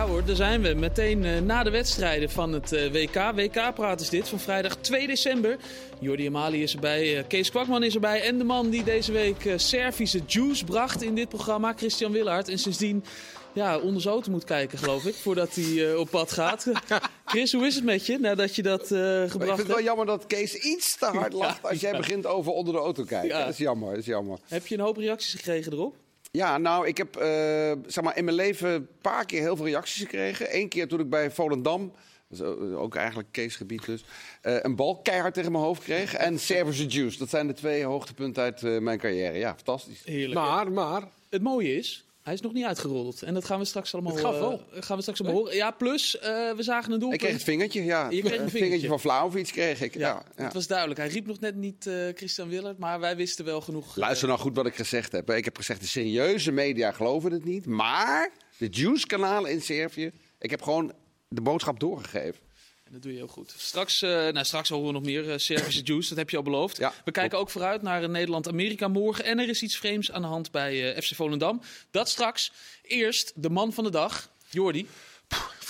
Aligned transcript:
Ja 0.00 0.06
hoor, 0.06 0.24
daar 0.24 0.36
zijn 0.36 0.62
we. 0.62 0.74
Meteen 0.74 1.24
uh, 1.24 1.40
na 1.40 1.62
de 1.62 1.70
wedstrijden 1.70 2.30
van 2.30 2.52
het 2.52 2.72
uh, 2.72 2.92
WK. 2.92 3.32
WK-praat 3.34 4.00
is 4.00 4.08
dit 4.08 4.28
van 4.28 4.38
vrijdag 4.38 4.76
2 4.76 5.06
december. 5.06 5.56
Jordi 5.98 6.26
Amali 6.26 6.62
is 6.62 6.74
erbij, 6.74 7.16
uh, 7.16 7.22
Kees 7.28 7.50
Kwakman 7.50 7.82
is 7.82 7.94
erbij. 7.94 8.22
En 8.22 8.38
de 8.38 8.44
man 8.44 8.70
die 8.70 8.84
deze 8.84 9.12
week 9.12 9.52
Servische 9.56 10.20
juice 10.26 10.64
bracht 10.64 11.02
in 11.02 11.14
dit 11.14 11.28
programma, 11.28 11.72
Christian 11.76 12.12
Willaert. 12.12 12.48
En 12.48 12.58
sindsdien 12.58 13.04
ja, 13.52 13.78
onder 13.78 14.00
zijn 14.00 14.14
auto 14.14 14.30
moet 14.30 14.44
kijken, 14.44 14.78
geloof 14.78 15.04
ik, 15.04 15.14
voordat 15.14 15.54
hij 15.54 15.94
op 15.94 16.10
pad 16.10 16.32
gaat. 16.32 16.66
Chris, 17.24 17.52
hoe 17.52 17.66
is 17.66 17.74
het 17.74 17.84
met 17.84 18.06
je 18.06 18.18
nadat 18.18 18.56
je 18.56 18.62
dat 18.62 18.86
gebracht 18.86 19.32
hebt? 19.32 19.34
Ik 19.34 19.40
vind 19.40 19.58
het 19.58 19.66
wel 19.66 19.82
jammer 19.82 20.06
dat 20.06 20.26
Kees 20.26 20.54
iets 20.54 20.98
te 20.98 21.06
hard 21.06 21.32
lacht 21.42 21.62
als 21.62 21.80
jij 21.80 21.96
begint 21.96 22.26
over 22.26 22.52
onder 22.52 22.74
de 22.74 22.80
auto 22.80 23.04
kijken. 23.04 23.28
Ja. 23.28 23.44
Dat 23.44 23.52
is 23.52 23.58
jammer, 23.58 23.90
dat 23.90 23.98
is 23.98 24.06
jammer. 24.06 24.38
Heb 24.48 24.66
je 24.66 24.74
een 24.74 24.80
hoop 24.80 24.96
reacties 24.96 25.34
gekregen 25.34 25.72
erop? 25.72 25.94
Ja, 26.30 26.58
nou, 26.58 26.86
ik 26.86 26.96
heb 26.96 27.16
uh, 27.16 27.22
zeg 27.86 28.04
maar, 28.04 28.16
in 28.16 28.24
mijn 28.24 28.36
leven 28.36 28.70
een 28.70 28.88
paar 29.00 29.26
keer 29.26 29.40
heel 29.40 29.56
veel 29.56 29.66
reacties 29.66 30.02
gekregen. 30.02 30.56
Eén 30.56 30.68
keer 30.68 30.88
toen 30.88 31.00
ik 31.00 31.10
bij 31.10 31.30
Volendam, 31.30 31.92
ook 32.74 32.94
eigenlijk 32.94 33.28
Keesgebied 33.30 33.84
dus, 33.84 34.04
uh, 34.42 34.56
een 34.60 34.76
bal 34.76 35.00
keihard 35.02 35.34
tegen 35.34 35.52
mijn 35.52 35.64
hoofd 35.64 35.82
kreeg. 35.82 36.14
En 36.14 36.38
Servische 36.48 36.86
Juice. 36.86 37.18
Dat 37.18 37.28
zijn 37.28 37.46
de 37.46 37.52
twee 37.52 37.84
hoogtepunten 37.84 38.42
uit 38.42 38.62
uh, 38.62 38.78
mijn 38.78 38.98
carrière. 38.98 39.38
Ja, 39.38 39.54
fantastisch. 39.54 40.02
Heerlijk. 40.04 40.40
Maar, 40.40 40.72
maar... 40.72 41.02
Het 41.28 41.42
mooie 41.42 41.76
is, 41.76 42.04
hij 42.22 42.34
is 42.34 42.40
nog 42.40 42.52
niet 42.52 42.64
uitgerold. 42.64 43.22
En 43.22 43.34
dat 43.34 43.44
gaan 43.44 43.58
we 43.58 43.64
straks 43.64 43.94
allemaal, 43.94 44.12
het 44.12 44.22
wel. 44.22 44.52
Uh, 44.74 44.82
gaan 44.82 44.96
we 44.96 45.02
straks 45.02 45.20
allemaal 45.20 45.38
horen. 45.38 45.56
Ja, 45.56 45.70
plus, 45.70 46.14
uh, 46.14 46.22
we 46.52 46.62
zagen 46.62 46.92
een 46.92 46.98
doelpunt. 46.98 47.12
Ik 47.12 47.18
kreeg 47.18 47.32
het 47.32 47.42
vingertje, 47.42 47.84
ja. 47.84 48.10
Je 48.10 48.22
kreeg 48.22 48.40
een 48.40 48.50
vingertje, 48.50 48.88
van 48.88 49.00
Vlaovic 49.00 49.46
kreeg 49.46 49.80
ik. 49.80 49.94
Ja, 49.94 50.00
ja, 50.00 50.22
ja, 50.36 50.44
Het 50.44 50.54
was 50.54 50.66
duidelijk. 50.66 51.00
Hij 51.00 51.08
riep 51.08 51.26
nog 51.26 51.40
net 51.40 51.54
niet 51.54 51.86
uh, 51.86 52.08
Christian 52.14 52.48
Willert, 52.48 52.78
maar 52.78 53.00
wij 53.00 53.16
wisten 53.16 53.44
wel 53.44 53.60
genoeg. 53.60 53.96
Luister 53.96 54.28
nou 54.28 54.40
goed 54.40 54.56
wat 54.56 54.66
ik 54.66 54.74
gezegd 54.74 55.12
heb. 55.12 55.30
Ik 55.30 55.44
heb 55.44 55.56
gezegd, 55.56 55.80
de 55.80 55.86
serieuze 55.86 56.52
media 56.52 56.92
geloven 56.92 57.32
het 57.32 57.44
niet. 57.44 57.66
Maar 57.66 58.30
de 58.56 58.68
Juice-kanalen 58.68 59.50
in 59.50 59.62
Servië, 59.62 60.12
ik 60.38 60.50
heb 60.50 60.62
gewoon 60.62 60.92
de 61.28 61.40
boodschap 61.40 61.80
doorgegeven 61.80 62.48
dat 62.90 63.02
doe 63.02 63.12
je 63.12 63.18
heel 63.18 63.26
goed. 63.26 63.54
Straks, 63.56 64.02
uh, 64.02 64.10
nou, 64.10 64.44
straks 64.44 64.68
horen 64.68 64.86
we 64.86 64.92
nog 64.92 65.02
meer 65.02 65.24
uh, 65.24 65.34
Servische 65.36 65.82
juice, 65.82 66.08
dat 66.08 66.18
heb 66.18 66.30
je 66.30 66.36
al 66.36 66.42
beloofd. 66.42 66.76
Ja, 66.76 66.92
we 67.04 67.10
kijken 67.10 67.38
ook 67.38 67.50
vooruit 67.50 67.82
naar 67.82 68.08
Nederland-Amerika 68.08 68.88
morgen. 68.88 69.24
En 69.24 69.38
er 69.38 69.48
is 69.48 69.62
iets 69.62 69.76
vreemds 69.76 70.12
aan 70.12 70.22
de 70.22 70.28
hand 70.28 70.50
bij 70.50 70.96
uh, 70.96 71.02
FC 71.02 71.14
Volendam. 71.14 71.60
Dat 71.90 72.08
straks. 72.08 72.52
Eerst 72.82 73.32
de 73.34 73.50
man 73.50 73.72
van 73.72 73.84
de 73.84 73.90
dag, 73.90 74.30
Jordi 74.48 74.86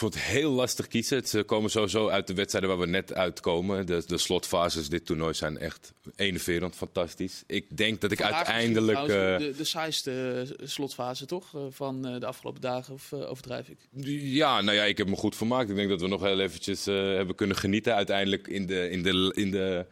vond 0.01 0.15
het 0.15 0.23
heel 0.23 0.51
lastig 0.51 0.87
kiezen. 0.87 1.27
Ze 1.27 1.43
komen 1.43 1.71
sowieso 1.71 2.09
uit 2.09 2.27
de 2.27 2.35
wedstrijden 2.35 2.71
waar 2.71 2.79
we 2.79 2.87
net 2.87 3.15
uitkomen. 3.15 3.87
De, 3.87 4.03
de 4.07 4.19
slotfases 4.19 4.89
dit 4.89 5.07
toernooi 5.07 5.35
zijn 5.35 5.59
echt 5.59 5.93
enerverend, 6.17 6.77
fantastisch. 6.77 7.43
Ik 7.47 7.77
denk 7.77 8.01
dat 8.01 8.13
ik 8.13 8.23
uiteindelijk... 8.23 8.99
Uh, 8.99 9.07
de, 9.07 9.55
de 9.57 9.65
saaiste 9.65 10.57
slotfase 10.63 11.27
toch? 11.27 11.55
Eh, 11.55 11.61
van 11.71 12.07
eh, 12.07 12.21
de 12.21 12.27
afgelopen 12.27 12.61
dagen, 12.61 12.95
of 12.95 13.13
overdrijf 13.13 13.69
ik? 13.69 13.79
Ja, 14.13 14.61
nou 14.61 14.77
ja, 14.77 14.85
ik 14.85 14.99
heb 14.99 15.09
me 15.09 15.17
goed 15.17 15.37
vermaakt. 15.37 15.71
Ik 15.71 15.77
denk 15.77 15.89
dat 15.89 16.01
we 16.01 16.09
nog 16.09 16.23
heel 16.23 16.41
eventjes 16.41 16.85
hebben 16.85 17.35
kunnen 17.35 17.57
genieten. 17.57 17.95
Uiteindelijk 17.95 18.49
in 18.49 18.67
de... 18.67 18.91
In 18.91 19.03
de, 19.03 19.33
in 19.35 19.51
de 19.51 19.87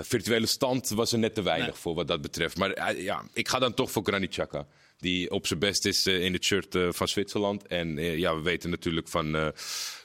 virtuele 0.00 0.46
stand 0.46 0.88
was 0.88 1.12
er 1.12 1.18
net 1.18 1.34
te 1.34 1.42
weinig 1.42 1.78
voor 1.78 1.94
wat 1.94 2.08
dat 2.08 2.20
betreft. 2.20 2.56
Maar 2.56 2.96
ja, 2.96 3.22
ik 3.32 3.48
ga 3.48 3.58
dan 3.58 3.74
toch 3.74 3.90
voor 3.90 4.02
Granit 4.02 4.30
Xhaka. 4.30 4.66
Die 5.00 5.30
op 5.30 5.46
zijn 5.46 5.58
best 5.58 5.84
is 5.84 6.06
uh, 6.06 6.24
in 6.24 6.32
het 6.32 6.44
shirt 6.44 6.74
uh, 6.74 6.88
van 6.90 7.08
Zwitserland. 7.08 7.66
En 7.66 7.98
uh, 7.98 8.18
ja, 8.18 8.36
we 8.36 8.42
weten 8.42 8.70
natuurlijk 8.70 9.08
van 9.08 9.32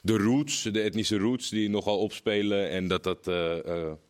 de 0.02 0.16
roots, 0.16 0.62
de 0.62 0.80
etnische 0.80 1.18
roots, 1.18 1.48
die 1.48 1.70
nogal 1.70 1.98
opspelen. 1.98 2.70
En 2.70 2.88
dat 2.88 3.04
dat 3.04 3.30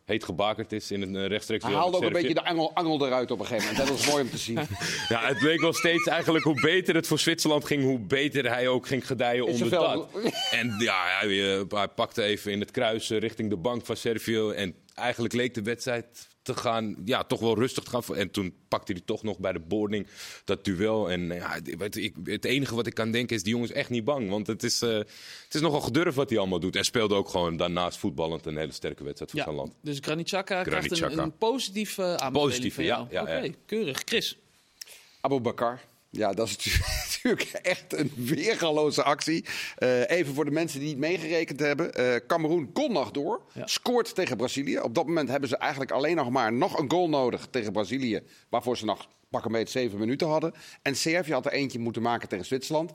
heet 0.05 0.23
gebakerd 0.23 0.71
is 0.71 0.91
in 0.91 1.01
een 1.01 1.27
rechtstreeks. 1.27 1.63
Hij 1.63 1.73
haalde 1.73 1.97
ook 1.97 2.03
een 2.03 2.11
beetje 2.11 2.33
de 2.33 2.45
angel, 2.45 2.73
angel 2.73 3.05
eruit 3.05 3.31
op 3.31 3.39
een 3.39 3.45
gegeven 3.45 3.69
moment. 3.69 3.87
Dat 3.87 3.97
was 3.97 4.07
mooi 4.07 4.23
om 4.23 4.29
te 4.29 4.37
zien. 4.37 4.55
ja, 5.09 5.27
het 5.27 5.37
bleek 5.37 5.61
wel 5.61 5.73
steeds 5.73 6.07
eigenlijk 6.07 6.45
hoe 6.45 6.61
beter 6.61 6.95
het 6.95 7.07
voor 7.07 7.19
Zwitserland 7.19 7.65
ging, 7.65 7.83
hoe 7.83 7.99
beter 7.99 8.49
hij 8.49 8.67
ook 8.67 8.87
ging 8.87 9.07
gedijen 9.07 9.45
onder 9.45 9.69
dat. 9.69 10.07
En 10.51 10.75
ja, 10.77 11.03
hij, 11.19 11.27
hij 11.69 11.87
pakte 11.87 12.23
even 12.23 12.51
in 12.51 12.59
het 12.59 12.71
kruis 12.71 13.09
richting 13.09 13.49
de 13.49 13.57
bank 13.57 13.85
van 13.85 13.97
Servië. 13.97 14.49
En 14.49 14.75
eigenlijk 14.95 15.33
leek 15.33 15.53
de 15.53 15.61
wedstrijd 15.61 16.27
te 16.47 16.55
gaan, 16.55 16.95
ja, 17.05 17.23
toch 17.23 17.39
wel 17.39 17.55
rustig 17.55 17.83
te 17.83 17.89
gaan. 17.89 18.15
En 18.15 18.31
toen 18.31 18.53
pakte 18.67 18.91
hij 18.91 19.01
toch 19.05 19.23
nog 19.23 19.39
bij 19.39 19.51
de 19.51 19.59
boarding 19.59 20.07
dat 20.45 20.65
duel. 20.65 21.11
En 21.11 21.27
ja, 21.27 21.59
ik, 21.93 22.13
het 22.23 22.45
enige 22.45 22.75
wat 22.75 22.87
ik 22.87 22.93
kan 22.93 23.11
denken 23.11 23.35
is, 23.35 23.43
die 23.43 23.51
jongen 23.51 23.69
is 23.69 23.75
echt 23.75 23.89
niet 23.89 24.03
bang. 24.03 24.29
Want 24.29 24.47
het 24.47 24.63
is, 24.63 24.81
uh, 24.81 24.97
het 24.97 25.53
is 25.53 25.61
nogal 25.61 25.81
gedurfd 25.81 26.15
wat 26.15 26.29
hij 26.29 26.39
allemaal 26.39 26.59
doet. 26.59 26.75
En 26.75 26.83
speelde 26.83 27.15
ook 27.15 27.29
gewoon 27.29 27.57
daarnaast 27.57 27.97
voetballend 27.97 28.45
een 28.45 28.57
hele 28.57 28.71
sterke 28.71 29.03
wedstrijd 29.03 29.31
voor 29.31 29.39
ja, 29.39 29.45
zijn 29.45 29.57
land. 29.57 29.73
Dus 29.81 29.97
Granit 30.01 30.25
Xhaka 30.25 30.63
krijgt 30.63 31.01
een, 31.01 31.19
een 31.19 31.37
positieve 31.37 32.03
aanbeveling 32.03 32.33
Positieve, 32.33 32.83
ja. 32.83 33.07
ja, 33.09 33.21
Oké, 33.21 33.53
keurig. 33.65 34.01
Chris? 34.05 34.37
Abu 35.21 35.39
Bakar. 35.39 35.81
Ja, 36.17 36.33
dat 36.33 36.47
is 36.47 36.79
natuurlijk 37.23 37.49
echt 37.51 37.93
een 37.93 38.11
weergaloze 38.15 39.03
actie. 39.03 39.45
Uh, 39.79 40.09
even 40.09 40.33
voor 40.33 40.45
de 40.45 40.51
mensen 40.51 40.79
die 40.79 40.87
niet 40.87 40.97
meegerekend 40.97 41.59
hebben. 41.59 42.01
Uh, 42.01 42.15
Cameroen 42.27 42.71
kon 42.71 42.91
nog 42.91 43.11
door. 43.11 43.41
Scoort 43.63 44.15
tegen 44.15 44.37
Brazilië. 44.37 44.79
Op 44.79 44.95
dat 44.95 45.05
moment 45.05 45.29
hebben 45.29 45.49
ze 45.49 45.57
eigenlijk 45.57 45.91
alleen 45.91 46.15
nog 46.15 46.29
maar 46.29 46.53
nog 46.53 46.79
een 46.79 46.91
goal 46.91 47.09
nodig 47.09 47.47
tegen 47.51 47.71
Brazilië. 47.71 48.21
Waarvoor 48.49 48.77
ze 48.77 48.85
nog 48.85 49.07
pak 49.29 49.45
een 49.45 49.51
beetje 49.51 49.79
zeven 49.79 49.99
minuten 49.99 50.27
hadden. 50.27 50.53
En 50.81 50.95
Servië 50.95 51.33
had 51.33 51.45
er 51.45 51.51
eentje 51.51 51.79
moeten 51.79 52.01
maken 52.01 52.29
tegen 52.29 52.45
Zwitserland. 52.45 52.93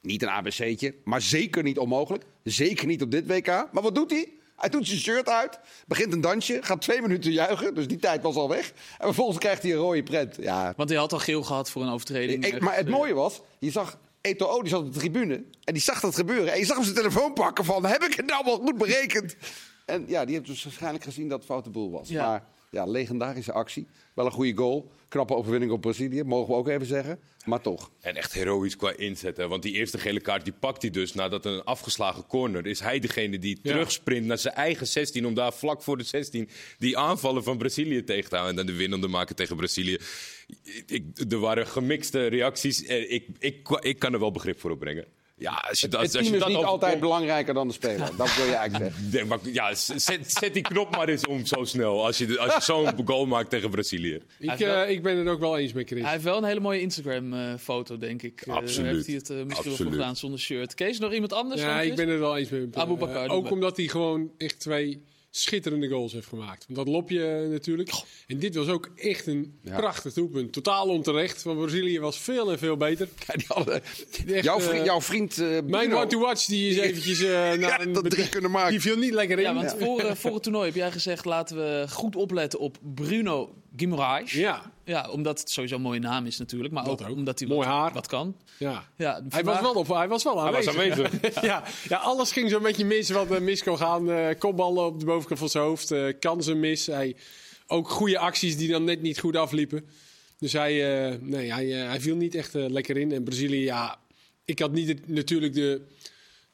Niet 0.00 0.22
een 0.22 0.28
ABC'tje, 0.28 0.94
maar 1.04 1.22
zeker 1.22 1.62
niet 1.62 1.78
onmogelijk. 1.78 2.24
Zeker 2.42 2.86
niet 2.86 3.02
op 3.02 3.10
dit 3.10 3.26
WK. 3.26 3.46
Maar 3.46 3.82
wat 3.82 3.94
doet 3.94 4.10
hij? 4.10 4.28
Hij 4.60 4.68
doet 4.68 4.86
zijn 4.86 4.98
shirt 4.98 5.28
uit, 5.28 5.58
begint 5.86 6.12
een 6.12 6.20
dansje, 6.20 6.58
gaat 6.60 6.80
twee 6.80 7.02
minuten 7.02 7.32
juichen. 7.32 7.74
Dus 7.74 7.88
die 7.88 7.98
tijd 7.98 8.22
was 8.22 8.34
al 8.34 8.48
weg. 8.48 8.72
En 8.98 9.06
vervolgens 9.06 9.38
krijgt 9.38 9.62
hij 9.62 9.72
een 9.72 9.78
rode 9.78 10.02
prent. 10.02 10.36
Ja. 10.40 10.72
Want 10.76 10.88
hij 10.88 10.98
had 10.98 11.12
al 11.12 11.18
geel 11.18 11.42
gehad 11.42 11.70
voor 11.70 11.82
een 11.82 11.92
overtreding. 11.92 12.44
Ik, 12.44 12.60
maar 12.60 12.76
het 12.76 12.88
mooie 12.88 13.14
was, 13.14 13.40
je 13.58 13.70
zag 13.70 13.98
Eto'o, 14.20 14.60
die 14.60 14.70
zat 14.70 14.80
op 14.80 14.92
de 14.92 14.98
tribune. 14.98 15.44
En 15.64 15.72
die 15.72 15.82
zag 15.82 16.00
dat 16.00 16.14
gebeuren. 16.14 16.52
En 16.52 16.58
je 16.58 16.64
zag 16.64 16.76
hem 16.76 16.84
zijn 16.84 16.96
telefoon 16.96 17.32
pakken 17.32 17.64
van, 17.64 17.84
heb 17.84 18.02
ik 18.02 18.14
het 18.14 18.26
nou 18.26 18.44
wel 18.44 18.58
goed 18.58 18.78
berekend? 18.78 19.36
En 19.86 20.04
ja, 20.06 20.24
die 20.24 20.34
heeft 20.34 20.46
dus 20.46 20.64
waarschijnlijk 20.64 21.04
gezien 21.04 21.28
dat 21.28 21.38
het 21.38 21.46
foute 21.46 21.70
boel 21.70 21.90
was. 21.90 22.08
Ja. 22.08 22.26
Maar 22.26 22.44
ja, 22.70 22.84
legendarische 22.84 23.52
actie. 23.52 23.86
Wel 24.14 24.26
een 24.26 24.32
goede 24.32 24.56
goal. 24.56 24.90
Knappe 25.08 25.34
overwinning 25.34 25.72
op 25.72 25.80
Brazilië, 25.80 26.22
mogen 26.22 26.52
we 26.52 26.58
ook 26.58 26.68
even 26.68 26.86
zeggen. 26.86 27.18
Maar 27.44 27.60
toch. 27.60 27.90
En 28.00 28.16
echt 28.16 28.32
heroïs 28.32 28.76
qua 28.76 28.96
inzet. 28.96 29.36
Hè? 29.36 29.48
Want 29.48 29.62
die 29.62 29.72
eerste 29.72 29.98
gele 29.98 30.20
kaart 30.20 30.44
die 30.44 30.52
pakt 30.52 30.82
hij 30.82 30.90
dus 30.90 31.14
nadat 31.14 31.44
een 31.44 31.64
afgeslagen 31.64 32.26
corner. 32.26 32.66
Is 32.66 32.80
hij 32.80 32.98
degene 32.98 33.38
die 33.38 33.60
terugsprint 33.62 34.26
naar 34.26 34.38
zijn 34.38 34.54
eigen 34.54 34.86
16. 34.86 35.26
Om 35.26 35.34
daar 35.34 35.52
vlak 35.52 35.82
voor 35.82 35.96
de 35.96 36.04
16 36.04 36.48
die 36.78 36.98
aanvallen 36.98 37.42
van 37.42 37.58
Brazilië 37.58 38.04
tegen 38.04 38.30
te 38.30 38.36
houden. 38.36 38.58
En 38.58 38.66
dan 38.66 38.74
de 38.74 38.80
winnende 38.80 39.08
maken 39.08 39.36
tegen 39.36 39.56
Brazilië. 39.56 39.98
Ik, 40.86 41.04
er 41.30 41.38
waren 41.38 41.66
gemixte 41.66 42.26
reacties. 42.26 42.82
Ik, 42.82 43.26
ik, 43.38 43.68
ik 43.80 43.98
kan 43.98 44.12
er 44.12 44.20
wel 44.20 44.32
begrip 44.32 44.60
voor 44.60 44.70
opbrengen. 44.70 45.04
Ja, 45.40 45.64
als 45.68 45.80
je 45.80 45.88
dat, 45.88 46.00
het, 46.00 46.10
team 46.10 46.24
als 46.24 46.32
je 46.32 46.38
is 46.38 46.46
niet 46.46 46.64
altijd 46.64 47.00
belangrijker 47.00 47.54
dan 47.54 47.68
de 47.68 47.74
speler. 47.74 48.10
Dat 48.16 48.36
wil 48.36 48.46
je 48.46 48.54
eigenlijk 48.54 48.92
zeggen. 49.10 49.40
ja, 49.52 49.74
zet, 49.74 50.32
zet, 50.32 50.54
die 50.54 50.62
knop 50.62 50.96
maar 50.96 51.08
eens 51.08 51.26
om 51.26 51.46
zo 51.46 51.64
snel. 51.64 52.04
Als 52.04 52.18
je, 52.18 52.38
als 52.38 52.54
je 52.54 52.60
zo'n 52.60 52.88
goal 53.08 53.26
maakt 53.26 53.50
tegen 53.50 53.70
Brazilië. 53.70 54.20
Ik, 54.38 54.60
uh, 54.60 54.90
ik 54.90 55.02
ben 55.02 55.16
het 55.16 55.28
ook 55.28 55.40
wel 55.40 55.58
eens 55.58 55.72
met 55.72 55.86
Chris. 55.86 56.02
Hij 56.02 56.10
heeft 56.10 56.24
wel 56.24 56.36
een 56.36 56.44
hele 56.44 56.60
mooie 56.60 56.80
Instagram-foto, 56.80 57.94
uh, 57.94 58.00
denk 58.00 58.22
ik. 58.22 58.46
Uh, 58.46 58.54
Absoluut. 58.54 58.94
heeft 58.94 59.06
hij 59.06 59.14
het 59.14 59.30
uh, 59.30 59.44
misschien 59.44 59.76
wel 59.76 59.90
gedaan 59.90 60.16
zonder 60.16 60.40
shirt. 60.40 60.74
Kees, 60.74 60.98
nog 60.98 61.12
iemand 61.12 61.32
anders? 61.32 61.60
Ja, 61.60 61.80
ik 61.80 61.94
ben 61.94 62.08
het 62.08 62.18
wel 62.18 62.36
eens 62.36 62.48
met 62.48 62.60
hem. 62.60 62.70
Abu 62.74 62.94
Bakar. 62.94 63.28
ook 63.28 63.50
omdat 63.50 63.76
hij 63.76 63.86
gewoon 63.86 64.30
echt 64.38 64.60
twee 64.60 65.02
schitterende 65.30 65.88
goals 65.88 66.12
heeft 66.12 66.26
gemaakt. 66.26 66.64
Want 66.66 66.78
dat 66.78 66.88
lopje 66.94 67.46
natuurlijk. 67.50 67.90
En 68.26 68.38
dit 68.38 68.54
was 68.54 68.68
ook 68.68 68.90
echt 68.96 69.26
een 69.26 69.60
prachtig 69.62 70.12
doelpunt. 70.12 70.52
Totaal 70.52 70.88
onterecht. 70.88 71.42
Want 71.42 71.58
Brazilië 71.58 72.00
was 72.00 72.18
veel 72.18 72.50
en 72.50 72.58
veel 72.58 72.76
beter. 72.76 73.08
Ja, 73.26 73.34
die 73.34 73.46
hadden, 73.48 73.82
jouw, 74.42 74.60
vriend, 74.60 74.84
jouw 74.84 75.00
vriend 75.00 75.36
uh, 75.36 75.58
Mijn 75.64 75.94
one 75.94 76.06
to 76.06 76.20
watch 76.20 76.46
die 76.46 76.70
is 76.70 76.76
eventjes 76.76 77.20
uh, 77.20 77.28
naar 77.52 77.80
een 77.80 77.92
drie 77.92 78.28
kunnen 78.28 78.50
maken. 78.50 78.70
Die 78.70 78.80
viel 78.80 78.96
niet 78.96 79.12
lekker 79.12 79.38
in. 79.38 79.44
Ja, 79.44 79.54
want 79.54 79.74
voor, 79.78 80.02
uh, 80.04 80.14
voor 80.20 80.34
het 80.34 80.42
toernooi 80.42 80.66
heb 80.66 80.74
jij 80.74 80.92
gezegd 80.92 81.24
laten 81.24 81.56
we 81.56 81.86
goed 81.88 82.16
opletten 82.16 82.58
op 82.58 82.78
Bruno 82.94 83.54
Guimaraes. 83.76 84.32
Ja. 84.32 84.72
Ja, 84.90 85.10
omdat 85.10 85.40
het 85.40 85.50
sowieso 85.50 85.74
een 85.74 85.82
mooie 85.82 86.00
naam 86.00 86.26
is 86.26 86.38
natuurlijk. 86.38 86.74
Maar 86.74 86.88
ook, 86.88 87.08
omdat 87.08 87.38
hij 87.38 87.48
Mooi 87.48 87.60
wat, 87.60 87.76
haar. 87.76 87.92
wat 87.92 88.06
kan. 88.06 88.36
Ja. 88.58 88.88
ja 88.96 89.22
hij, 89.28 89.44
was 89.44 89.60
wel 89.60 89.74
op, 89.74 89.88
hij 89.88 90.08
was 90.08 90.24
wel 90.24 90.40
aanwezig. 90.40 90.74
Hij 90.74 90.88
was 90.88 90.98
aanwezig. 90.98 91.42
ja, 91.50 91.64
ja, 91.88 91.96
alles 91.96 92.32
ging 92.32 92.50
zo'n 92.50 92.62
beetje 92.62 92.84
mis 92.84 93.10
wat 93.10 93.30
er 93.30 93.42
mis 93.42 93.62
kon 93.62 93.76
gaan. 93.76 94.08
Uh, 94.08 94.28
kopballen 94.38 94.84
op 94.84 94.98
de 94.98 95.04
bovenkant 95.04 95.38
van 95.38 95.48
zijn 95.48 95.64
hoofd. 95.64 95.90
Uh, 95.90 96.12
kansen 96.20 96.60
mis. 96.60 96.86
Hij, 96.86 97.16
ook 97.66 97.88
goede 97.88 98.18
acties 98.18 98.56
die 98.56 98.68
dan 98.68 98.84
net 98.84 99.02
niet 99.02 99.18
goed 99.18 99.36
afliepen. 99.36 99.88
Dus 100.38 100.52
hij, 100.52 101.10
uh, 101.10 101.16
nee, 101.20 101.52
hij, 101.52 101.66
hij 101.66 102.00
viel 102.00 102.16
niet 102.16 102.34
echt 102.34 102.54
lekker 102.54 102.96
in. 102.96 103.12
En 103.12 103.24
Brazilië, 103.24 103.64
ja... 103.64 103.98
Ik 104.44 104.58
had 104.58 104.72
niet 104.72 105.08
natuurlijk 105.08 105.54
de, 105.54 105.86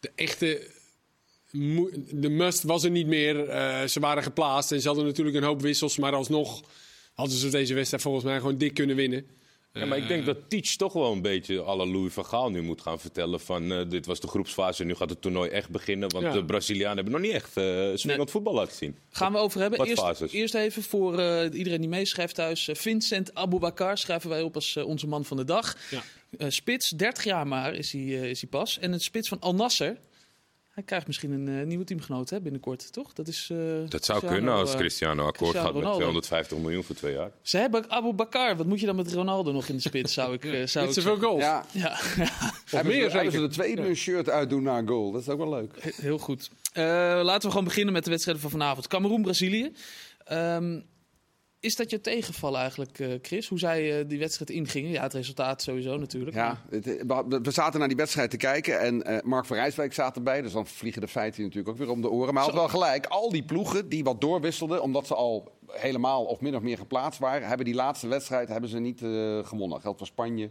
de 0.00 0.11
echte 0.15 0.75
de 2.11 2.29
must 2.29 2.62
was 2.62 2.85
er 2.85 2.91
niet 2.91 3.06
meer. 3.06 3.37
ze 3.89 4.00
waren 4.00 4.23
geplaatst 4.23 4.73
en 4.73 4.81
ze 4.81 4.87
hadden 4.87 5.06
natuurlijk 5.06 5.37
een 5.37 5.43
hoop 5.43 5.62
wissels. 5.62 5.97
Maar 5.97 6.15
alsnog 6.15 6.62
hadden 7.17 7.37
ze 7.37 7.49
deze 7.49 7.75
wedstrijd 7.75 8.03
volgens 8.03 8.25
mij 8.25 8.39
gewoon 8.39 8.59
dik 8.59 8.75
kunnen 8.75 8.97
winnen. 8.97 9.27
Ja, 9.73 9.87
maar 9.87 9.99
ik 9.99 10.09
denk 10.09 10.27
dat 10.27 10.37
Teach 10.49 10.77
toch 10.77 10.93
wel 10.93 11.13
een 11.13 11.23
beetje 11.23 11.61
alle 11.61 11.87
Louis 11.87 12.13
van 12.13 12.27
Gaal 12.27 12.51
nu 12.51 12.63
moet 12.63 12.81
gaan 12.81 13.01
vertellen 13.01 13.41
van 13.41 13.73
uh, 13.73 13.81
dit 13.89 14.07
was 14.07 14.21
de 14.21 14.29
groepsfase, 14.29 14.85
nu 14.85 14.95
gaat 14.95 15.11
het 15.11 15.21
toernooi 15.21 15.51
echt 15.51 15.69
beginnen. 15.69 16.11
Want 16.11 16.25
ja. 16.25 16.33
de 16.33 16.45
Brazilianen 16.45 16.97
hebben 16.97 17.13
nog 17.13 17.23
niet 17.23 17.33
echt 17.33 17.57
uh, 17.57 17.65
swingend 17.65 18.05
nee. 18.05 18.27
voetbal 18.27 18.55
laten 18.55 18.77
zien. 18.77 18.97
Gaan 19.11 19.33
we 19.33 19.39
over 19.39 19.61
hebben. 19.61 19.85
Eerst, 19.85 20.21
eerst, 20.33 20.55
even 20.55 20.83
voor 20.83 21.19
uh, 21.19 21.43
iedereen 21.53 21.81
die 21.81 21.89
meeschrijft 21.89 22.35
thuis. 22.35 22.69
Vincent 22.73 23.35
Aboubakar 23.35 23.99
schrijven 23.99 24.31
wij 24.31 24.43
op 24.43 24.55
als 24.55 24.77
onze 24.77 25.07
man 25.07 25.25
van 25.25 25.37
de 25.37 25.45
dag. 25.45 25.77
Ja. 25.91 26.51
spits, 26.51 26.91
30 26.91 27.25
jaar 27.25 27.47
maar 27.47 27.75
is 27.75 27.93
hij, 27.93 28.03
is 28.03 28.41
hij 28.41 28.51
pas. 28.51 28.79
En 28.79 28.93
het 28.93 29.03
spits 29.03 29.29
van 29.29 29.41
Al 29.41 29.55
Nasser. 29.55 29.97
Hij 30.76 30.84
krijgt 30.84 31.06
misschien 31.06 31.31
een 31.31 31.46
uh, 31.46 31.67
nieuwe 31.67 31.84
teamgenoot 31.84 32.31
hè, 32.31 32.40
binnenkort, 32.40 32.93
toch? 32.93 33.12
Dat, 33.12 33.28
is, 33.28 33.49
uh, 33.52 33.58
dat 33.58 34.05
zou 34.05 34.19
Cristiano, 34.19 34.28
kunnen 34.28 34.55
als 34.55 34.75
Cristiano 34.75 35.26
akkoord 35.26 35.50
Cristiano 35.50 35.81
gaat 35.81 35.84
met 35.84 35.94
250 35.94 36.58
miljoen 36.58 36.82
voor 36.82 36.94
twee 36.94 37.14
jaar. 37.14 37.31
Ze 37.43 37.58
hebben 37.58 37.90
Abu 37.90 38.12
Bakar. 38.12 38.56
Wat 38.56 38.67
moet 38.67 38.81
je 38.81 38.87
dan 38.87 38.96
met 38.96 39.12
Ronaldo 39.12 39.52
nog 39.52 39.69
in 39.69 39.75
de 39.75 39.81
spits? 39.81 40.12
Zou 40.12 40.34
ik, 40.34 40.44
uh, 40.44 40.67
zou 40.67 40.87
Niet 40.87 40.94
zoveel 40.94 41.19
goals. 41.19 41.43
Ja. 41.43 41.64
ja. 41.73 41.96
Hebben, 42.70 42.93
meer 42.93 43.11
ze, 43.11 43.17
hebben 43.17 43.32
ze 43.32 43.40
de 43.40 43.49
tweede 43.49 43.82
ja. 43.82 43.94
shirt 43.94 44.31
uitdoen 44.31 44.62
na 44.62 44.78
een 44.78 44.88
goal. 44.88 45.12
Dat 45.12 45.20
is 45.20 45.28
ook 45.28 45.38
wel 45.38 45.50
leuk. 45.50 45.94
Heel 45.96 46.19
goed. 46.19 46.50
laten 46.75 47.43
we 47.43 47.49
gewoon 47.49 47.64
beginnen 47.64 47.93
met 47.93 48.05
de 48.05 48.11
wedstrijden 48.11 48.43
van 48.43 48.52
vanavond. 48.52 48.87
Cameroen-Brazilië. 48.87 49.72
Um, 50.32 50.84
is 51.61 51.76
dat 51.76 51.91
je 51.91 52.00
tegenval 52.00 52.58
eigenlijk, 52.58 52.99
uh, 52.99 53.14
Chris? 53.23 53.49
Hoe 53.49 53.58
zij 53.58 53.99
uh, 53.99 54.08
die 54.08 54.19
wedstrijd 54.19 54.50
ingingen? 54.50 54.91
Ja, 54.91 55.03
het 55.03 55.12
resultaat 55.12 55.62
sowieso 55.62 55.97
natuurlijk. 55.97 56.37
Ja, 56.37 56.62
het, 56.70 56.85
we 57.43 57.50
zaten 57.50 57.79
naar 57.79 57.88
die 57.88 57.97
wedstrijd 57.97 58.31
te 58.31 58.37
kijken 58.37 58.81
en 58.81 59.11
uh, 59.11 59.19
Mark 59.23 59.44
van 59.44 59.56
Rijswijk 59.56 59.94
zat 59.94 60.17
erbij. 60.17 60.43
Dus 60.43 60.53
dan 60.53 60.67
vliegen 60.67 61.00
de 61.00 61.08
feiten 61.08 61.43
natuurlijk 61.43 61.69
ook 61.69 61.76
weer 61.76 61.91
om 61.91 62.00
de 62.00 62.11
oren. 62.11 62.35
Maar 62.35 62.43
hij 62.43 62.53
had 62.53 62.61
wel 62.61 62.81
gelijk. 62.81 63.06
Al 63.06 63.31
die 63.31 63.44
ploegen 63.44 63.88
die 63.88 64.05
wat 64.05 64.20
doorwisselden, 64.20 64.82
omdat 64.82 65.06
ze 65.06 65.14
al 65.14 65.53
helemaal 65.67 66.25
of 66.25 66.41
min 66.41 66.56
of 66.56 66.62
meer 66.62 66.79
geplaatst 66.79 67.20
waren... 67.20 67.49
hebben 67.49 67.67
die 67.67 67.75
laatste 67.75 68.08
wedstrijd 68.08 68.49
hebben 68.49 68.70
ze 68.70 68.79
niet 68.79 68.99
gewonnen. 69.47 69.81
Geldt 69.81 69.99
voor 69.99 70.06
Spanje, 70.06 70.50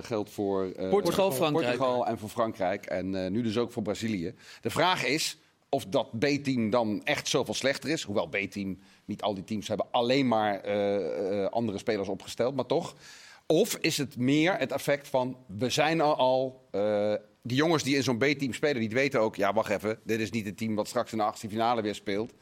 geldt 0.00 0.30
voor 0.30 0.72
Portugal, 0.90 1.32
Frankrijk. 1.32 1.76
Portugal 1.76 2.06
en 2.06 2.18
voor 2.18 2.28
Frankrijk. 2.28 2.86
En 2.86 3.32
nu 3.32 3.42
dus 3.42 3.58
ook 3.58 3.72
voor 3.72 3.82
Brazilië. 3.82 4.34
De 4.60 4.70
vraag 4.70 5.04
is 5.04 5.38
of 5.70 5.86
dat 5.86 6.18
B-team 6.18 6.70
dan 6.70 7.04
echt 7.04 7.28
zoveel 7.28 7.54
slechter 7.54 7.90
is. 7.90 8.02
Hoewel 8.02 8.28
B-team, 8.28 8.78
niet 9.04 9.22
al 9.22 9.34
die 9.34 9.44
teams 9.44 9.68
hebben 9.68 9.86
alleen 9.90 10.28
maar 10.28 10.66
uh, 10.66 10.94
uh, 10.94 11.46
andere 11.46 11.78
spelers 11.78 12.08
opgesteld, 12.08 12.54
maar 12.54 12.66
toch. 12.66 12.94
Of 13.46 13.76
is 13.80 13.98
het 13.98 14.16
meer 14.16 14.56
het 14.56 14.72
effect 14.72 15.08
van, 15.08 15.36
we 15.46 15.70
zijn 15.70 16.00
al... 16.00 16.16
al 16.16 16.68
uh, 16.72 17.14
die 17.42 17.56
jongens 17.56 17.82
die 17.82 17.96
in 17.96 18.02
zo'n 18.02 18.18
B-team 18.18 18.52
spelen, 18.52 18.80
die 18.80 18.88
weten 18.88 19.20
ook... 19.20 19.36
ja, 19.36 19.52
wacht 19.52 19.70
even, 19.70 19.98
dit 20.04 20.20
is 20.20 20.30
niet 20.30 20.46
het 20.46 20.56
team 20.56 20.74
wat 20.74 20.88
straks 20.88 21.12
in 21.12 21.18
de 21.18 21.24
achtste 21.24 21.48
finale 21.48 21.82
weer 21.82 21.94
speelt. 21.94 22.32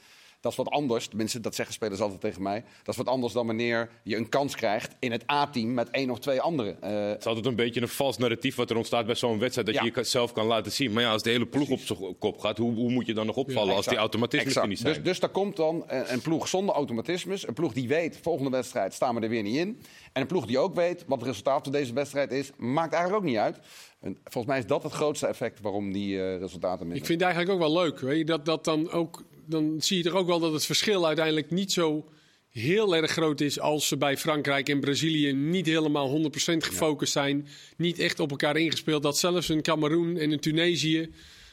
Dat 0.40 0.52
is 0.52 0.58
wat 0.58 0.70
anders. 0.70 1.06
Tenminste, 1.06 1.40
dat 1.40 1.55
zeggen 1.55 1.75
spelers 1.75 2.00
altijd 2.00 2.20
tegen 2.20 2.43
mij. 2.43 2.64
Dat 2.82 2.88
is 2.88 2.96
wat 2.96 3.06
anders 3.06 3.32
dan 3.32 3.46
wanneer 3.46 3.90
je 4.02 4.17
een 4.17 4.29
kans 4.29 4.56
krijgt 4.56 4.96
in 4.99 5.12
het 5.12 5.31
A-team 5.31 5.75
met 5.75 5.90
één 5.90 6.11
of 6.11 6.19
twee 6.19 6.40
anderen. 6.40 6.76
Uh, 6.85 7.08
het 7.08 7.19
is 7.19 7.26
altijd 7.26 7.46
een 7.46 7.55
beetje 7.55 7.81
een 7.81 7.88
vals 7.88 8.19
narratief 8.19 8.56
wat 8.56 8.70
er 8.70 8.76
ontstaat 8.76 9.06
bij 9.06 9.14
zo'n 9.14 9.38
wedstrijd. 9.38 9.67
Dat 9.67 9.76
ja. 9.76 9.90
je 9.94 10.05
zelf 10.05 10.32
kan 10.32 10.46
laten 10.46 10.73
zien. 10.73 10.93
Maar 10.93 11.02
ja, 11.02 11.11
als 11.11 11.23
de 11.23 11.31
hele 11.31 11.46
ploeg 11.46 11.70
op 11.70 11.79
zijn 11.79 12.19
kop 12.19 12.38
gaat, 12.38 12.58
hoe, 12.58 12.75
hoe, 12.75 12.90
moet 12.90 13.06
je 13.06 13.14
dan 13.14 13.26
nog 13.26 13.37
opvallen 13.37 13.70
ja, 13.70 13.76
als 13.76 13.87
die 13.87 13.99
automatismes 13.99 14.67
niet 14.67 14.79
zijn? 14.79 14.94
Dus, 14.94 15.02
dus 15.02 15.20
daar 15.20 15.31
komt 15.31 15.56
dan 15.56 15.85
een, 15.87 16.12
een, 16.12 16.20
ploeg 16.20 16.49
zonder 16.49 16.75
automatismes. 16.75 17.46
Een 17.46 17.55
ploeg 17.55 17.73
die 17.73 17.88
weet, 17.88 18.19
volgende 18.23 18.50
wedstrijd 18.50 18.94
staan 18.94 19.14
we 19.14 19.20
er 19.20 19.29
weer 19.29 19.43
niet 19.43 19.56
in. 19.56 19.81
En 20.12 20.20
een 20.20 20.26
ploeg 20.26 20.46
die 20.46 20.58
ook 20.58 20.75
weet 20.75 21.05
wat 21.06 21.19
het 21.19 21.29
resultaat 21.29 21.62
van 21.62 21.73
deze 21.73 21.93
wedstrijd 21.93 22.32
is. 22.32 22.50
Maakt 22.56 22.93
eigenlijk 22.93 23.23
ook 23.23 23.29
niet 23.29 23.38
uit. 23.38 23.58
En 24.00 24.19
volgens 24.25 24.46
mij 24.46 24.58
is 24.58 24.67
dat 24.67 24.82
het 24.82 24.93
grootste 24.93 25.26
effect 25.26 25.61
waarom 25.61 25.93
die 25.93 26.14
uh, 26.14 26.38
resultaten 26.38 26.87
missen. 26.87 27.02
Ik 27.02 27.06
vind 27.06 27.20
het 27.20 27.31
eigenlijk 27.31 27.50
ook 27.50 27.69
wel 27.69 27.82
leuk. 27.82 28.00
Weet 28.00 28.19
je, 28.19 28.25
dat, 28.25 28.44
dat 28.44 28.64
dan 28.64 28.90
ook 28.90 29.25
dan 29.49 29.75
zie 29.79 29.97
je 29.97 30.03
toch 30.03 30.12
ook 30.12 30.27
wel 30.27 30.41
dat 30.41 30.53
het 30.53 30.67
verschil 30.67 31.06
uiteindelijk 31.06 31.50
niet 31.50 31.73
zo 31.73 32.09
heel 32.50 32.97
erg 32.97 33.11
groot 33.11 33.41
is 33.41 33.61
als 33.61 33.89
ze 33.89 33.97
bij 33.97 34.17
Frankrijk 34.17 34.69
en 34.69 34.81
Brazilië 34.81 35.33
niet 35.33 35.67
helemaal 35.67 36.21
100% 36.21 36.31
gefocust 36.56 37.12
zijn. 37.12 37.49
Niet 37.77 37.99
echt 37.99 38.21
op 38.21 38.31
elkaar 38.31 38.56
ingespeeld. 38.56 39.03
Dat 39.03 39.19
zelfs 39.19 39.49
een 39.49 39.62
Cameroen 39.62 40.17
en 40.17 40.31
een 40.31 40.41
Tunesië, 40.41 41.11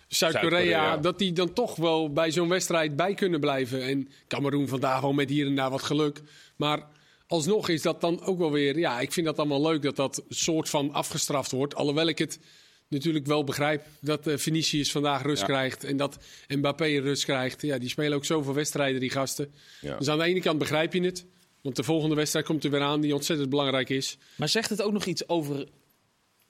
Zuid-Korea, 0.08 0.98
dat 0.98 1.20
die 1.20 1.34
dan 1.34 1.54
toch 1.54 1.76
wel 1.76 2.14
bij 2.14 2.32
zo'n 2.32 2.50
wedstrijd 2.50 2.96
bij 2.96 3.14
kunnen 3.14 3.40
blijven. 3.40 3.82
En 3.82 4.10
Cameroen 4.28 4.68
vandaag 4.68 5.02
wel 5.02 5.14
met 5.14 5.30
hier 5.30 5.46
en 5.46 5.56
daar 5.56 5.70
wat 5.70 5.84
geluk. 5.84 6.22
Maar 6.56 6.88
alsnog 7.28 7.70
is 7.70 7.82
dat 7.82 8.02
dan 8.02 8.22
ook 8.22 8.38
wel 8.38 8.52
weer, 8.52 8.80
ja, 8.80 9.00
ik 9.00 9.12
vind 9.12 9.26
dat 9.26 9.38
allemaal 9.38 9.62
leuk 9.62 9.82
dat 9.82 9.96
dat 9.96 10.24
soort 10.30 10.70
van 10.70 10.94
afgestraft 10.94 11.52
wordt. 11.52 11.76
Alhoewel 11.76 12.08
ik 12.08 12.18
het 12.18 12.40
natuurlijk 12.88 13.26
wel 13.26 13.44
begrijp 13.44 13.86
dat 14.00 14.28
uh, 14.28 14.38
Vinicius 14.38 14.92
vandaag 14.92 15.22
rust 15.22 15.44
krijgt 15.44 15.84
en 15.84 15.98
dat 15.98 16.18
Mbappé 16.48 16.86
rust 16.86 17.24
krijgt. 17.24 17.62
Ja, 17.62 17.78
die 17.78 17.90
spelen 17.90 18.18
ook 18.18 18.26
zoveel 18.26 18.54
wedstrijden, 18.54 19.00
die 19.00 19.10
gasten. 19.10 19.54
Ja. 19.82 19.98
Dus 19.98 20.08
aan 20.08 20.18
de 20.18 20.24
ene 20.24 20.42
kant 20.42 20.60
begrijp 20.60 20.94
je 20.94 21.02
het. 21.02 21.26
Want 21.62 21.76
de 21.76 21.84
volgende 21.84 22.16
wedstrijd 22.16 22.46
komt 22.46 22.64
er 22.64 22.72
weer 22.72 22.82
aan 22.82 23.02
die 23.02 23.14
ontzettend 23.14 23.50
belangrijk 23.50 23.90
is. 23.90 24.18
Maar 24.36 24.50
zegt 24.50 24.70
het 24.70 24.82
ook 24.82 24.92
nog 24.92 25.06
iets 25.06 25.28
over 25.28 25.68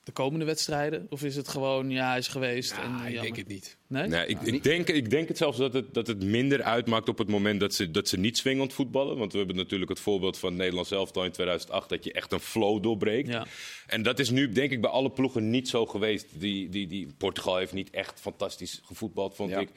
de 0.05 0.11
komende 0.11 0.45
wedstrijden? 0.45 1.07
Of 1.09 1.23
is 1.23 1.35
het 1.35 1.47
gewoon, 1.47 1.89
ja, 1.89 2.15
is 2.15 2.27
geweest? 2.27 2.71
Ja, 2.71 3.05
en, 3.05 3.13
ik 3.13 3.21
denk 3.21 3.35
het 3.35 3.47
niet. 3.47 3.77
Nee? 3.87 4.07
nee 4.07 4.27
ik, 4.27 4.41
ik, 4.41 4.63
denk, 4.63 4.87
ik 4.87 5.09
denk 5.09 5.27
het 5.27 5.37
zelfs 5.37 5.57
dat 5.57 5.73
het, 5.73 5.93
dat 5.93 6.07
het 6.07 6.23
minder 6.23 6.63
uitmaakt 6.63 7.09
op 7.09 7.17
het 7.17 7.27
moment 7.27 7.59
dat 7.59 7.73
ze, 7.73 7.91
dat 7.91 8.07
ze 8.07 8.17
niet 8.17 8.37
swingend 8.37 8.73
voetballen. 8.73 9.17
Want 9.17 9.31
we 9.31 9.37
hebben 9.37 9.55
natuurlijk 9.55 9.89
het 9.89 9.99
voorbeeld 9.99 10.37
van 10.37 10.55
Nederland 10.55 10.87
zelf 10.87 11.07
in 11.07 11.31
2008 11.31 11.89
dat 11.89 12.03
je 12.03 12.11
echt 12.11 12.31
een 12.31 12.39
flow 12.39 12.83
doorbreekt. 12.83 13.27
Ja. 13.27 13.45
En 13.87 14.01
dat 14.01 14.19
is 14.19 14.29
nu 14.29 14.51
denk 14.51 14.71
ik 14.71 14.81
bij 14.81 14.89
alle 14.89 15.11
ploegen 15.11 15.49
niet 15.49 15.69
zo 15.69 15.85
geweest. 15.85 16.25
Die, 16.31 16.69
die, 16.69 16.87
die, 16.87 17.07
Portugal 17.17 17.57
heeft 17.57 17.73
niet 17.73 17.89
echt 17.89 18.19
fantastisch 18.19 18.81
gevoetbald, 18.83 19.35
vond 19.35 19.51
ik. 19.51 19.69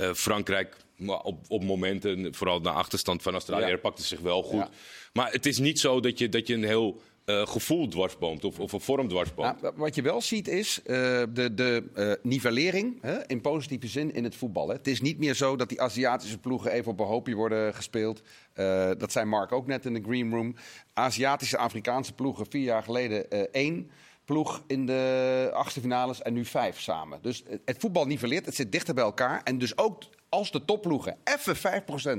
Uh, 0.00 0.12
Frankrijk 0.12 0.76
op, 1.06 1.38
op 1.48 1.64
momenten, 1.64 2.34
vooral 2.34 2.60
na 2.60 2.70
achterstand 2.70 3.22
van 3.22 3.32
Australië, 3.32 3.70
ja. 3.70 3.76
pakte 3.76 4.02
zich 4.02 4.20
wel 4.20 4.42
goed. 4.42 4.66
Maar 5.12 5.32
het 5.32 5.46
is 5.46 5.58
niet 5.58 5.80
zo 5.80 6.00
dat 6.00 6.18
je, 6.18 6.28
dat 6.28 6.46
je 6.46 6.54
een 6.54 6.64
heel 6.64 7.00
uh, 7.26 7.46
gevoel 7.46 7.88
dwarsboomt 7.88 8.44
of, 8.44 8.60
of 8.60 8.72
een 8.72 8.80
vorm 8.80 9.08
dwarsboomt. 9.08 9.62
Nou, 9.62 9.74
wat 9.76 9.94
je 9.94 10.02
wel 10.02 10.20
ziet 10.20 10.48
is 10.48 10.78
uh, 10.78 10.86
de, 11.32 11.54
de 11.54 11.84
uh, 11.94 12.12
nivellering 12.22 12.98
hè, 13.00 13.26
in 13.26 13.40
positieve 13.40 13.86
zin 13.86 14.14
in 14.14 14.24
het 14.24 14.36
voetbal. 14.36 14.68
Het 14.68 14.86
is 14.86 15.00
niet 15.00 15.18
meer 15.18 15.34
zo 15.34 15.56
dat 15.56 15.68
die 15.68 15.80
Aziatische 15.80 16.38
ploegen 16.38 16.72
even 16.72 16.92
op 16.92 17.00
een 17.00 17.06
hoopje 17.06 17.34
worden 17.34 17.74
gespeeld. 17.74 18.22
dat 18.98 19.12
zei 19.12 19.24
Mark 19.24 19.52
ook 19.52 19.66
net 19.66 19.84
in 19.84 19.94
de 19.94 20.02
green 20.02 20.30
room. 20.30 20.54
Aziatische, 20.92 21.56
Afrikaanse 21.56 22.12
ploegen 22.12 22.46
vier 22.50 22.62
jaar 22.62 22.82
geleden 22.82 23.52
één 23.52 23.90
ploeg 24.26 24.62
in 24.66 24.86
de 24.86 25.50
achtste 25.54 25.80
finales 25.80 26.22
en 26.22 26.32
nu 26.32 26.44
vijf 26.44 26.80
samen. 26.80 27.18
Dus 27.22 27.42
het 27.64 27.76
voetbal 27.78 28.06
nivelleert, 28.06 28.46
het 28.46 28.54
zit 28.54 28.72
dichter 28.72 28.94
bij 28.94 29.04
elkaar. 29.04 29.40
En 29.44 29.58
dus 29.58 29.78
ook 29.78 30.02
als 30.28 30.50
de 30.50 30.64
topploegen 30.64 31.16
even 31.24 31.56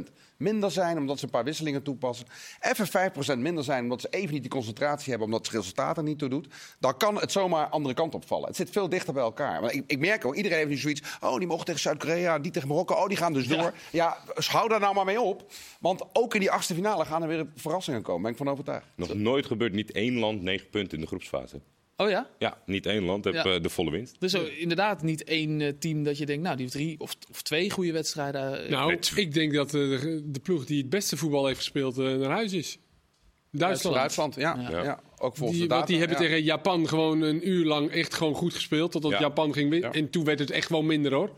5% 0.08 0.12
minder 0.38 0.72
zijn 0.72 0.98
omdat 0.98 1.20
ze 1.20 1.26
een 1.26 1.32
paar 1.32 1.44
wisselingen 1.44 1.84
toepassen, 1.84 2.28
even 2.60 3.12
5% 3.38 3.38
minder 3.38 3.64
zijn 3.64 3.84
omdat 3.84 4.02
ze 4.02 4.08
even 4.10 4.34
niet 4.34 4.42
die 4.42 4.52
concentratie 4.52 5.10
hebben 5.10 5.28
omdat 5.28 5.46
het 5.46 5.56
resultaat 5.56 5.98
er 5.98 6.04
niet 6.04 6.20
toe 6.20 6.30
doet, 6.30 6.48
dan 6.80 6.98
kan 6.98 7.16
het 7.16 7.32
zomaar 7.32 7.68
andere 7.68 7.96
kant 7.96 8.16
opvallen. 8.16 8.48
Het 8.48 8.56
zit 8.56 8.70
veel 8.70 8.90
dichter 8.90 9.14
bij 9.14 9.24
elkaar. 9.24 9.62
Maar 9.62 9.74
ik, 9.74 9.84
ik 9.88 10.00
merk 10.00 10.26
ook, 10.26 10.36
iedereen 10.36 10.58
heeft 10.58 10.70
nu 10.70 10.78
zoiets, 10.78 11.02
oh 11.20 11.38
die 11.38 11.48
mogen 11.48 11.66
tegen 11.66 11.82
Zuid-Korea, 11.82 12.40
die 12.40 12.52
tegen 12.52 12.68
Marokko, 12.68 12.94
oh 12.94 13.08
die 13.08 13.18
gaan 13.18 13.34
dus 13.34 13.48
door. 13.48 13.58
Ja, 13.58 13.74
ja 13.92 14.18
dus 14.36 14.50
hou 14.50 14.70
daar 14.70 14.80
nou 14.80 14.96
maar 14.96 15.06
mee 15.06 15.22
op. 15.22 15.52
Want 15.80 16.04
ook 16.14 16.34
in 16.34 16.40
die 16.40 16.52
achtste 16.52 16.74
finale 16.74 17.06
gaan 17.06 17.22
er 17.22 17.28
weer 17.28 17.48
verrassingen 17.56 18.02
komen, 18.02 18.22
ben 18.22 18.32
ik 18.32 18.38
van 18.38 18.50
overtuigd. 18.50 18.86
Nog 18.96 19.14
nooit 19.14 19.46
gebeurt 19.46 19.74
niet 19.74 19.92
één 19.92 20.20
land 20.20 20.42
negen 20.42 20.70
punten 20.70 20.94
in 20.94 21.02
de 21.02 21.08
groepsfase. 21.08 21.62
Oh 21.98 22.10
ja? 22.10 22.30
Ja, 22.40 22.58
niet 22.66 22.86
één 22.86 23.04
land 23.04 23.24
heeft 23.24 23.44
ja. 23.44 23.56
uh, 23.56 23.62
de 23.62 23.70
volle 23.70 23.92
winst. 23.92 24.16
Dus 24.20 24.34
uh, 24.34 24.62
inderdaad 24.62 25.02
niet 25.02 25.24
één 25.24 25.60
uh, 25.60 25.70
team 25.80 26.04
dat 26.04 26.18
je 26.18 26.26
denkt, 26.26 26.44
nou, 26.44 26.56
die 26.56 26.66
heeft 26.66 26.78
drie 26.78 27.00
of, 27.00 27.16
of 27.30 27.42
twee 27.42 27.70
goede 27.70 27.92
wedstrijden. 27.92 28.72
Nou, 28.72 28.98
ik 29.16 29.34
denk 29.34 29.54
dat 29.54 29.70
de, 29.70 30.22
de, 30.26 30.40
ploeg 30.40 30.66
die 30.66 30.78
het 30.78 30.90
beste 30.90 31.18
voetbal 31.18 31.46
heeft 31.46 31.58
gespeeld 31.58 31.96
naar 31.96 32.30
huis 32.30 32.54
is. 32.54 32.78
Duitsland. 33.52 33.96
Duitsland, 33.96 34.36
ja. 34.36 34.68
ja. 34.70 34.84
ja. 34.84 35.00
Ook 35.18 35.36
volgens 35.36 35.60
die, 35.60 35.68
de 35.68 35.74
Want 35.74 35.88
die 35.88 36.00
hebben 36.00 36.18
tegen 36.18 36.44
Japan 36.44 36.88
gewoon 36.88 37.22
een 37.22 37.50
uur 37.50 37.66
lang 37.66 37.92
echt 37.92 38.14
gewoon 38.14 38.34
goed 38.34 38.54
gespeeld. 38.54 38.92
Totdat 38.92 39.20
Japan 39.20 39.54
ging 39.54 39.70
winnen. 39.70 39.94
En 39.94 40.10
toen 40.10 40.24
werd 40.24 40.40
het 40.40 40.52
echt 40.52 40.70
wel 40.70 40.82
minder 40.82 41.14
hoor. 41.14 41.32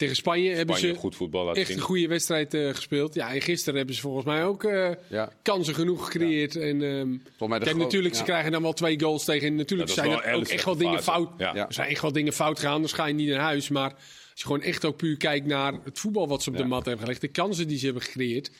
Tegen 0.00 0.16
Spanje, 0.16 0.42
Spanje 0.42 0.56
hebben 0.56 0.78
ze 0.78 0.94
goed 0.94 1.16
voetbal 1.16 1.54
echt 1.54 1.70
een 1.70 1.80
goede 1.80 2.08
wedstrijd 2.08 2.54
uh, 2.54 2.74
gespeeld. 2.74 3.14
Ja, 3.14 3.34
en 3.34 3.40
gisteren 3.40 3.76
hebben 3.76 3.94
ze 3.94 4.00
volgens 4.00 4.24
mij 4.24 4.44
ook 4.44 4.64
uh, 4.64 4.90
ja. 5.08 5.32
kansen 5.42 5.74
genoeg 5.74 6.04
gecreëerd. 6.04 6.52
Ja. 6.52 6.60
En 6.60 6.82
um, 6.82 7.22
kijk, 7.38 7.76
natuurlijk, 7.76 8.14
ze 8.14 8.22
krijgen 8.22 8.52
dan 8.52 8.62
wel 8.62 8.72
twee 8.72 9.00
goals 9.00 9.24
tegen. 9.24 9.54
Natuurlijk 9.54 9.90
zijn 9.90 10.10
er 10.10 10.32
ook 10.34 10.48
echt 10.48 10.64
wel 10.64 10.76
dingen 10.76 11.02
fout. 11.02 11.40
Er 11.40 11.66
zijn 11.68 11.88
echt 11.88 12.02
wel 12.02 12.12
dingen 12.12 12.32
fout 12.32 12.58
gegaan, 12.58 12.80
dan 12.80 12.90
ga 12.90 13.06
je 13.06 13.14
niet 13.14 13.28
naar 13.28 13.40
huis. 13.40 13.68
Maar 13.68 13.92
als 13.92 14.40
je 14.40 14.42
gewoon 14.42 14.62
echt 14.62 14.84
ook 14.84 14.96
puur 14.96 15.16
kijkt 15.16 15.46
naar 15.46 15.72
het 15.84 15.98
voetbal 15.98 16.28
wat 16.28 16.42
ze 16.42 16.50
op 16.50 16.56
de 16.56 16.64
mat 16.64 16.84
hebben 16.84 17.04
gelegd, 17.04 17.20
de 17.20 17.28
kansen 17.28 17.68
die 17.68 17.78
ze 17.78 17.84
hebben 17.84 18.02
gecreëerd, 18.02 18.50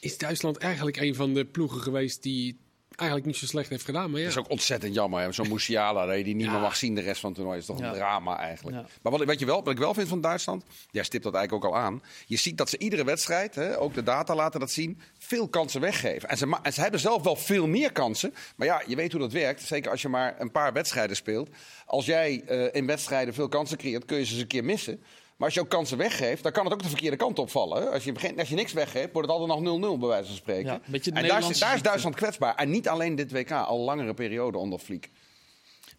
is 0.00 0.18
Duitsland 0.18 0.56
eigenlijk 0.56 0.96
een 0.96 1.14
van 1.14 1.34
de 1.34 1.44
ploegen 1.44 1.80
geweest 1.80 2.22
die 2.22 2.58
eigenlijk 3.00 3.30
niet 3.30 3.36
zo 3.36 3.46
slecht 3.46 3.68
heeft 3.68 3.84
gedaan. 3.84 4.10
Maar 4.10 4.20
ja. 4.20 4.26
Dat 4.26 4.36
is 4.36 4.42
ook 4.42 4.50
ontzettend 4.50 4.94
jammer. 4.94 5.34
Zo'n 5.34 5.48
Musiala 5.48 6.06
dat 6.06 6.16
je 6.16 6.24
die 6.24 6.34
niet 6.34 6.44
ja. 6.44 6.52
meer 6.52 6.60
mag 6.60 6.76
zien 6.76 6.94
de 6.94 7.00
rest 7.00 7.20
van 7.20 7.30
het 7.30 7.38
toernooi. 7.38 7.58
is 7.58 7.66
toch 7.66 7.80
een 7.80 7.92
drama 7.92 8.38
eigenlijk. 8.38 8.76
Maar 9.02 9.12
wat, 9.12 9.24
wat, 9.24 9.38
je 9.38 9.46
wel, 9.46 9.62
wat 9.62 9.72
ik 9.72 9.78
wel 9.78 9.94
vind 9.94 10.08
van 10.08 10.20
Duitsland, 10.20 10.64
jij 10.90 11.02
stipt 11.02 11.24
dat 11.24 11.34
eigenlijk 11.34 11.64
ook 11.64 11.72
al 11.72 11.78
aan. 11.78 12.02
Je 12.26 12.36
ziet 12.36 12.58
dat 12.58 12.70
ze 12.70 12.78
iedere 12.78 13.04
wedstrijd, 13.04 13.54
hè, 13.54 13.80
ook 13.80 13.94
de 13.94 14.02
data 14.02 14.34
laten 14.34 14.60
dat 14.60 14.70
zien, 14.70 15.00
veel 15.18 15.48
kansen 15.48 15.80
weggeven. 15.80 16.28
En 16.28 16.36
ze, 16.36 16.58
en 16.62 16.72
ze 16.72 16.80
hebben 16.80 17.00
zelf 17.00 17.22
wel 17.22 17.36
veel 17.36 17.66
meer 17.66 17.92
kansen. 17.92 18.34
Maar 18.56 18.66
ja, 18.66 18.82
je 18.86 18.96
weet 18.96 19.12
hoe 19.12 19.20
dat 19.20 19.32
werkt. 19.32 19.62
Zeker 19.62 19.90
als 19.90 20.02
je 20.02 20.08
maar 20.08 20.34
een 20.38 20.50
paar 20.50 20.72
wedstrijden 20.72 21.16
speelt. 21.16 21.48
Als 21.86 22.06
jij 22.06 22.42
uh, 22.48 22.74
in 22.74 22.86
wedstrijden 22.86 23.34
veel 23.34 23.48
kansen 23.48 23.78
creëert, 23.78 24.04
kun 24.04 24.18
je 24.18 24.24
ze 24.24 24.32
eens 24.32 24.40
een 24.40 24.46
keer 24.46 24.64
missen. 24.64 25.02
Maar 25.40 25.48
als 25.48 25.58
je 25.58 25.64
ook 25.64 25.70
kansen 25.70 25.98
weggeeft, 25.98 26.42
dan 26.42 26.52
kan 26.52 26.64
het 26.64 26.72
ook 26.72 26.82
de 26.82 26.88
verkeerde 26.88 27.16
kant 27.16 27.38
opvallen. 27.38 27.92
Als 27.92 28.04
je, 28.04 28.12
begint, 28.12 28.38
als 28.38 28.48
je 28.48 28.54
niks 28.54 28.72
weggeeft, 28.72 29.12
wordt 29.12 29.28
het 29.28 29.38
altijd 29.38 29.60
nog 29.60 29.96
0-0 29.96 29.98
bij 29.98 30.08
wijze 30.08 30.26
van 30.26 30.36
spreken. 30.36 30.64
Ja, 30.64 30.80
en 31.12 31.28
daar 31.28 31.50
is, 31.50 31.58
daar 31.58 31.74
is. 31.74 31.82
Duitsland 31.82 32.16
kwetsbaar. 32.16 32.54
En 32.54 32.70
niet 32.70 32.88
alleen 32.88 33.14
dit 33.14 33.32
WK, 33.32 33.50
al 33.50 33.78
langere 33.78 34.14
periode 34.14 34.58
onder 34.58 34.78
Fliek. 34.78 35.10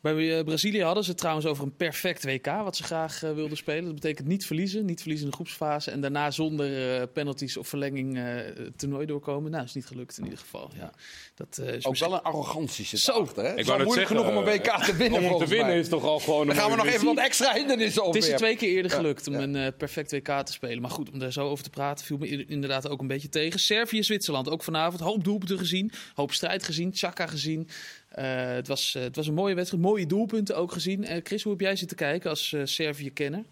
Bij 0.01 0.38
eh, 0.38 0.43
Brazilië 0.43 0.84
hadden 0.84 1.03
ze 1.03 1.10
het 1.10 1.20
trouwens 1.20 1.46
over 1.48 1.63
een 1.63 1.75
perfect 1.75 2.24
WK, 2.25 2.46
wat 2.46 2.75
ze 2.75 2.84
graag 2.84 3.24
eh, 3.24 3.34
wilden 3.34 3.58
spelen. 3.58 3.86
Dat 3.86 3.93
betekent 3.93 4.27
niet 4.27 4.46
verliezen, 4.46 4.86
niet 4.86 5.00
verliezen 5.00 5.25
in 5.25 5.29
de 5.31 5.38
groepsfase. 5.38 5.91
En 5.91 6.01
daarna 6.01 6.31
zonder 6.31 7.00
eh, 7.01 7.08
penalties 7.13 7.58
of 7.58 7.67
verlenging 7.67 8.17
eh, 8.17 8.24
het 8.36 8.77
toernooi 8.77 9.05
doorkomen. 9.05 9.51
Nou, 9.51 9.63
is 9.63 9.74
niet 9.74 9.86
gelukt 9.86 10.17
in 10.17 10.24
ieder 10.24 10.39
geval. 10.39 10.72
Ja, 10.77 10.91
dat 11.36 11.58
eh, 11.58 11.74
is 11.74 11.86
Ook 11.86 11.89
misschien- 11.89 12.10
wel 12.12 12.20
een 12.20 12.24
arrogantie 12.25 12.86
zit 12.86 13.00
Zo. 13.00 13.27
hè? 13.36 13.41
Het 13.41 13.51
Ik 13.51 13.58
is 13.60 13.65
wou 13.65 13.84
moeilijk 13.84 14.08
zeggen, 14.08 14.25
genoeg 14.25 14.41
om 14.41 14.48
een 14.48 14.53
WK 14.60 14.84
te 14.84 14.96
winnen, 14.96 15.31
Om 15.34 15.39
te 15.39 15.48
winnen 15.48 15.67
mij. 15.67 15.79
is 15.79 15.89
toch 15.89 16.03
al 16.03 16.20
gewoon 16.20 16.48
Dan 16.48 16.55
een 16.55 16.62
gaan 16.62 16.72
we 16.72 16.75
nog 16.77 16.86
even 16.86 17.05
wat 17.05 17.17
extra 17.17 17.53
hindernissen 17.53 18.03
Het 18.05 18.15
is 18.15 18.22
er 18.24 18.27
over. 18.34 18.38
twee 18.46 18.55
keer 18.55 18.70
eerder 18.75 18.91
gelukt 18.91 19.27
om 19.27 19.34
ja. 19.34 19.39
een 19.39 19.55
eh, 19.55 19.67
perfect 19.77 20.12
WK 20.12 20.27
te 20.46 20.51
spelen. 20.51 20.81
Maar 20.81 20.91
goed, 20.91 21.12
om 21.12 21.20
daar 21.20 21.31
zo 21.31 21.48
over 21.50 21.63
te 21.63 21.70
praten 21.70 22.05
viel 22.05 22.17
me 22.17 22.46
inderdaad 22.46 22.89
ook 22.89 23.01
een 23.01 23.08
beetje 23.08 23.29
tegen. 23.29 23.60
Servië-Zwitserland, 23.60 24.50
ook 24.50 24.63
vanavond. 24.63 25.01
Hoop 25.01 25.24
doelpunten 25.24 25.58
gezien, 25.58 25.91
hoop 26.13 26.31
strijd 26.34 26.63
gezien, 26.63 26.89
Chaka 26.93 27.27
gezien. 27.27 27.67
Eh, 28.12 28.46
het, 28.46 28.68
was, 28.68 28.96
eh, 28.96 29.01
het 29.01 29.15
was 29.15 29.27
een 29.27 29.34
mooie 29.34 29.56
wedstrijd, 29.56 29.84
mooie 29.84 30.06
doelpunten 30.06 30.58
ook 30.58 30.72
gezien. 30.72 31.03
Eh, 31.06 31.20
Chris, 31.24 31.44
hoe 31.44 31.51
heb 31.51 31.62
jij 31.62 31.75
zitten 31.75 31.98
kijken 31.98 32.30
als 32.30 32.56
Servië-kenner? 32.63 33.44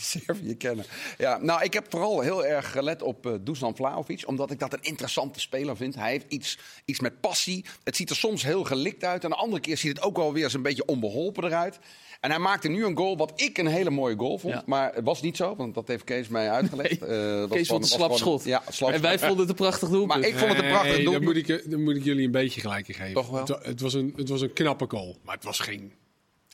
Servië 0.00 0.56
kennen. 0.56 0.84
Ja, 1.18 1.38
nou, 1.38 1.62
ik 1.62 1.72
heb 1.72 1.86
vooral 1.88 2.20
heel 2.20 2.46
erg 2.46 2.70
gelet 2.70 3.02
op 3.02 3.26
eh 3.26 3.32
Dusan 3.40 3.76
Vlahovic. 3.76 4.22
Omdat 4.26 4.50
ik 4.50 4.58
dat 4.58 4.72
een 4.72 4.82
interessante 4.82 5.40
speler 5.40 5.76
vind. 5.76 5.94
Hij 5.94 6.10
heeft 6.10 6.26
iets, 6.28 6.58
iets 6.84 7.00
met 7.00 7.20
passie. 7.20 7.64
Het 7.84 7.96
ziet 7.96 8.10
er 8.10 8.16
soms 8.16 8.42
heel 8.42 8.64
gelikt 8.64 9.04
uit. 9.04 9.24
En 9.24 9.30
de 9.30 9.36
andere 9.36 9.60
keer 9.60 9.76
ziet 9.76 9.96
het 9.96 10.02
ook 10.02 10.16
wel 10.16 10.32
weer 10.32 10.44
eens 10.44 10.54
een 10.54 10.62
beetje 10.62 10.84
onbeholpen 10.84 11.44
eruit. 11.44 11.78
En 12.20 12.30
hij 12.30 12.38
maakte 12.38 12.68
nu 12.68 12.84
een 12.84 12.96
goal 12.96 13.16
wat 13.16 13.32
ik 13.36 13.58
een 13.58 13.66
hele 13.66 13.90
mooie 13.90 14.16
goal 14.16 14.38
vond. 14.38 14.54
Ja. 14.54 14.62
Maar 14.66 14.94
het 14.94 15.04
was 15.04 15.22
niet 15.22 15.36
zo, 15.36 15.56
want 15.56 15.74
dat 15.74 15.88
heeft 15.88 16.04
Kees 16.04 16.28
mij 16.28 16.50
uitgelegd. 16.50 17.00
Nee, 17.00 17.08
Eh, 17.10 17.50
Kees 17.50 17.68
vond 17.68 17.82
het 17.84 17.92
gewoon- 17.92 18.08
slap 18.08 18.16
schot. 18.16 18.44
Ja, 18.44 18.62
slap 18.68 18.90
En 18.92 19.00
wij 19.00 19.16
schot. 19.16 19.26
vonden 19.28 19.46
het 19.46 19.48
een 19.48 19.64
prachtig 19.66 19.88
doelpunt. 19.88 20.20
Maar 20.20 20.28
ik 20.28 20.36
vond 20.36 20.52
het 20.52 20.62
een 20.62 20.68
prachtig 20.70 20.94
doelpunt. 20.96 21.12
Dan 21.14 21.22
moet, 21.22 21.36
ik, 21.48 21.70
dan 21.70 21.82
moet 21.82 21.96
ik 21.96 22.04
jullie 22.04 22.24
een 22.24 22.30
beetje 22.30 22.60
gelijk 22.60 22.88
in 22.88 22.94
geven. 22.94 23.12
Toch 23.14 23.28
wel? 23.30 23.40
Het, 23.40 23.48
wa- 23.48 23.60
het, 23.62 23.80
was 23.80 23.94
een, 23.94 24.12
het 24.16 24.28
was 24.28 24.40
een 24.40 24.52
knappe 24.52 24.84
goal, 24.88 25.16
maar 25.24 25.34
het 25.34 25.44
was 25.44 25.58
geen... 25.58 25.92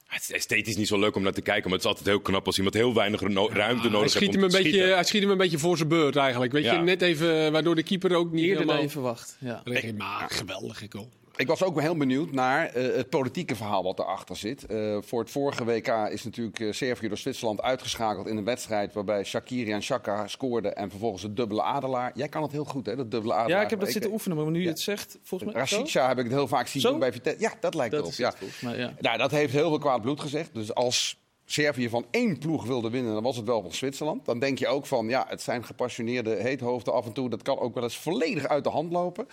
Het 0.06 0.22
is 0.22 0.32
esthetisch 0.32 0.76
niet 0.76 0.86
zo 0.88 0.98
leuk 0.98 1.16
om 1.16 1.22
naar 1.22 1.32
te 1.32 1.40
kijken, 1.40 1.62
maar 1.64 1.72
het 1.72 1.80
is 1.80 1.86
altijd 1.86 2.06
heel 2.08 2.20
knap 2.20 2.46
als 2.46 2.56
iemand 2.56 2.74
heel 2.74 2.94
weinig 2.94 3.20
no- 3.20 3.48
ruimte 3.52 3.82
hij, 3.82 3.90
nodig 3.90 4.10
schiet 4.10 4.20
heeft 4.20 4.32
hem 4.34 4.40
om 4.42 4.44
een 4.44 4.50
te 4.50 4.56
beetje, 4.56 4.70
schieten. 4.72 4.94
hij 4.94 5.04
schiet 5.04 5.22
hem 5.22 5.30
een 5.30 5.36
beetje 5.38 5.58
voor 5.58 5.76
zijn 5.76 5.88
beurt 5.88 6.16
eigenlijk. 6.16 6.52
Weet 6.52 6.64
je, 6.64 6.70
net 6.70 7.02
even, 7.02 7.52
waardoor 7.52 7.74
de 7.74 7.82
keeper 7.82 8.14
ook 8.14 8.32
niet 8.32 8.44
Eerder 8.44 8.66
dan 8.66 8.76
helemaal... 8.76 8.82
je 8.82 8.88
verwacht. 8.90 9.36
Ja. 9.40 9.62
Maar 9.96 10.30
geweldige 10.30 10.86
goal. 10.88 11.08
Ik 11.36 11.46
was 11.46 11.62
ook 11.62 11.80
heel 11.80 11.96
benieuwd 11.96 12.32
naar 12.32 12.66
eh, 12.66 12.94
het 12.96 13.10
politieke 13.10 13.56
verhaal 13.56 13.82
wat 13.82 13.98
erachter 13.98 14.36
zit. 14.36 14.66
Eh, 14.66 14.96
voor 15.00 15.20
het 15.20 15.30
vorige 15.30 15.64
WK 15.64 15.88
is 15.88 16.24
natuurlijk 16.24 16.60
eh, 16.60 16.72
Servië 16.72 17.08
door 17.08 17.18
Zwitserland 17.18 17.62
uitgeschakeld 17.62 18.26
in 18.26 18.36
een 18.36 18.44
wedstrijd 18.44 18.92
waarbij 18.92 19.24
Shakiri 19.24 19.72
en 19.72 19.82
Shaka 19.82 20.28
scoorden 20.28 20.76
en 20.76 20.90
vervolgens 20.90 21.22
het 21.22 21.36
dubbele 21.36 21.62
adelaar. 21.62 22.12
Jij 22.14 22.28
kan 22.28 22.42
het 22.42 22.52
heel 22.52 22.64
goed, 22.64 22.86
hè, 22.86 22.96
dat 22.96 23.10
dubbele 23.10 23.34
adelaar. 23.34 23.58
ja, 23.58 23.64
ik 23.64 23.70
heb 23.70 23.80
dat 23.80 23.90
zitten 23.90 24.12
oefenen, 24.12 24.36
maar 24.36 24.50
nu 24.50 24.62
je 24.62 24.68
het 24.68 24.80
zegt, 24.80 25.18
volgens 25.22 25.52
mij... 25.52 25.60
Rashica 25.60 26.08
heb 26.08 26.18
ik 26.18 26.24
het 26.24 26.32
heel 26.32 26.48
vaak 26.48 26.66
zien 26.66 26.82
doen 26.82 26.98
bij 26.98 27.12
Vitesse. 27.12 27.40
Ja, 27.40 27.52
dat 27.60 27.74
lijkt 27.74 27.94
Dat 27.94 28.18
erop. 28.18 28.50
mij, 28.60 28.76
ja. 28.76 28.94
Nou, 29.00 29.18
dat 29.18 29.30
heeft 29.30 29.52
heel 29.52 29.68
veel 29.68 29.78
kwaad 29.78 30.00
bloed 30.00 30.20
gezegd. 30.20 30.54
Dus 30.54 30.74
als 30.74 31.18
Servië 31.44 31.88
van 31.88 32.06
één 32.10 32.38
ploeg 32.38 32.64
wilde 32.64 32.90
winnen, 32.90 33.12
dan 33.12 33.22
was 33.22 33.36
het 33.36 33.46
wel 33.46 33.62
van 33.62 33.72
Zwitserland. 33.72 34.24
Dan 34.24 34.38
denk 34.38 34.58
je 34.58 34.66
ook 34.66 34.86
van, 34.86 35.08
ja, 35.08 35.26
het 35.28 35.42
zijn 35.42 35.64
gepassioneerde 35.64 36.34
heethoofden 36.34 36.92
af 36.92 37.06
en 37.06 37.12
toe. 37.12 37.30
Dat 37.30 37.42
kan 37.42 37.58
ook 37.58 37.74
wel 37.74 37.82
eens 37.82 37.98
volledig 37.98 38.46
uit 38.46 38.64
de 38.64 38.70
hand 38.70 38.92
lopen. 38.92 39.26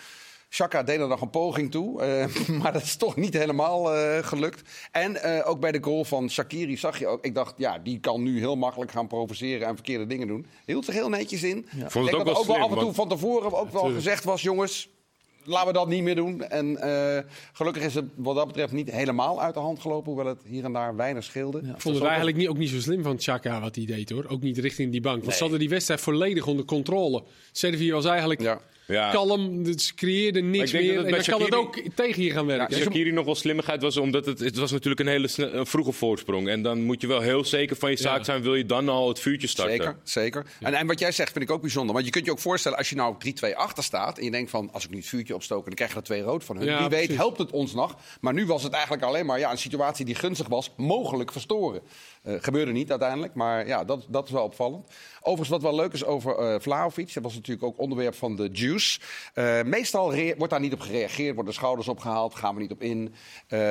Chaka 0.55 0.83
deed 0.83 0.99
er 0.99 1.07
nog 1.07 1.21
een 1.21 1.29
poging 1.29 1.71
toe, 1.71 2.01
eh, 2.01 2.25
maar 2.61 2.73
dat 2.73 2.81
is 2.81 2.95
toch 2.95 3.15
niet 3.15 3.33
helemaal 3.33 3.93
eh, 3.93 4.23
gelukt. 4.25 4.61
En 4.91 5.23
eh, 5.23 5.49
ook 5.49 5.59
bij 5.59 5.71
de 5.71 5.83
goal 5.83 6.03
van 6.03 6.29
Shakiri 6.29 6.77
zag 6.77 6.99
je 6.99 7.07
ook, 7.07 7.25
ik 7.25 7.35
dacht, 7.35 7.53
ja, 7.57 7.79
die 7.79 7.99
kan 7.99 8.23
nu 8.23 8.39
heel 8.39 8.55
makkelijk 8.55 8.91
gaan 8.91 9.07
provoceren 9.07 9.67
en 9.67 9.75
verkeerde 9.75 10.07
dingen 10.07 10.27
doen. 10.27 10.45
Hield 10.65 10.85
zich 10.85 10.93
heel 10.93 11.09
netjes 11.09 11.43
in. 11.43 11.65
Ja. 11.75 11.85
Ik 11.85 11.91
Vond 11.91 12.05
denk 12.05 12.05
het 12.05 12.15
ook 12.15 12.25
dat 12.25 12.25
wel 12.25 12.35
ook 12.35 12.45
wel 12.45 12.55
slim, 12.55 12.61
af 12.61 12.69
en 12.69 12.75
toe 12.75 12.83
want- 12.83 12.95
van 12.95 13.09
tevoren 13.09 13.53
ook 13.53 13.71
wel 13.71 13.91
gezegd 13.93 14.23
was, 14.23 14.41
jongens, 14.41 14.89
laten 15.43 15.67
we 15.67 15.73
dat 15.73 15.87
niet 15.87 16.03
meer 16.03 16.15
doen. 16.15 16.43
En 16.43 16.77
eh, 16.77 17.23
gelukkig 17.53 17.83
is 17.83 17.95
het 17.95 18.05
wat 18.15 18.35
dat 18.35 18.47
betreft 18.47 18.71
niet 18.71 18.91
helemaal 18.91 19.41
uit 19.41 19.53
de 19.53 19.59
hand 19.59 19.79
gelopen, 19.79 20.11
hoewel 20.13 20.27
het 20.27 20.41
hier 20.45 20.63
en 20.63 20.73
daar 20.73 20.95
weinig 20.95 21.23
scheelde. 21.23 21.61
Ja. 21.63 21.73
Ik 21.73 21.81
vond 21.81 21.95
het 21.95 22.05
eigenlijk 22.05 22.37
niet, 22.37 22.47
ook 22.47 22.57
niet 22.57 22.69
zo 22.69 22.79
slim 22.79 23.03
van 23.03 23.19
Chaka 23.19 23.61
wat 23.61 23.75
hij 23.75 23.85
deed 23.85 24.09
hoor. 24.09 24.25
Ook 24.27 24.41
niet 24.41 24.57
richting 24.57 24.91
die 24.91 25.01
bank. 25.01 25.21
Want 25.23 25.33
ze 25.33 25.41
hadden 25.41 25.59
die 25.59 25.69
wedstrijd 25.69 26.01
volledig 26.01 26.47
onder 26.47 26.65
controle. 26.65 27.23
Servië 27.51 27.91
was 27.91 28.05
eigenlijk 28.05 28.41
Ja. 28.41 28.61
Ja. 28.87 29.11
kalm. 29.11 29.63
dus 29.63 29.87
Ze 29.87 29.93
creëerden 29.95 30.49
niks 30.49 30.73
ik 30.73 30.81
meer. 30.81 30.95
dat 30.95 31.05
En 31.05 31.13
het 31.13 31.25
dan 31.25 31.37
kan 31.37 31.45
het 31.45 31.55
ook 31.55 31.81
tegen 31.95 32.23
je 32.23 32.31
gaan 32.31 32.45
werken. 32.45 32.77
Ja, 32.77 32.83
Shakiri 32.83 33.11
nog 33.11 33.25
wel 33.25 33.35
slimmigheid 33.35 33.81
was, 33.81 33.97
omdat 33.97 34.25
het, 34.25 34.39
het 34.39 34.55
was 34.57 34.71
natuurlijk 34.71 34.99
een 35.01 35.07
hele 35.07 35.27
sne- 35.27 35.49
een 35.49 35.65
vroege 35.65 35.91
voorsprong. 35.91 36.47
En 36.47 36.61
dan 36.61 36.81
moet 36.83 37.01
je 37.01 37.07
wel 37.07 37.21
heel 37.21 37.45
zeker 37.45 37.75
van 37.75 37.89
je 37.89 37.97
zaak 37.97 38.17
Ja. 38.17 38.23
zijn, 38.23 38.41
wil 38.41 38.55
je 38.55 38.65
dan 38.65 38.89
al 38.89 39.07
het 39.07 39.19
vuurtje 39.19 39.47
starten. 39.47 39.75
Zeker, 39.77 39.95
zeker. 40.03 40.45
En, 40.59 40.73
en 40.73 40.87
wat 40.87 40.99
jij 40.99 41.11
zegt 41.11 41.31
vind 41.31 41.43
ik 41.43 41.51
ook 41.51 41.61
bijzonder. 41.61 41.93
Want 41.93 42.05
je 42.05 42.11
kunt 42.11 42.25
je 42.25 42.31
ook 42.31 42.39
voorstellen, 42.39 42.77
als 42.77 42.89
je 42.89 42.95
nou 42.95 43.15
3-2 43.45 43.55
achter 43.55 43.83
staat... 43.83 44.17
en 44.17 44.23
je 44.23 44.31
denkt 44.31 44.49
van, 44.49 44.69
als 44.73 44.83
ik 44.83 44.89
nu 44.89 44.97
het 44.97 45.05
vuurtje 45.07 45.35
opstook... 45.35 45.65
dan 45.65 45.73
krijg 45.73 45.91
je 45.91 45.97
er 45.97 46.03
twee 46.03 46.21
rood 46.21 46.43
van 46.43 46.57
hun. 46.57 46.65
Ja, 46.65 46.79
Wie 46.79 46.87
weet 46.89 46.99
precies. 46.99 47.15
helpt 47.17 47.37
het 47.37 47.51
ons 47.51 47.73
nog. 47.73 47.95
Maar 48.21 48.33
nu 48.33 48.45
was 48.45 48.63
het 48.63 48.73
eigenlijk 48.73 49.03
alleen 49.03 49.25
maar 49.25 49.39
ja, 49.39 49.51
een 49.51 49.57
situatie 49.57 50.05
die 50.05 50.15
gunstig 50.15 50.47
was... 50.47 50.71
mogelijk 50.77 51.31
verstoren. 51.31 51.81
Eh, 52.23 52.35
gebeurde 52.39 52.71
niet 52.71 52.89
uiteindelijk, 52.89 53.33
maar 53.33 53.67
ja, 53.67 53.83
dat, 53.83 54.05
dat 54.09 54.25
is 54.25 54.31
wel 54.31 54.43
opvallend. 54.43 54.87
Overigens, 55.17 55.49
wat 55.49 55.61
wel 55.61 55.75
leuk 55.75 55.93
is 55.93 56.05
over 56.05 56.37
eh 56.37 56.59
Vlahovic... 56.59 57.13
dat 57.13 57.23
was 57.23 57.33
natuurlijk 57.33 57.67
ook 57.67 57.79
onderwerp 57.79 58.15
van 58.15 58.35
de 58.35 58.49
Juice. 58.51 58.99
Eh, 59.33 59.61
meestal 59.63 60.13
wordt 60.13 60.49
daar 60.49 60.59
niet 60.59 60.73
op 60.73 60.79
gereageerd, 60.79 61.35
worden 61.35 61.53
de 61.53 61.59
schouders 61.59 61.87
opgehaald... 61.87 62.35
gaan 62.35 62.55
we 62.55 62.61
niet 62.61 62.71
op 62.71 62.81
in. 62.81 63.13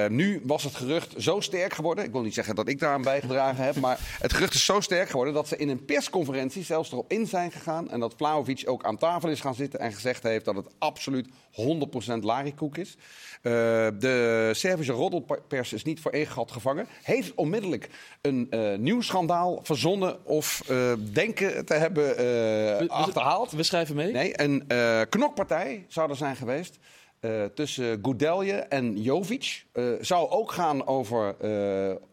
Nu 0.09 0.43
was 0.45 0.65
het 0.65 0.75
gerucht 0.75 1.15
zo 1.17 1.41
sterk 1.41 1.73
geworden... 1.73 2.05
ik 2.05 2.13
wil 2.13 2.23
niet 2.23 2.35
zeggen 2.35 2.55
dat 2.55 2.69
ik 2.69 2.79
daaraan 2.79 3.03
bijgedragen 3.03 3.65
heb... 3.65 3.77
maar 3.77 3.99
het 4.21 4.33
gerucht 4.33 4.55
is 4.55 4.65
zo 4.65 4.81
sterk 4.81 5.09
geworden... 5.09 5.35
dat 5.35 5.49
ze 5.49 5.57
in 5.57 5.69
een 5.69 5.85
persconferentie 5.85 6.65
zelfs 6.65 6.93
erop 6.93 7.13
in 7.13 7.27
zijn 7.27 7.53
gegaan... 7.53 7.91
en 7.91 8.01
dat 8.01 8.15
Vlahovic 8.17 8.63
ook 8.65 8.85
aan 8.85 8.99
tafel 8.99 9.29
is 9.29 9.41
gaan 9.41 9.55
zitten... 9.55 9.81
en 9.81 9.93
gezegd 9.93 10.23
heeft 10.23 10.45
dat 10.45 10.57
het 10.57 10.69
absoluut 10.79 11.29
100% 11.29 12.19
larikoek 12.21 12.77
is. 12.77 12.97
De 13.43 14.51
Servische 14.53 14.93
roddelpers 14.93 15.73
is 15.73 15.85
niet 15.85 16.01
voor 16.01 16.13
één 16.13 16.27
gat 16.27 16.53
gevangen. 16.53 16.87
Heeft 17.03 17.35
onmiddellijk 17.35 17.89
een 18.21 18.42
eh, 18.51 18.79
nieuw 18.79 19.01
schandaal 19.01 19.61
verzonnen 19.63 20.25
of 20.27 20.63
eh, 20.69 20.93
denken 21.13 21.65
te 21.65 21.75
hebben 21.75 22.09
eh, 22.11 22.25
we- 22.25 22.85
achterhaald. 22.89 23.51
We 23.51 23.63
schrijven 23.63 23.95
mee. 23.97 24.13
Nee, 24.13 24.41
een 24.41 24.65
knokpartij 25.09 25.85
zou 25.89 26.11
er 26.11 26.17
zijn 26.17 26.37
geweest. 26.37 26.79
tussen 27.55 27.99
Goudelje 28.03 28.55
en 28.55 29.03
Jovic. 29.03 29.65
Zou 30.01 30.31
ook 30.31 30.53
gaan 30.53 30.87
over 30.87 31.37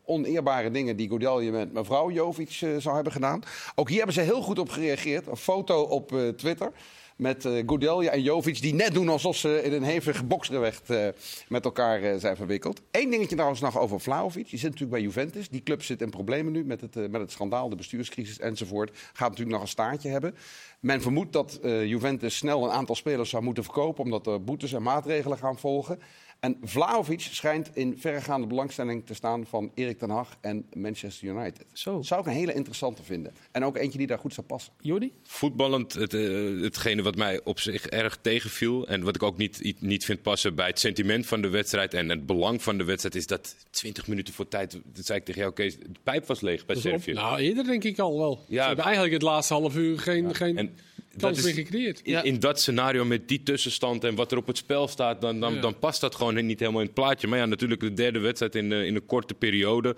oneerbare 0.05 0.71
dingen 0.71 0.95
die 0.95 1.07
Goudelje 1.07 1.51
met 1.51 1.73
mevrouw 1.73 2.11
Jovic 2.11 2.51
zou 2.77 2.95
hebben 2.95 3.13
gedaan. 3.13 3.41
Ook 3.75 3.87
hier 3.87 3.97
hebben 3.97 4.15
ze 4.15 4.21
heel 4.21 4.41
goed 4.41 4.59
op 4.59 4.69
gereageerd. 4.69 5.27
Een 5.27 5.37
foto 5.37 5.81
op 5.81 6.13
Twitter 6.37 6.71
met 7.19 7.43
Goudelje 7.65 8.09
en 8.09 8.21
Jovic... 8.21 8.61
die 8.61 8.73
net 8.73 8.93
doen 8.93 9.09
alsof 9.09 9.35
ze 9.35 9.63
in 9.63 9.73
een 9.73 9.83
hevige 9.83 10.23
boksgevecht 10.23 10.89
eh, 10.89 11.07
met 11.47 11.65
elkaar 11.65 12.01
eh, 12.01 12.19
zijn 12.19 12.35
verwikkeld. 12.35 12.81
Eén 12.91 13.09
dingetje 13.09 13.35
trouwens 13.35 13.61
nog 13.61 13.79
over 13.79 13.99
Vlahovic. 13.99 14.49
Die 14.49 14.59
zit 14.59 14.69
natuurlijk 14.69 14.91
bij 14.91 15.01
Juventus. 15.01 15.49
Die 15.49 15.63
club 15.63 15.83
zit 15.83 16.01
in 16.01 16.09
problemen 16.09 16.51
nu 16.51 16.65
met 16.65 16.81
het, 16.81 16.95
met 16.95 17.21
het 17.21 17.31
schandaal, 17.31 17.69
de 17.69 17.75
bestuurscrisis 17.75 18.39
enzovoort. 18.39 18.91
Gaat 19.13 19.29
natuurlijk 19.29 19.51
nog 19.51 19.61
een 19.61 19.67
staartje 19.67 20.09
hebben. 20.09 20.35
Men 20.79 21.01
vermoedt 21.01 21.33
dat 21.33 21.59
Juventus 21.61 22.37
snel 22.37 22.63
een 22.63 22.71
aantal 22.71 22.95
spelers 22.95 23.29
zou 23.29 23.43
moeten 23.43 23.63
verkopen... 23.63 24.03
omdat 24.03 24.27
er 24.27 24.43
boetes 24.43 24.73
en 24.73 24.83
maatregelen 24.83 25.37
gaan 25.37 25.57
volgen. 25.57 25.99
En 26.39 26.57
Vlahovic 26.63 27.19
schijnt 27.19 27.69
in 27.73 27.97
verregaande 27.97 28.47
belangstelling 28.47 29.05
te 29.05 29.13
staan 29.13 29.45
van 29.45 29.71
Erik 29.75 29.97
ten 29.97 30.09
Hag 30.09 30.37
en 30.41 30.65
Manchester 30.73 31.27
United. 31.27 31.65
Zo. 31.73 31.95
Dat 31.95 32.05
zou 32.05 32.21
ik 32.21 32.27
een 32.27 32.33
hele 32.33 32.53
interessante 32.53 33.03
vinden. 33.03 33.33
En 33.51 33.63
ook 33.63 33.77
eentje 33.77 33.97
die 33.97 34.07
daar 34.07 34.19
goed 34.19 34.33
zou 34.33 34.47
passen. 34.47 34.73
Jordi? 34.81 35.13
Voetballend, 35.23 35.93
het, 35.93 36.13
eh, 36.13 36.61
hetgene 36.61 37.01
wat 37.01 37.15
mij 37.15 37.41
op 37.43 37.59
zich 37.59 37.85
erg 37.85 38.17
tegenviel. 38.21 38.87
En 38.87 39.03
wat 39.03 39.15
ik 39.15 39.23
ook 39.23 39.37
niet, 39.37 39.75
niet 39.79 40.05
vind 40.05 40.21
passen 40.21 40.55
bij 40.55 40.67
het 40.67 40.79
sentiment 40.79 41.25
van 41.25 41.41
de 41.41 41.49
wedstrijd. 41.49 41.93
En 41.93 42.09
het 42.09 42.25
belang 42.25 42.63
van 42.63 42.77
de 42.77 42.83
wedstrijd 42.83 43.15
is 43.15 43.27
dat 43.27 43.55
20 43.69 44.07
minuten 44.07 44.33
voor 44.33 44.47
tijd. 44.47 44.79
Dat 44.93 45.05
zei 45.05 45.19
ik 45.19 45.25
tegen 45.25 45.41
jou, 45.41 45.53
Kees. 45.53 45.77
De 45.77 45.99
pijp 46.03 46.25
was 46.25 46.41
leeg 46.41 46.65
bij 46.65 46.75
Servië. 46.75 47.13
nou, 47.13 47.39
eerder 47.39 47.63
denk 47.63 47.83
ik 47.83 47.99
al 47.99 48.17
wel. 48.17 48.45
Ja. 48.47 48.61
Ze 48.61 48.67
hebben 48.67 48.85
eigenlijk 48.85 49.13
het 49.13 49.23
laatste 49.23 49.53
half 49.53 49.75
uur 49.75 49.99
geen, 49.99 50.35
geen 50.35 50.57
En 50.57 50.75
kans 51.19 51.37
is- 51.37 51.43
meer 51.43 51.53
gecreëerd. 51.53 51.99
in, 52.03 52.11
Ja. 52.11 52.23
in 52.23 52.39
dat 52.39 52.59
scenario 52.61 53.05
met 53.05 53.27
die 53.27 53.43
tussenstand 53.43 54.03
en 54.03 54.15
wat 54.15 54.31
er 54.31 54.37
op 54.37 54.47
het 54.47 54.57
spel 54.57 54.87
staat, 54.87 55.21
dan, 55.21 55.39
dan, 55.39 55.53
Ja. 55.53 55.61
dan 55.61 55.79
past 55.79 56.01
dat 56.01 56.15
gewoon 56.15 56.45
niet 56.45 56.59
helemaal 56.59 56.79
in 56.81 56.85
het 56.85 56.95
plaatje. 56.95 57.27
Maar 57.27 57.39
ja, 57.39 57.45
natuurlijk 57.45 57.81
de 57.81 57.93
derde 57.93 58.19
wedstrijd 58.19 58.55
in, 58.55 58.71
eh, 58.71 58.85
in 58.85 58.95
een 58.95 59.05
korte 59.05 59.33
periode. 59.33 59.95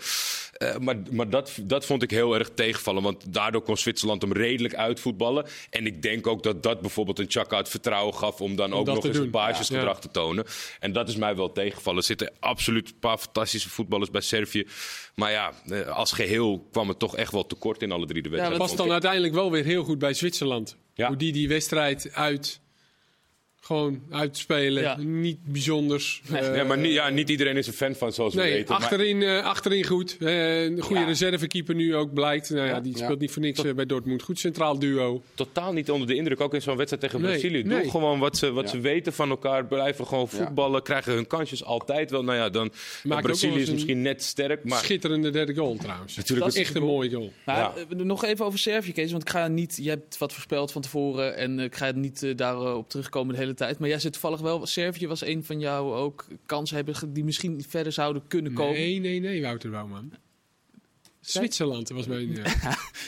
Eh, 0.53 0.77
maar 0.77 0.97
maar 1.11 1.29
dat, 1.29 1.57
dat 1.61 1.85
vond 1.85 2.03
ik 2.03 2.11
heel 2.11 2.33
erg 2.37 2.49
tegenvallen, 2.55 3.03
want 3.03 3.33
daardoor 3.33 3.61
kon 3.61 3.77
Zwitserland 3.77 4.21
hem 4.21 4.33
redelijk 4.33 4.75
uitvoetballen. 4.75 5.45
En 5.69 5.85
ik 5.85 6.01
denk 6.01 6.27
ook 6.27 6.43
dat 6.43 6.63
dat 6.63 6.81
bijvoorbeeld 6.81 7.19
een 7.19 7.25
Chaka 7.29 7.57
het 7.57 7.69
vertrouwen 7.69 8.13
gaf 8.15 8.41
om 8.41 8.55
dan 8.55 8.73
ook 8.73 8.85
dat 8.85 8.95
nog 8.95 9.05
eens 9.05 9.15
doen. 9.15 9.25
een 9.25 9.31
basisgedrag 9.31 9.93
Ja. 9.95 9.99
te 10.01 10.11
tonen. 10.11 10.45
En 10.79 10.91
dat 10.93 11.09
is 11.09 11.15
mij 11.15 11.35
wel 11.35 11.51
tegenvallen. 11.51 11.99
Er 11.99 12.05
zitten 12.05 12.31
absoluut 12.39 12.87
een 12.89 12.99
paar 12.99 13.17
fantastische 13.17 13.69
voetballers 13.69 14.09
bij 14.11 14.21
Servië. 14.21 14.67
Maar 15.15 15.31
ja, 15.31 15.51
eh, 15.69 15.87
als 15.87 16.11
geheel 16.11 16.67
kwam 16.71 16.87
het 16.87 16.99
toch 16.99 17.15
echt 17.17 17.31
wel 17.31 17.45
tekort 17.47 17.81
in 17.81 17.91
alle 17.91 18.05
drie 18.05 18.21
de 18.21 18.29
wedstrijden. 18.29 18.57
past 18.59 18.75
vond 18.75 18.77
dan 18.81 18.97
ik. 18.97 19.03
uiteindelijk 19.03 19.33
wel 19.33 19.51
weer 19.51 19.63
heel 19.65 19.83
goed 19.83 19.99
bij 19.99 20.13
Zwitserland. 20.13 20.75
Hoe 20.95 21.15
die 21.15 21.31
die 21.31 21.47
wedstrijd 21.47 22.13
uit 22.13 22.61
Gewoon 23.63 24.01
uitspelen. 24.09 24.81
Ja. 24.83 24.97
Niet 24.97 25.37
bijzonders. 25.43 26.21
Nee. 26.29 26.41
Eh, 26.41 26.55
Ja, 26.55 26.63
maar 26.63 26.77
niet, 26.77 26.93
ja, 26.93 27.09
niet 27.09 27.29
iedereen 27.29 27.57
is 27.57 27.67
een 27.67 27.73
fan 27.73 27.95
van, 27.95 28.13
zoals 28.13 28.33
we 28.33 28.41
weten. 28.41 28.65
maar- 28.73 28.77
achterin, 28.83 29.21
eh, 29.23 29.43
achterin 29.43 29.83
goed. 29.85 30.17
Eh, 30.19 30.63
een 30.63 30.81
goede 30.81 31.01
Ja. 31.01 31.07
reservekeeper 31.07 31.75
nu 31.75 31.95
ook 31.95 32.13
blijkt. 32.13 32.49
Nou 32.49 32.67
ja, 32.67 32.79
die 32.79 32.97
Ja. 32.97 33.03
speelt 33.03 33.19
niet 33.19 33.31
voor 33.31 33.41
niks 33.41 33.61
bij 33.75 33.85
Dortmund. 33.85 34.21
Goed 34.21 34.39
centraal 34.39 34.79
duo. 34.79 35.21
totaal 35.35 35.73
niet 35.73 35.91
onder 35.91 36.07
de 36.07 36.15
indruk, 36.15 36.41
ook 36.41 36.53
in 36.53 36.61
zo'n 36.61 36.75
wedstrijd 36.75 37.03
tegen 37.03 37.21
Nee, 37.21 37.31
Brazilië. 37.31 37.63
Doe 37.63 37.73
nee. 37.73 37.89
gewoon 37.89 38.19
wat, 38.19 38.37
ze, 38.37 38.51
wat 38.51 38.63
Ja. 38.63 38.69
ze 38.69 38.79
weten 38.79 39.13
van 39.13 39.29
elkaar, 39.29 39.65
blijven 39.65 40.07
gewoon 40.07 40.27
Ja. 40.31 40.37
voetballen, 40.37 40.83
krijgen 40.83 41.13
hun 41.13 41.27
kansjes 41.27 41.63
altijd 41.63 42.11
wel. 42.11 42.23
Nou 42.23 42.37
ja, 42.37 42.49
dan 42.49 42.71
Brazilië 43.03 43.61
is 43.61 43.71
misschien 43.71 44.01
net 44.01 44.23
sterk, 44.23 44.63
maar 44.63 44.79
Schitterende 44.83 45.29
derde 45.29 45.53
goal 45.55 45.75
trouwens. 45.75 46.15
Natuurlijk 46.15 46.45
dat 46.47 46.55
is 46.55 46.61
echt 46.61 46.75
een 46.75 46.81
goal. 46.81 46.93
mooie 46.93 47.09
goal. 47.11 47.31
Maar 47.45 47.57
Ja. 47.89 48.03
nog 48.03 48.23
even 48.25 48.45
over 48.45 48.59
Servië, 48.59 48.91
Kees. 48.91 49.11
Want 49.11 49.23
ik 49.23 49.29
ga 49.29 49.47
niet. 49.47 49.77
Je 49.81 49.89
hebt 49.89 50.17
wat 50.17 50.33
voorspeld 50.33 50.71
van 50.71 50.81
tevoren. 50.81 51.37
En 51.37 51.59
ik 51.59 51.75
ga 51.75 51.91
niet 51.95 52.37
daarop 52.37 52.89
terugkomen 52.89 53.33
de 53.33 53.39
hele 53.39 53.50
tijd. 53.53 53.79
Maar 53.79 53.89
jij 53.89 53.99
zit 53.99 54.11
toevallig 54.11 54.39
wel. 54.39 54.65
Servië 54.65 55.07
was 55.07 55.25
een 55.25 55.43
van 55.43 55.59
jou 55.59 55.93
ook 55.95 56.27
kansen 56.45 56.75
hebben 56.75 56.95
die 57.13 57.23
misschien 57.23 57.63
verder 57.67 57.91
zouden 57.91 58.21
kunnen 58.27 58.53
komen. 58.53 58.73
Nee, 58.73 58.99
nee, 58.99 59.19
nee, 59.19 59.41
Wouter 59.41 59.69
Bouwman. 59.69 60.11
Zwitserland 61.21 61.89
was 61.89 62.07
mijn... 62.07 62.37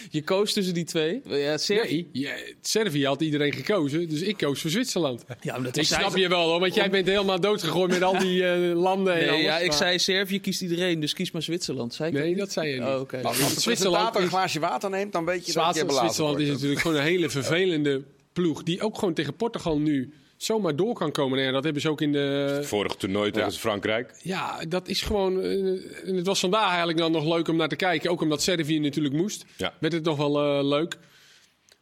Je 0.10 0.22
koos 0.24 0.54
tussen 0.54 0.74
die 0.74 0.84
twee. 0.84 1.22
Ja, 1.26 1.58
Servië. 1.58 2.08
nee, 2.14 2.22
ja, 2.24 2.34
Servië 2.62 3.06
had 3.06 3.22
iedereen 3.22 3.54
gekozen, 3.54 4.10
dus 4.10 4.22
ik 4.22 4.38
koos 4.38 4.62
voor 4.62 4.70
Zwitserland. 4.70 5.24
Ja, 5.42 5.54
maar 5.54 5.64
dat 5.64 5.78
Ik 5.78 5.84
snap 5.86 6.18
je 6.18 6.28
wel 6.28 6.50
hoor, 6.50 6.60
want 6.60 6.74
jij 6.74 6.90
bent 6.90 7.08
helemaal 7.08 7.40
doodgegooid 7.40 7.92
met 7.92 8.02
al 8.02 8.20
die 8.20 8.46
eh, 8.48 8.76
landen 8.76 9.14
en 9.14 9.20
Nee, 9.20 9.30
alles. 9.30 9.42
ja, 9.42 9.60
ik 9.60 9.68
maar- 9.68 9.78
zei 9.78 10.00
Servië 10.00 10.40
kiest 10.40 10.62
iedereen, 10.62 11.00
dus 11.00 11.14
kies 11.14 11.32
maar 11.32 11.42
Zwitserland. 11.42 11.94
Zei 11.94 12.10
ik 12.12 12.24
Nee, 12.24 12.36
dat 12.36 12.52
zei 12.52 12.68
je 12.68 12.80
niet. 12.80 12.84
Oh, 12.90 13.00
oké. 13.00 13.22
Als 13.22 13.54
de 13.54 13.62
Zwitserland 13.62 14.16
een 14.16 14.28
glaasje 14.28 14.60
water 14.60 14.90
neemt, 14.90 15.12
dan 15.12 15.26
weet 15.26 15.46
je 15.46 15.54
dat 15.54 15.76
je 15.76 15.86
Zwitserland, 15.90 16.40
is 16.40 16.50
natuurlijk 16.50 16.82
gewoon 16.82 16.98
een 16.98 17.04
hele 17.04 17.30
vervelende 17.30 18.04
ploeg. 18.34 18.64
Die 18.64 18.82
ook 18.82 18.98
gewoon 18.98 19.14
tegen 19.14 19.36
Portugal 19.36 19.80
nu 19.80 20.14
zomaar 20.44 20.76
door 20.76 20.94
kan 20.94 21.12
komen. 21.12 21.36
Nou 21.36 21.48
ja, 21.48 21.54
dat 21.54 21.64
hebben 21.64 21.82
ze 21.82 21.90
ook 21.90 22.02
in 22.02 22.12
de... 22.12 22.60
vorig 22.64 22.96
toernooi 22.96 23.32
tegen 23.32 23.52
Ja. 23.52 23.58
Frankrijk. 23.58 24.12
Ja, 24.22 24.66
dat 24.68 24.88
is 24.88 25.02
gewoon... 25.02 25.42
eh, 25.42 26.08
en 26.08 26.16
het 26.16 26.26
was 26.26 26.40
vandaag 26.40 26.68
eigenlijk 26.70 26.98
dan 26.98 27.12
nog 27.12 27.26
leuk 27.36 27.48
om 27.48 27.56
naar 27.56 27.68
te 27.68 27.76
kijken. 27.76 28.12
Ook 28.12 28.22
omdat 28.22 28.42
Servië 28.42 28.80
natuurlijk 28.80 29.16
moest. 29.16 29.46
Ja. 29.58 29.74
Werd 29.80 29.94
het 29.94 30.04
nog 30.04 30.18
wel 30.18 30.42
eh, 30.60 30.68
leuk. 30.68 30.98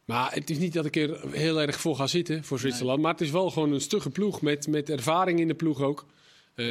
Maar 0.04 0.32
het 0.34 0.50
is 0.50 0.58
niet 0.58 0.72
dat 0.72 0.84
ik 0.86 0.96
er 0.96 1.20
heel 1.30 1.60
erg 1.60 1.80
voor 1.80 1.96
ga 1.96 2.06
zitten 2.06 2.44
voor 2.44 2.58
Zwitserland. 2.58 3.00
Maar 3.00 3.12
het 3.12 3.20
is 3.20 3.30
wel 3.30 3.50
gewoon 3.50 3.72
een 3.72 3.80
stugge 3.80 4.10
ploeg. 4.10 4.42
Met, 4.42 4.66
met 4.66 4.90
ervaring 4.90 5.40
in 5.40 5.48
de 5.48 5.54
ploeg 5.54 5.80
ook. 5.82 6.06
Ehm, 6.54 6.70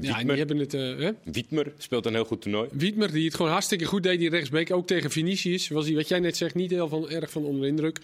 ja, 0.00 0.18
en 0.18 0.26
die 0.26 0.36
hebben 0.36 0.56
het... 0.58 0.74
eh, 0.74 0.80
hè? 0.80 1.10
Wiedmer 1.24 1.72
speelt 1.78 2.06
een 2.06 2.14
heel 2.14 2.24
goed 2.24 2.42
toernooi. 2.42 2.68
Wiedmer, 2.72 3.12
die 3.12 3.24
het 3.24 3.34
gewoon 3.34 3.50
hartstikke 3.50 3.84
goed 3.84 4.02
deed, 4.02 4.18
die 4.18 4.30
rechtsbeek. 4.30 4.72
Ook 4.72 4.86
tegen 4.86 5.10
Vinicius 5.10 5.68
was 5.68 5.86
hij, 5.86 5.94
wat 5.94 6.08
jij 6.08 6.18
net 6.20 6.36
zegt, 6.36 6.54
niet 6.54 6.70
heel 6.70 6.88
van, 6.88 7.10
erg 7.10 7.30
van 7.30 7.44
onder 7.44 7.62
de 7.62 7.68
indruk. 7.68 7.98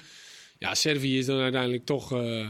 Ja, 0.58 0.74
Servië 0.74 1.18
is 1.18 1.26
dan 1.26 1.38
uiteindelijk 1.40 1.84
toch... 1.84 2.12
eh, 2.12 2.48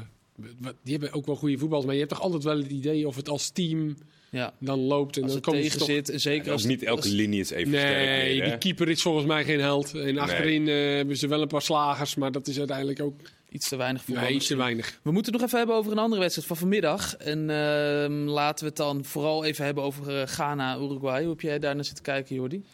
die 0.83 0.93
hebben 0.93 1.12
ook 1.12 1.26
wel 1.26 1.37
goede 1.37 1.59
voetballers, 1.59 1.87
maar 1.87 1.95
je 1.95 2.00
hebt 2.00 2.12
toch 2.14 2.23
altijd 2.23 2.45
wel 2.45 2.57
het 2.59 2.71
idee 2.71 3.07
of 3.07 3.17
het 3.17 3.29
als 3.29 3.50
team 3.50 3.97
Ja, 4.31 4.53
dan 4.59 4.81
loopt. 4.81 5.17
En 5.17 5.23
als 5.23 5.33
dan 5.33 5.43
ze 5.55 5.61
tegen 5.61 5.79
toch... 5.79 5.88
zit. 5.88 6.09
En 6.11 6.21
zeker 6.21 6.53
als 6.53 6.64
niet 6.64 6.83
elke 6.83 7.03
als- 7.03 7.11
linie 7.11 7.41
is 7.41 7.50
even 7.50 7.73
sterk. 7.73 7.97
Nee, 8.07 8.35
meer, 8.35 8.43
hè? 8.45 8.49
die 8.49 8.59
keeper 8.59 8.88
is 8.88 9.03
volgens 9.03 9.26
mij 9.26 9.45
geen 9.45 9.61
held. 9.61 9.95
En 9.95 10.19
achterin 10.19 10.69
eh, 10.69 10.75
hebben 10.75 11.17
ze 11.17 11.29
wel 11.29 11.43
een 11.43 11.49
paar 11.49 11.62
slagers, 11.62 12.14
maar 12.14 12.33
dat 12.33 12.47
is 12.47 12.59
uiteindelijk 12.59 13.00
ook 13.03 13.21
iets 13.50 13.69
te 13.69 13.76
weinig 13.76 14.05
voor. 14.05 14.14
nee, 14.17 14.33
iets 14.35 14.47
te 14.47 14.57
weinig. 14.57 14.99
We 15.03 15.12
moeten 15.12 15.33
het 15.33 15.41
nog 15.41 15.47
even 15.50 15.59
hebben 15.59 15.76
over 15.76 15.93
een 15.93 15.99
andere 15.99 16.21
wedstrijd 16.21 16.49
van 16.49 16.57
vanmiddag. 16.57 17.17
En 17.17 17.50
ehm, 17.50 18.12
laten 18.12 18.64
we 18.64 18.69
het 18.69 18.76
dan 18.79 19.05
vooral 19.05 19.45
even 19.45 19.64
hebben 19.64 19.85
over 19.85 20.21
eh, 20.21 20.26
Ghana, 20.26 20.76
Uruguay. 20.76 21.21
Hoe 21.21 21.31
heb 21.31 21.41
jij 21.41 21.59
daar 21.59 21.75
naar 21.75 21.85
zitten 21.85 22.05
kijken, 22.05 22.35
Jordi? 22.35 22.64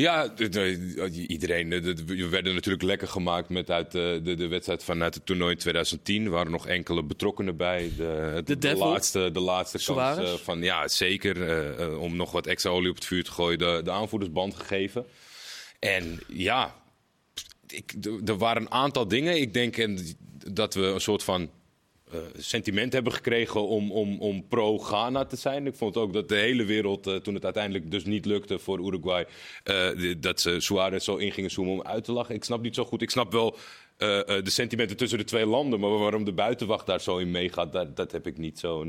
Ja, 0.00 0.28
de- 0.28 0.48
de- 0.48 1.24
iedereen. 1.26 1.68
de- 1.68 1.80
de- 1.80 2.04
We 2.04 2.28
werden 2.28 2.54
natuurlijk 2.54 2.84
lekker 2.84 3.08
gemaakt 3.08 3.48
met 3.48 3.70
uit 3.70 3.92
de, 3.92 4.20
de, 4.22 4.34
de 4.34 4.46
wedstrijd 4.46 4.84
vanuit 4.84 5.14
het 5.14 5.26
toernooi 5.26 5.56
2010. 5.56 6.24
Er 6.24 6.30
waren 6.30 6.52
nog 6.52 6.66
enkele 6.66 7.02
betrokkenen 7.04 7.56
bij. 7.56 7.90
De, 7.96 8.42
De 8.58 8.76
laatste, 8.76 9.30
de 9.30 9.40
laatste 9.40 9.76
kans 9.84 9.98
Suarez. 10.16 10.32
eh, 10.32 10.38
van 10.38 10.62
ja, 10.62 10.88
zeker. 10.88 11.42
eh, 11.48 11.82
eh, 11.84 12.00
om 12.00 12.16
nog 12.16 12.32
wat 12.32 12.46
extra 12.46 12.70
olie 12.70 12.88
op 12.90 12.94
het 12.94 13.04
vuur 13.04 13.24
te 13.24 13.30
gooien, 13.32 13.58
de, 13.58 13.80
de 13.84 13.90
aanvoerdersband 13.90 14.54
gegeven. 14.54 15.06
En 15.78 16.20
ja, 16.28 16.74
ik, 17.68 17.94
er 18.26 18.36
waren 18.38 18.62
een 18.62 18.70
aantal 18.70 19.08
dingen. 19.08 19.40
Ik 19.40 19.52
denk 19.54 19.76
en, 19.76 19.98
dat 20.52 20.74
we 20.74 20.82
een 20.82 21.00
soort 21.00 21.22
van 21.22 21.50
eh, 22.12 22.18
sentiment 22.36 22.92
hebben 22.92 23.12
gekregen 23.12 23.66
om, 23.66 23.92
om, 23.92 24.20
om 24.20 24.48
pro-Ghana 24.48 25.24
te 25.24 25.36
zijn. 25.36 25.66
Ik 25.66 25.74
vond 25.74 25.96
ook 25.96 26.12
dat 26.12 26.28
de 26.28 26.36
hele 26.36 26.64
wereld, 26.64 27.06
eh, 27.06 27.16
toen 27.16 27.34
het 27.34 27.44
uiteindelijk 27.44 27.90
dus 27.90 28.04
niet 28.04 28.24
lukte 28.24 28.58
voor 28.58 28.78
Uruguay, 28.78 29.26
eh, 29.62 30.14
dat 30.18 30.40
ze 30.40 30.60
Suarez 30.60 31.04
zo 31.04 31.16
in 31.16 31.32
gingen 31.32 31.50
zoomen 31.50 31.72
om 31.72 31.82
uit 31.82 32.04
te 32.04 32.12
lachen. 32.12 32.34
Ik 32.34 32.44
snap 32.44 32.62
niet 32.62 32.74
zo 32.74 32.84
goed. 32.84 33.02
Ik 33.02 33.10
snap 33.10 33.32
wel 33.32 33.56
de 33.96 34.42
sentimenten 34.44 34.96
tussen 34.96 35.18
de 35.18 35.24
twee 35.24 35.46
landen, 35.46 35.80
maar 35.80 35.98
waarom 35.98 36.24
de 36.24 36.32
buitenwacht 36.32 36.86
daar 36.86 37.00
zo 37.00 37.18
in 37.18 37.30
meegaat, 37.30 37.72
dat, 37.72 37.96
dat 37.96 38.12
heb 38.12 38.26
ik 38.26 38.38
niet 38.38 38.58
zo. 38.58 38.84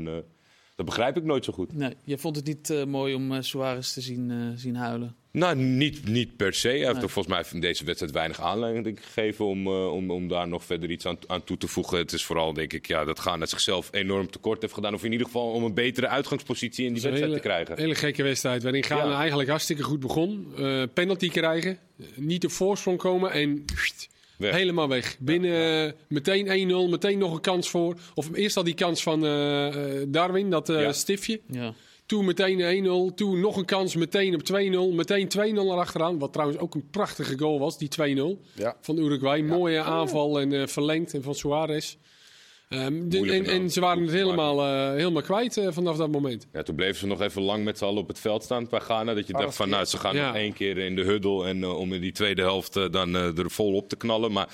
Dat 0.78 0.86
begrijp 0.86 1.16
ik 1.16 1.24
nooit 1.24 1.44
zo 1.44 1.52
goed. 1.52 1.72
Nee, 1.74 1.94
je 2.04 2.18
vond 2.18 2.36
het 2.36 2.44
niet 2.44 2.70
eh, 2.70 2.84
mooi 2.84 3.14
om 3.14 3.32
eh, 3.32 3.42
Suarez 3.42 3.92
te 3.92 4.00
zien, 4.00 4.30
eh, 4.30 4.36
zien 4.54 4.76
huilen. 4.76 5.16
Nou, 5.32 5.56
niet, 5.56 6.06
niet 6.08 6.36
per 6.36 6.54
se. 6.54 6.68
Hij 6.68 6.76
heeft 6.78 7.02
er 7.02 7.10
volgens 7.10 7.34
mij 7.34 7.44
in 7.52 7.60
deze 7.60 7.84
wedstrijd 7.84 8.12
weinig 8.12 8.40
aanleiding 8.40 8.98
gegeven 9.04 9.44
om, 9.44 9.66
eh, 9.66 9.92
om, 9.92 10.10
om 10.10 10.28
daar 10.28 10.48
nog 10.48 10.64
verder 10.64 10.90
iets 10.90 11.06
aan, 11.06 11.18
aan 11.26 11.44
toe 11.44 11.56
te 11.56 11.68
voegen. 11.68 11.98
Het 11.98 12.12
is 12.12 12.24
vooral, 12.24 12.52
denk 12.52 12.72
ik, 12.72 12.86
ja, 12.86 13.04
dat 13.04 13.18
Ghana 13.18 13.46
zichzelf 13.46 13.88
enorm 13.92 14.30
tekort 14.30 14.60
heeft 14.62 14.74
gedaan. 14.74 14.94
Of 14.94 15.04
in 15.04 15.12
ieder 15.12 15.26
geval 15.26 15.50
om 15.50 15.64
een 15.64 15.74
betere 15.74 16.08
uitgangspositie 16.08 16.86
in 16.86 16.92
die 16.92 17.02
Het 17.02 17.10
wedstrijd 17.10 17.36
te 17.42 17.48
krijgen. 17.48 17.76
hele 17.78 17.94
gekke 17.94 18.22
wedstrijd, 18.22 18.62
waarin 18.62 18.84
Ja. 18.88 19.16
eigenlijk 19.18 19.48
hartstikke 19.48 19.82
goed 19.82 20.00
begon. 20.00 20.46
Eh, 20.56 20.82
penalty 20.94 21.28
krijgen, 21.28 21.78
niet 22.14 22.44
op 22.44 22.50
voorsprong 22.50 22.98
komen 22.98 23.30
en 23.32 23.64
pssst, 23.64 24.08
Weg. 24.38 24.54
helemaal 24.54 24.88
weg. 24.88 25.16
Binnen 25.20 25.86
eh, 25.86 25.92
meteen 26.08 26.46
1-0, 26.86 26.90
meteen 26.90 27.18
nog 27.18 27.32
een 27.34 27.40
kans 27.40 27.70
voor. 27.70 27.96
Of 28.14 28.28
eerst 28.34 28.56
al 28.56 28.64
die 28.64 28.74
kans 28.74 29.02
van 29.02 29.24
eh, 29.24 29.66
eh, 30.00 30.06
Darwin, 30.08 30.50
dat 30.50 30.68
eh, 30.68 30.80
Ja. 30.80 30.92
stiftje. 30.92 31.40
Ja. 31.50 31.74
Toen 32.06 32.24
meteen 32.24 32.60
1-0. 33.10 33.14
Toen 33.14 33.40
nog 33.40 33.56
een 33.56 33.64
kans 33.64 33.94
meteen 33.96 34.34
op 34.34 34.42
2-0. 34.42 34.94
Meteen 34.94 35.28
2-0 35.28 35.40
erachteraan. 35.72 36.18
Wat 36.18 36.32
trouwens 36.32 36.58
ook 36.60 36.74
een 36.74 36.88
prachtige 36.90 37.38
goal 37.38 37.58
was, 37.58 37.78
die 37.78 37.88
2-0 37.88 38.38
Ja. 38.54 38.76
van 38.80 38.98
Uruguay. 38.98 39.40
Mooie 39.40 39.80
aanval 39.80 40.40
en 40.40 40.52
eh, 40.52 40.66
verlengd 40.66 41.14
en 41.14 41.22
van 41.22 41.34
Suarez. 41.34 41.96
Ehm, 42.68 43.08
de- 43.08 43.32
en, 43.32 43.44
en 43.44 43.70
ze 43.70 43.80
waren 43.80 44.02
het 44.02 44.12
helemaal, 44.12 44.60
eh, 44.60 44.90
helemaal 44.96 45.22
kwijt 45.22 45.56
eh, 45.56 45.66
vanaf 45.70 45.96
dat 45.96 46.10
moment. 46.10 46.46
Ja, 46.52 46.62
toen 46.62 46.74
bleven 46.74 46.96
ze 46.96 47.06
nog 47.06 47.20
even 47.20 47.42
lang 47.42 47.64
met 47.64 47.78
z'n 47.78 47.84
allen 47.84 48.02
op 48.02 48.08
het 48.08 48.18
veld 48.20 48.42
staan 48.42 48.66
bij 48.70 48.80
Ghana. 48.80 49.14
Dat 49.14 49.26
je 49.26 49.32
dacht 49.32 49.56
van, 49.56 49.68
nou, 49.68 49.84
ze 49.84 49.98
gaan 49.98 50.14
Ja. 50.16 50.26
nog 50.26 50.36
één 50.36 50.52
keer 50.52 50.78
in 50.78 50.96
de 50.96 51.02
huddle 51.02 51.46
en 51.46 51.62
eh, 51.62 51.78
om 51.78 51.92
in 51.92 52.00
die 52.00 52.12
tweede 52.12 52.42
helft 52.42 52.92
dan 52.92 53.16
eh, 53.16 53.38
er 53.38 53.50
vol 53.50 53.74
op 53.74 53.88
te 53.88 53.96
knallen. 53.96 54.32
Maar 54.32 54.48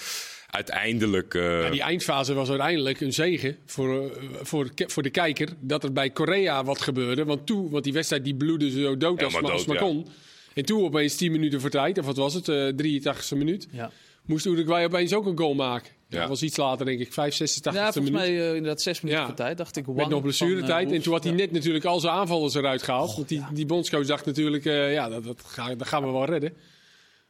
uiteindelijk... 0.50 1.34
eh, 1.34 1.62
Ja, 1.62 1.70
die 1.70 1.80
eindfase 1.82 2.34
was 2.34 2.48
uiteindelijk 2.48 3.00
een 3.00 3.12
zegen 3.12 3.56
voor, 3.66 4.12
voor, 4.42 4.70
de- 4.74 4.88
voor 4.88 5.02
de 5.02 5.10
kijker. 5.10 5.48
Dat 5.60 5.84
er 5.84 5.92
bij 5.92 6.10
Korea 6.10 6.64
wat 6.64 6.80
gebeurde. 6.82 7.24
Want, 7.24 7.46
toen, 7.46 7.70
want 7.70 7.84
die 7.84 7.92
wedstrijd 7.92 8.24
die 8.24 8.34
bloedde 8.34 8.70
zo 8.70 8.96
dood 8.96 9.22
als, 9.22 9.32
dood, 9.40 9.66
maar 9.66 9.76
ja. 9.76 9.82
kon. 9.82 10.06
En 10.54 10.64
toen 10.64 10.82
opeens 10.84 11.16
10 11.16 11.32
minuten 11.32 11.60
voor 11.60 11.70
tijd, 11.70 11.98
of 11.98 12.06
wat 12.06 12.16
was 12.16 12.34
het, 12.34 12.48
eh 12.48 12.68
83e 12.72 13.36
minuut. 13.36 13.68
Ja. 13.70 13.90
Moest 14.26 14.46
Uruguay 14.46 14.84
opeens 14.84 15.12
ook 15.14 15.26
een 15.26 15.38
goal 15.38 15.54
maken. 15.54 15.90
Ja. 16.08 16.20
Dat 16.20 16.28
was 16.28 16.42
iets 16.42 16.56
later, 16.56 16.86
denk 16.86 17.00
ik, 17.00 17.12
5, 17.12 17.34
86e 17.34 17.60
ja, 17.62 17.70
volgens 17.72 17.94
minuut. 17.96 18.12
mij 18.12 18.28
eh, 18.40 18.46
inderdaad 18.54 18.82
zes 18.82 19.00
minuten 19.00 19.22
Ja. 19.22 19.28
voor 19.28 19.36
tijd. 19.38 19.58
Dacht 19.58 19.76
ik, 19.76 19.86
Met 19.86 20.08
nog 20.08 20.22
blessuretijd. 20.22 20.88
eh, 20.90 20.96
en 20.96 21.02
toen 21.02 21.12
had 21.12 21.24
hij 21.24 21.32
net 21.32 21.52
natuurlijk 21.52 21.84
al 21.84 22.00
zijn 22.00 22.12
aanvallers 22.14 22.54
eruit 22.54 22.82
gehaald. 22.82 23.14
want 23.16 23.28
die, 23.28 23.44
die 23.52 23.66
bondscoach 23.66 24.06
dacht 24.06 24.26
natuurlijk, 24.26 24.64
eh, 24.64 24.92
ja, 24.92 25.08
dat, 25.08 25.24
dat, 25.24 25.42
ga, 25.46 25.74
dat 25.74 25.86
gaan 25.88 26.04
we 26.04 26.10
wel 26.10 26.24
redden. 26.24 26.52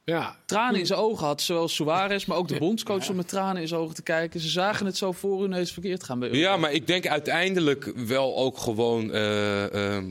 Ja, 0.05 0.37
tranen 0.47 0.81
in 0.81 0.87
zijn 0.87 0.99
ogen 0.99 1.27
had, 1.27 1.43
zowel 1.43 1.69
Suarez, 1.69 2.25
maar 2.25 2.37
ook 2.37 2.49
de 2.49 2.59
bondscoach 2.59 3.03
stond 3.03 3.17
met 3.17 3.29
tranen 3.29 3.63
in 3.63 3.69
zijn 3.69 3.81
ogen 3.81 3.95
te 3.95 4.03
kijken. 4.03 4.41
Ze 4.41 4.49
zagen 4.49 4.87
het 4.87 4.97
zo 4.97 5.13
voor 5.13 5.41
hun 5.41 5.51
neus 5.51 5.73
verkeerd 5.73 6.05
gaan 6.05 6.19
bij. 6.19 6.31
Ja, 6.31 6.57
maar 6.57 6.73
ik 6.73 6.87
denk 6.87 7.07
uiteindelijk 7.07 7.93
wel 8.07 8.37
ook 8.37 8.59
gewoon 8.59 9.13
eh, 9.13 9.95
ehm, 9.97 10.11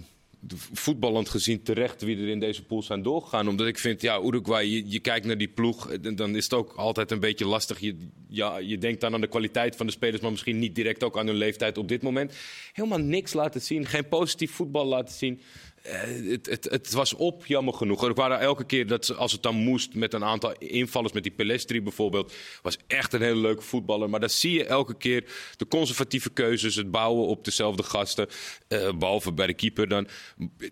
voetballend 0.74 1.30
gezien 1.30 1.64
terecht 1.64 2.02
wie 2.02 2.18
er 2.18 2.28
in 2.28 2.40
deze 2.40 2.64
pool 2.64 2.84
zijn 2.84 3.02
doorgegaan. 3.02 3.48
Omdat 3.48 3.68
ik 3.68 3.80
vind, 3.80 4.02
ja, 4.02 4.22
Uruguay, 4.22 4.84
je, 4.86 5.00
kijkt 5.00 5.26
naar 5.26 5.38
die 5.38 5.48
ploeg, 5.48 5.90
eh, 5.90 6.16
dan 6.16 6.36
is 6.36 6.44
het 6.44 6.54
ook 6.54 6.74
altijd 6.76 7.12
een 7.12 7.20
beetje 7.20 7.46
lastig. 7.46 7.80
Je, 7.80 7.98
ja, 8.28 8.58
je 8.58 8.78
denkt 8.78 9.02
dan 9.02 9.14
aan 9.14 9.22
de 9.22 9.28
kwaliteit 9.28 9.76
van 9.76 9.86
de 9.86 9.92
spelers, 9.92 10.22
maar 10.22 10.32
misschien 10.32 10.60
niet 10.60 10.76
direct 10.76 11.04
ook 11.04 11.18
aan 11.18 11.28
hun 11.28 11.36
leeftijd 11.36 11.78
op 11.78 11.88
dit 11.88 12.02
moment. 12.02 12.34
Helemaal 12.74 13.00
niks 13.00 13.34
laten 13.34 13.62
zien, 13.62 13.86
geen 13.86 14.08
positief 14.08 14.52
voetbal 14.52 14.86
laten 14.86 15.16
zien. 15.16 15.42
Eh, 15.84 16.00
het, 16.32 16.46
het, 16.46 16.64
het 16.70 16.92
was 16.92 17.14
op, 17.14 17.46
jammer 17.46 17.74
genoeg. 17.74 18.04
Er 18.04 18.14
waren 18.14 18.40
elke 18.40 18.64
keer 18.66 18.88
dat 18.88 19.06
ze, 19.06 19.14
als 19.14 19.32
het 19.32 19.44
dan 19.44 19.56
moest 19.56 19.94
met 19.96 20.14
een 20.14 20.24
aantal 20.24 20.54
invallers, 20.58 21.14
met 21.14 21.24
die 21.24 21.32
Pelestri 21.32 21.82
bijvoorbeeld, 21.82 22.34
was 22.62 22.78
echt 22.88 23.14
een 23.14 23.22
hele 23.22 23.40
leuke 23.40 23.62
voetballer. 23.62 24.10
Maar 24.10 24.20
dan 24.20 24.30
zie 24.30 24.52
je 24.52 24.66
elke 24.66 24.96
keer 24.98 25.24
de 25.58 25.68
conservatieve 25.68 26.30
keuzes, 26.30 26.76
het 26.76 26.92
bouwen 26.92 27.28
op 27.28 27.46
dezelfde 27.46 27.84
gasten, 27.84 28.28
eh, 28.68 28.92
behalve 28.98 29.32
bij 29.34 29.48
de 29.48 29.54
keeper 29.54 29.88
dan. 29.88 30.08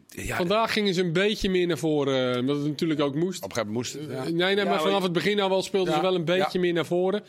Ja, 0.08 0.36
vandaag 0.38 0.74
gingen 0.74 0.93
ze 0.93 1.02
een 1.02 1.13
beetje 1.13 1.50
meer 1.50 1.67
naar 1.67 1.78
voren. 1.78 2.32
eh, 2.34 2.39
Omdat 2.39 2.58
het 2.58 2.65
natuurlijk 2.67 3.02
ook 3.02 3.15
moest. 3.15 3.43
Op 3.43 3.50
een 3.50 3.56
gegeven 3.56 3.74
moment 3.74 3.93
moest 3.93 4.10
het. 4.10 4.17
ja. 4.17 4.24
Nee, 4.24 4.56
nee, 4.56 4.65
maar 4.65 4.74
Ja, 4.74 4.80
vanaf 4.80 4.91
maar- 4.93 5.02
het 5.02 5.12
begin 5.13 5.39
al 5.39 5.50
wel 5.50 5.62
speelden 5.63 5.93
ze 5.93 6.02
wel 6.02 6.15
een 6.15 6.26
beetje 6.26 6.50
ja. 6.54 6.60
meer 6.60 6.74
naar 6.74 6.86
voren. 6.86 7.24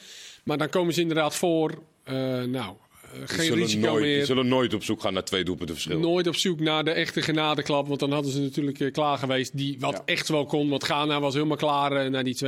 Maar 0.44 0.58
dan 0.58 0.68
komen 0.68 0.94
ze 0.94 1.00
inderdaad 1.00 1.34
voor. 1.36 1.82
eh, 2.04 2.14
nou, 2.42 2.76
geen 3.24 3.44
zullen 3.46 3.62
risico 3.64 3.86
nooit, 3.86 4.02
meer. 4.04 4.16
Die 4.16 4.24
zullen 4.24 4.48
nooit 4.48 4.74
op 4.74 4.82
zoek 4.84 5.00
gaan 5.00 5.12
naar 5.12 5.24
twee 5.24 5.44
doelpunten 5.44 5.74
verschil. 5.74 5.98
Nooit 5.98 6.26
op 6.26 6.36
zoek 6.36 6.60
naar 6.60 6.84
de 6.84 6.90
echte 6.90 7.22
genadeklap. 7.22 7.88
Want 7.88 8.00
dan 8.00 8.12
hadden 8.12 8.32
ze 8.32 8.40
natuurlijk 8.40 8.80
eh, 8.80 8.92
klaar 8.92 9.18
geweest. 9.18 9.56
Die 9.56 9.76
wat 9.80 9.92
Ja. 9.92 10.02
echt 10.04 10.28
wel 10.28 10.46
kon. 10.46 10.68
Want 10.68 10.84
Ghana 10.84 11.20
was 11.20 11.34
helemaal 11.34 11.56
klaar 11.56 11.92
eh, 11.92 12.10
naar 12.10 12.24
die 12.24 12.34
2-0. 12.34 12.38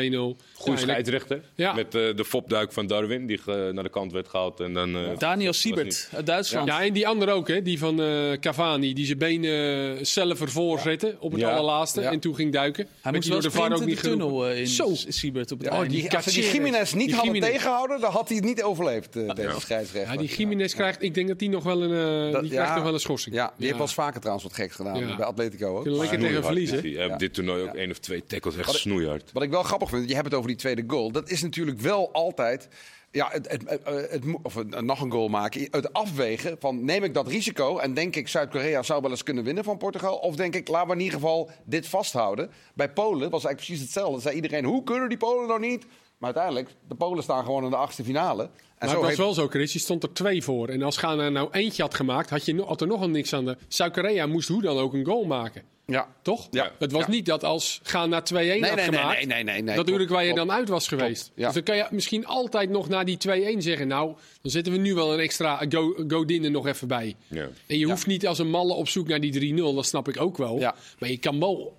Goede 0.55 0.79
Ja, 0.81 0.85
scheidsrechter. 0.87 1.41
Ja. 1.55 1.73
Met 1.75 1.95
eh, 1.95 2.17
de 2.17 2.25
fopduik 2.25 2.73
van 2.73 2.87
Darwin, 2.87 3.27
die 3.27 3.41
naar 3.47 3.83
de 3.83 3.89
kant 3.91 4.13
werd 4.13 4.29
gehaald. 4.29 4.61
En 4.61 4.73
dan, 4.75 4.97
eh, 4.97 5.19
Daniel 5.19 5.53
Siebert 5.53 5.85
niet- 5.87 6.09
uit 6.13 6.27
Duitsland. 6.27 6.69
Ja, 6.69 6.83
en 6.83 6.93
die 6.93 7.07
andere 7.09 7.33
ook, 7.33 7.49
hè? 7.49 7.63
die 7.63 7.79
van 7.79 8.01
eh, 8.03 8.33
Cavani. 8.41 8.93
Die 8.95 9.07
zijn 9.07 9.19
benen 9.19 9.97
eh, 9.99 10.05
zelf 10.05 10.41
ervoor 10.41 10.79
zette 10.79 11.17
op 11.21 11.33
het 11.33 11.41
Ja. 11.41 11.51
allerlaatste. 11.51 12.01
Ja. 12.01 12.11
En 12.13 12.21
toen 12.21 12.35
ging 12.35 12.53
duiken. 12.53 12.87
Hij 13.01 13.13
moest 13.13 13.29
wel 13.29 13.41
door 13.41 13.51
de 13.51 13.57
VAR 13.57 13.71
geroepen. 13.71 13.97
tunnel 14.03 14.47
eh, 14.49 14.61
in 14.61 14.67
Zo. 14.67 14.91
Siebert 15.09 15.53
op 15.53 15.59
het 15.59 15.67
Ja, 15.73 15.85
die, 15.85 16.17
als 16.17 16.25
die. 16.25 16.51
Jiménez 16.53 16.93
niet 16.93 17.07
Die 17.07 17.15
hadden 17.15 17.33
Jiménez. 17.35 17.55
tegengehouden, 17.55 18.01
dan 18.01 18.11
had 18.13 18.29
hij 18.29 18.37
het 18.37 18.47
niet 18.47 18.63
overleefd, 18.63 19.17
eh, 19.17 19.35
deze 19.35 19.61
scheidsrechter. 19.61 20.13
Ja, 20.13 20.19
die 20.21 20.29
Jiménez 20.55 20.75
krijgt, 20.75 21.03
ik 21.03 21.15
denk 21.15 21.29
dat 21.29 21.39
die 21.39 21.49
nog 21.49 21.65
wel 21.65 21.83
een, 21.83 22.27
eh, 22.27 22.33
Dat- 22.33 22.41
die 22.43 22.51
krijgt 22.51 22.69
ja. 22.69 22.75
nog 22.75 22.85
wel 22.85 22.93
een 22.95 23.01
schorsing. 23.01 23.35
Ja, 23.35 23.47
die 23.57 23.65
heeft 23.67 23.73
wel 23.79 23.87
eens 23.87 23.95
vaker 23.95 24.19
trouwens 24.21 24.47
wat 24.47 24.55
geks 24.57 24.75
gedaan 24.75 24.99
Ja. 24.99 25.17
bij 25.17 25.25
Atletico 25.27 25.79
ook. 25.79 25.87
Lekker 25.87 26.19
tegen 26.19 26.45
verliezen. 26.45 26.83
heeft 26.83 27.19
dit 27.19 27.35
toernooi 27.35 27.63
ook 27.63 27.75
één 27.75 27.91
of 27.91 27.99
twee 27.99 28.25
tackles 28.27 28.57
echt 28.57 28.73
snoeihard. 28.75 29.31
Wat 29.33 29.43
ik 29.43 29.51
wel 29.51 29.63
grappig 29.63 29.89
vind, 29.89 30.09
je 30.09 30.15
hebt 30.15 30.27
het 30.27 30.35
over 30.35 30.49
die 30.49 30.57
tweede 30.57 30.85
goal. 30.87 31.13
Dat 31.13 31.29
is 31.31 31.43
natuurlijk 31.43 31.81
wel 31.81 32.13
altijd. 32.13 32.69
Ja, 33.11 33.29
het, 33.33 33.51
het, 33.51 33.63
het, 33.85 34.11
het 34.11 34.25
mo- 34.25 34.41
of 34.43 34.55
een- 34.55 34.75
nog 34.87 35.01
een 35.01 35.11
goal 35.11 35.29
maken. 35.29 35.69
Het 35.71 35.93
afwegen 35.93 36.57
van 36.61 36.85
neem 36.85 37.05
ik 37.05 37.15
dat 37.15 37.29
risico 37.29 37.79
en 37.79 37.95
denk 37.95 38.17
ik 38.17 38.29
Zuid-Korea 38.29 38.83
zou 38.83 39.01
wel 39.03 39.11
eens 39.11 39.23
kunnen 39.23 39.45
winnen 39.45 39.65
van 39.65 39.77
Portugal. 39.79 40.17
Of 40.17 40.37
denk 40.37 40.55
ik 40.55 40.69
laten 40.69 40.89
we 40.89 40.95
in 40.95 41.01
ieder 41.01 41.15
geval 41.19 41.51
dit 41.65 41.87
vasthouden. 41.89 42.51
Bij 42.75 42.89
Polen 42.93 43.31
was 43.31 43.45
eigenlijk 43.45 43.57
precies 43.57 43.81
hetzelfde. 43.81 44.13
Dan 44.13 44.21
zei 44.21 44.35
iedereen 44.35 44.65
hoe 44.65 44.83
kunnen 44.85 45.09
die 45.09 45.19
Polen 45.19 45.49
nou 45.49 45.61
niet? 45.61 45.85
Maar 46.19 46.35
uiteindelijk, 46.35 46.69
de 46.89 46.95
Polen 46.95 47.23
staan 47.23 47.45
gewoon 47.45 47.65
in 47.65 47.71
de 47.71 47.77
achtste 47.77 48.05
finale. 48.05 48.51
En 48.89 48.95
Maar 48.95 49.05
het 49.09 49.17
was 49.17 49.27
heeft- 49.27 49.37
wel 49.37 49.45
zo, 49.45 49.49
Chris. 49.49 49.73
Je 49.73 49.79
stond 49.79 50.03
er 50.03 50.13
twee 50.13 50.43
voor. 50.43 50.69
En 50.69 50.83
als 50.83 50.97
Ghana 50.97 51.29
nou 51.29 51.49
eentje 51.53 51.83
had 51.83 51.95
gemaakt, 51.95 52.31
had, 52.31 52.45
je, 52.45 52.63
had 52.63 52.81
er 52.81 52.87
nog 52.87 53.01
al 53.01 53.09
niks 53.09 53.33
aan 53.33 53.45
de... 53.45 53.57
Zuid-Korea 53.69 54.27
moest 54.27 54.49
hoe 54.49 54.63
dan 54.63 54.77
ook 54.79 54.93
een 54.95 55.05
goal 55.05 55.25
maken. 55.25 55.63
Ja. 55.87 56.09
Toch? 56.23 56.49
Ja. 56.51 56.73
Het 56.79 56.93
was 56.93 57.03
Ja. 57.05 57.11
niet 57.11 57.27
dat 57.27 57.45
als 57.45 57.81
Ghana 57.83 58.21
2-1 58.23 58.33
Nee, 58.35 58.61
had 58.61 58.61
nee, 58.61 58.89
nee, 58.91 58.99
gemaakt... 58.99 59.17
nee, 59.17 59.27
nee, 59.27 59.45
nee, 59.45 59.63
nee, 59.63 59.77
dat 59.77 59.89
Uruguay 59.89 60.27
er 60.27 60.33
klopt. 60.33 60.49
dan 60.49 60.57
uit 60.57 60.69
was 60.69 60.89
geweest. 60.89 61.31
ja. 61.35 61.45
Dus 61.45 61.55
dan 61.55 61.63
kan 61.63 61.77
je 61.77 61.87
misschien 61.91 62.27
altijd 62.27 62.71
nog 62.71 62.89
na 62.89 63.05
die 63.05 63.17
2-1 63.57 63.59
zeggen... 63.59 63.89
nou, 63.89 64.07
dan 64.43 64.51
zetten 64.51 64.73
we 64.73 64.79
nu 64.79 64.95
wel 64.95 65.13
een 65.13 65.19
extra 65.21 65.63
go 65.69 65.95
Godin 66.09 66.45
er 66.45 66.51
nog 66.51 66.67
even 66.67 66.89
bij. 66.89 67.15
Ja. 67.29 67.49
En 67.67 67.79
je 67.79 67.87
hoeft 67.87 68.07
niet 68.07 68.27
als 68.27 68.39
een 68.39 68.51
malle 68.51 68.73
op 68.75 68.89
zoek 68.89 69.09
naar 69.09 69.21
die 69.21 69.55
3-0. 69.55 69.57
Dat 69.75 69.87
snap 69.87 70.09
ik 70.09 70.21
ook 70.21 70.37
wel. 70.37 70.59
Ja. 70.59 70.75
Maar 70.99 71.09
je 71.11 71.19
kan 71.19 71.41
wel... 71.41 71.77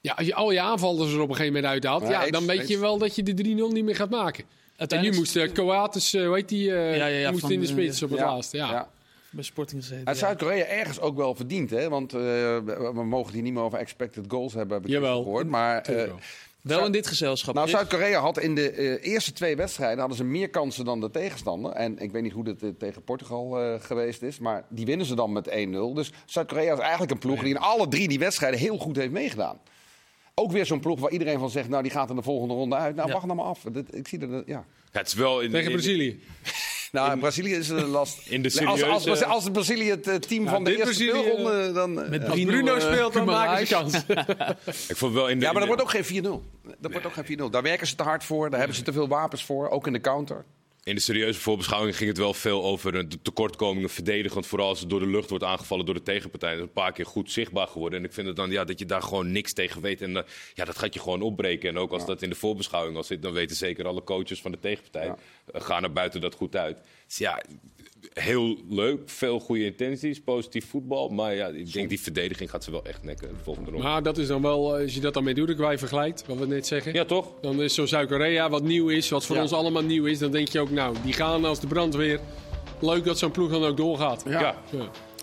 Ja, 0.00 0.12
als 0.12 0.26
je 0.26 0.34
al 0.34 0.50
je 0.52 0.60
aanvallers 0.60 1.12
er 1.12 1.20
op 1.20 1.28
een 1.28 1.34
gegeven 1.34 1.54
moment 1.54 1.72
uithaalt... 1.72 2.02
Ja, 2.02 2.24
Ja, 2.24 2.30
dan 2.30 2.46
weet 2.46 2.68
je 2.68 2.78
wel 2.78 2.98
dat 2.98 3.14
je 3.16 3.22
de 3.22 3.44
3-0 3.44 3.72
niet 3.72 3.84
meer 3.84 3.96
gaat 3.96 4.10
maken. 4.10 4.44
En 4.76 5.00
nu 5.00 5.12
moest 5.12 5.36
uh, 5.36 5.52
Coates, 5.52 6.14
uh, 6.14 6.26
hoe 6.26 6.34
heet 6.34 6.48
die, 6.48 6.68
uh, 6.68 6.96
Ja, 6.96 7.06
ja, 7.06 7.18
ja, 7.18 7.30
moest 7.30 7.40
van, 7.42 7.52
in 7.52 7.60
de 7.60 7.66
eh, 7.66 7.72
spits 7.72 8.02
op 8.02 8.10
het 8.10 8.18
ja, 8.18 8.26
laatste. 8.34 8.56
Ja. 8.56 8.70
ja. 8.70 8.88
bij 9.30 9.44
Sporting 9.44 9.82
gezeten. 9.82 10.06
Uit. 10.06 10.18
Zuid-Korea 10.18 10.64
ergens 10.64 11.00
ook 11.00 11.16
wel 11.16 11.34
verdiend, 11.34 11.70
hè? 11.70 11.88
Want 11.88 12.12
eh, 12.14 12.20
we 12.20 12.90
we 12.94 13.04
mogen 13.04 13.26
het 13.26 13.34
hier 13.34 13.42
niet 13.42 13.52
meer 13.52 13.62
over 13.62 13.78
expected 13.78 14.24
goals 14.28 14.54
hebben, 14.54 14.76
heb 14.76 14.86
ik 14.86 14.92
Jawel. 14.92 15.22
gehoord. 15.22 15.46
Maar 15.46 15.80
eh, 15.82 16.12
wel. 16.66 16.86
In 16.86 16.92
dit 16.92 17.06
gezelschap. 17.06 17.54
nou. 17.54 17.68
Zuid-Korea 17.68 18.20
had 18.20 18.38
in 18.38 18.54
de 18.54 18.70
eh, 18.70 19.12
eerste 19.12 19.32
twee 19.32 19.56
wedstrijden 19.56 19.98
hadden 19.98 20.16
ze 20.16 20.24
meer 20.24 20.50
kansen 20.50 20.84
dan 20.84 21.00
de 21.00 21.10
tegenstander. 21.10 21.72
En 21.72 21.98
ik 21.98 22.12
weet 22.12 22.22
niet 22.22 22.32
hoe 22.32 22.56
eh, 22.60 22.68
tegen 22.78 23.02
Portugal 23.02 23.60
eh, 23.60 23.80
geweest 23.80 24.22
is, 24.22 24.38
maar 24.38 24.64
die 24.68 24.86
winnen 24.86 25.06
ze 25.06 25.14
dan 25.14 25.32
met 25.32 25.48
1-0. 25.48 25.52
Dus 25.94 26.12
Zuid-Korea 26.24 26.72
is 26.72 26.78
eigenlijk 26.78 27.12
een 27.12 27.18
ploeg 27.18 27.40
die 27.40 27.48
in 27.48 27.58
alle 27.58 27.88
drie 27.88 28.08
die 28.08 28.18
wedstrijden 28.18 28.60
heel 28.60 28.78
goed 28.78 28.96
heeft 28.96 29.10
meegedaan. 29.12 29.60
Ook 30.40 30.52
weer 30.52 30.66
zo'n 30.66 30.80
ploeg 30.80 31.00
waar 31.00 31.10
iedereen 31.10 31.38
van 31.38 31.50
zegt, 31.50 31.68
nou 31.68 31.82
die 31.82 31.92
gaat 31.92 32.10
in 32.10 32.16
de 32.16 32.22
volgende 32.22 32.54
ronde 32.54 32.76
uit. 32.76 32.94
Nou, 32.96 33.06
Ja. 33.06 33.12
wacht 33.14 33.26
nou 33.26 33.36
maar 33.38 33.46
af. 33.46 33.64
Ik 33.90 34.08
zie 34.08 34.18
dat, 34.18 34.30
ja. 34.46 34.64
Ja, 34.92 34.98
het 35.02 35.06
is 35.06 35.14
wel 35.14 35.40
in, 35.40 35.50
Tegen 35.50 35.66
in- 35.66 35.72
Brazilië. 35.72 36.20
Nou, 36.92 37.12
in 37.12 37.18
Brazilië 37.18 37.52
is 37.54 37.68
het 37.68 37.78
een 37.78 37.86
last. 37.88 38.26
In 38.28 38.42
de 38.42 38.48
als, 38.48 38.66
als, 38.66 38.78
serieuze- 38.80 39.10
als, 39.10 39.24
als 39.24 39.50
Brazilië 39.50 39.90
het 39.90 40.06
eh, 40.08 40.14
team 40.14 40.48
van 40.48 40.64
de 40.64 40.70
eerste 40.70 40.84
Brazilië, 40.84 41.10
speelronde, 41.10 41.72
dan... 41.72 42.02
eh, 42.02 42.08
Met 42.10 42.24
Als 42.28 42.30
Bruno, 42.44 42.50
Bruno 42.50 42.74
eh, 42.74 42.80
speelt, 42.92 43.12
dan 43.12 43.24
maken 43.24 43.66
ze 43.66 43.74
kans. 43.74 43.94
Ik 44.90 44.96
vond 44.96 45.12
wel 45.14 45.28
in 45.28 45.38
de, 45.38 45.44
Ja, 45.44 45.50
maar 45.52 45.60
dat 45.66 45.76
wordt 45.76 45.82
ook 45.82 45.90
geen 46.04 46.24
4-0. 46.24 46.28
Dat 46.78 46.92
wordt 46.92 47.06
ook 47.06 47.12
geen 47.12 47.38
4-0. 47.38 47.50
Daar 47.50 47.62
werken 47.62 47.86
ze 47.86 47.94
te 47.94 48.02
hard 48.02 48.24
voor. 48.24 48.50
Daar 48.50 48.58
hebben 48.58 48.76
ze 48.76 48.82
te 48.82 48.92
veel 48.92 49.08
wapens 49.08 49.44
voor. 49.44 49.68
Ook 49.68 49.86
in 49.86 49.92
de 49.92 50.00
counter. 50.00 50.44
In 50.86 50.94
de 50.94 51.00
serieuze 51.00 51.40
voorbeschouwing 51.40 51.96
ging 51.96 52.08
het 52.08 52.18
wel 52.18 52.34
veel 52.34 52.64
over 52.64 53.08
de 53.08 53.22
tekortkomingen 53.22 53.90
verdedigend. 53.90 54.46
Vooral 54.46 54.68
als 54.68 54.80
het 54.80 54.90
door 54.90 55.00
de 55.00 55.06
lucht 55.06 55.30
wordt 55.30 55.44
aangevallen 55.44 55.84
door 55.84 55.94
de 55.94 56.02
tegenpartij. 56.02 56.50
Dat 56.50 56.58
is 56.58 56.64
een 56.64 56.72
paar 56.72 56.92
keer 56.92 57.06
goed 57.06 57.30
zichtbaar 57.30 57.66
geworden. 57.68 57.98
En 57.98 58.04
ik 58.04 58.12
vind 58.12 58.26
het 58.26 58.36
dan 58.36 58.50
ja, 58.50 58.64
dat 58.64 58.78
je 58.78 58.86
daar 58.86 59.02
gewoon 59.02 59.32
niks 59.32 59.52
tegen 59.52 59.80
weet. 59.80 60.02
En 60.02 60.16
eh, 60.16 60.22
ja, 60.54 60.64
dat 60.64 60.78
gaat 60.78 60.94
je 60.94 61.00
gewoon 61.00 61.22
opbreken. 61.22 61.68
En 61.68 61.78
ook 61.78 61.92
als 61.92 62.06
dat 62.06 62.22
in 62.22 62.28
de 62.28 62.34
voorbeschouwing 62.34 62.96
al 62.96 63.02
zit, 63.02 63.22
dan 63.22 63.32
weten 63.32 63.56
zeker 63.56 63.86
alle 63.86 64.04
coaches 64.04 64.40
van 64.40 64.50
de 64.52 64.58
tegenpartij. 64.58 65.14
eh, 65.52 65.60
gaan 65.60 65.82
er 65.82 65.92
buiten 65.92 66.20
dat 66.20 66.34
goed 66.34 66.56
uit. 66.56 66.78
Dus 67.06 67.18
ja, 67.18 67.42
heel 68.12 68.56
leuk. 68.68 69.00
Veel 69.06 69.40
goede 69.40 69.64
intenties, 69.64 70.20
positief 70.20 70.68
voetbal. 70.68 71.08
Maar 71.08 71.34
ja, 71.34 71.46
ik 71.46 71.72
denk 71.72 71.88
die 71.88 72.00
verdediging 72.00 72.50
gaat 72.50 72.64
ze 72.64 72.70
wel 72.70 72.84
echt 72.84 73.02
nekken 73.02 73.28
de 73.28 73.34
volgende 73.42 73.70
ronde. 73.70 73.86
Maar 73.86 74.02
dat 74.02 74.18
is 74.18 74.26
dan 74.26 74.42
wel, 74.42 74.76
eh, 74.76 74.82
als 74.82 74.94
je 74.94 75.00
dat 75.00 75.14
dan 75.14 75.24
met 75.24 75.38
Uruguay 75.38 75.78
vergelijkt, 75.78 76.24
wat 76.26 76.38
we 76.38 76.46
net 76.46 76.66
zeggen. 76.66 76.92
Ja, 76.92 77.04
toch? 77.04 77.26
Dan 77.40 77.62
is 77.62 77.74
zo'n 77.74 77.86
Zuid-Korea 77.86 78.50
wat 78.50 78.62
nieuw 78.62 78.88
is, 78.88 79.08
wat 79.08 79.24
voor 79.26 79.36
Ja. 79.36 79.42
ons 79.42 79.52
allemaal 79.52 79.82
nieuw 79.82 80.04
is. 80.04 80.18
Dan 80.18 80.30
denk 80.30 80.48
je 80.48 80.60
ook, 80.60 80.70
nou, 80.70 80.96
die 81.02 81.12
gaan 81.12 81.44
als 81.44 81.60
de 81.60 81.66
brandweer. 81.66 82.20
Leuk 82.80 83.04
dat 83.04 83.18
zo'n 83.18 83.30
ploeg 83.30 83.50
dan 83.50 83.64
ook 83.64 83.76
doorgaat. 83.76 84.22
Ja. 84.28 84.40
Ja. 84.40 84.54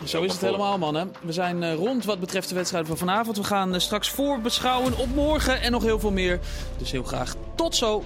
Zo 0.05 0.21
is 0.21 0.31
het 0.31 0.41
helemaal, 0.41 0.77
mannen. 0.77 1.11
We 1.21 1.31
zijn 1.31 1.63
eh, 1.63 1.73
rond 1.73 2.05
wat 2.05 2.19
betreft 2.19 2.49
de 2.49 2.55
wedstrijd 2.55 2.87
van 2.87 2.97
vanavond. 2.97 3.37
We 3.37 3.43
gaan 3.43 3.73
eh, 3.73 3.79
straks 3.79 4.09
voorbeschouwen 4.09 4.97
op 4.97 5.07
morgen 5.15 5.61
en 5.61 5.71
nog 5.71 5.83
heel 5.83 5.99
veel 5.99 6.11
meer. 6.11 6.39
Dus 6.77 6.91
heel 6.91 7.03
graag 7.03 7.35
tot 7.55 7.75
zo. 7.75 8.03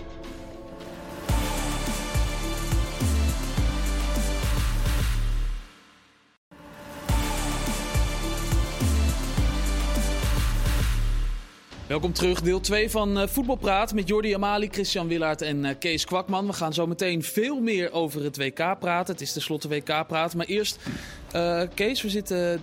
Welkom 11.88 12.14
terug, 12.14 12.42
deel 12.42 12.60
2 12.60 12.90
van 12.90 13.20
eh, 13.20 13.28
Voetbalpraat 13.28 13.94
met 13.94 14.08
Jordi 14.08 14.34
Amali, 14.34 14.68
Christian 14.72 15.08
Willaert 15.08 15.42
en 15.42 15.66
eh, 15.66 15.76
Kees 15.80 16.06
Kwakman. 16.06 16.48
We 16.48 16.54
gaan 16.54 16.74
zo 16.74 16.88
meteen 16.88 17.24
veel 17.24 17.60
meer 17.60 17.92
over 17.92 18.24
het 18.24 18.38
WK 18.38 18.80
praten. 18.80 19.14
Het 19.14 19.22
is 19.22 19.34
tenslotte 19.34 19.68
WK-praat. 19.68 20.36
Maar 20.36 20.46
eerst, 20.46 20.80
eh, 21.32 21.62
Kees, 21.74 22.02
we 22.02 22.10
zitten 22.10 22.62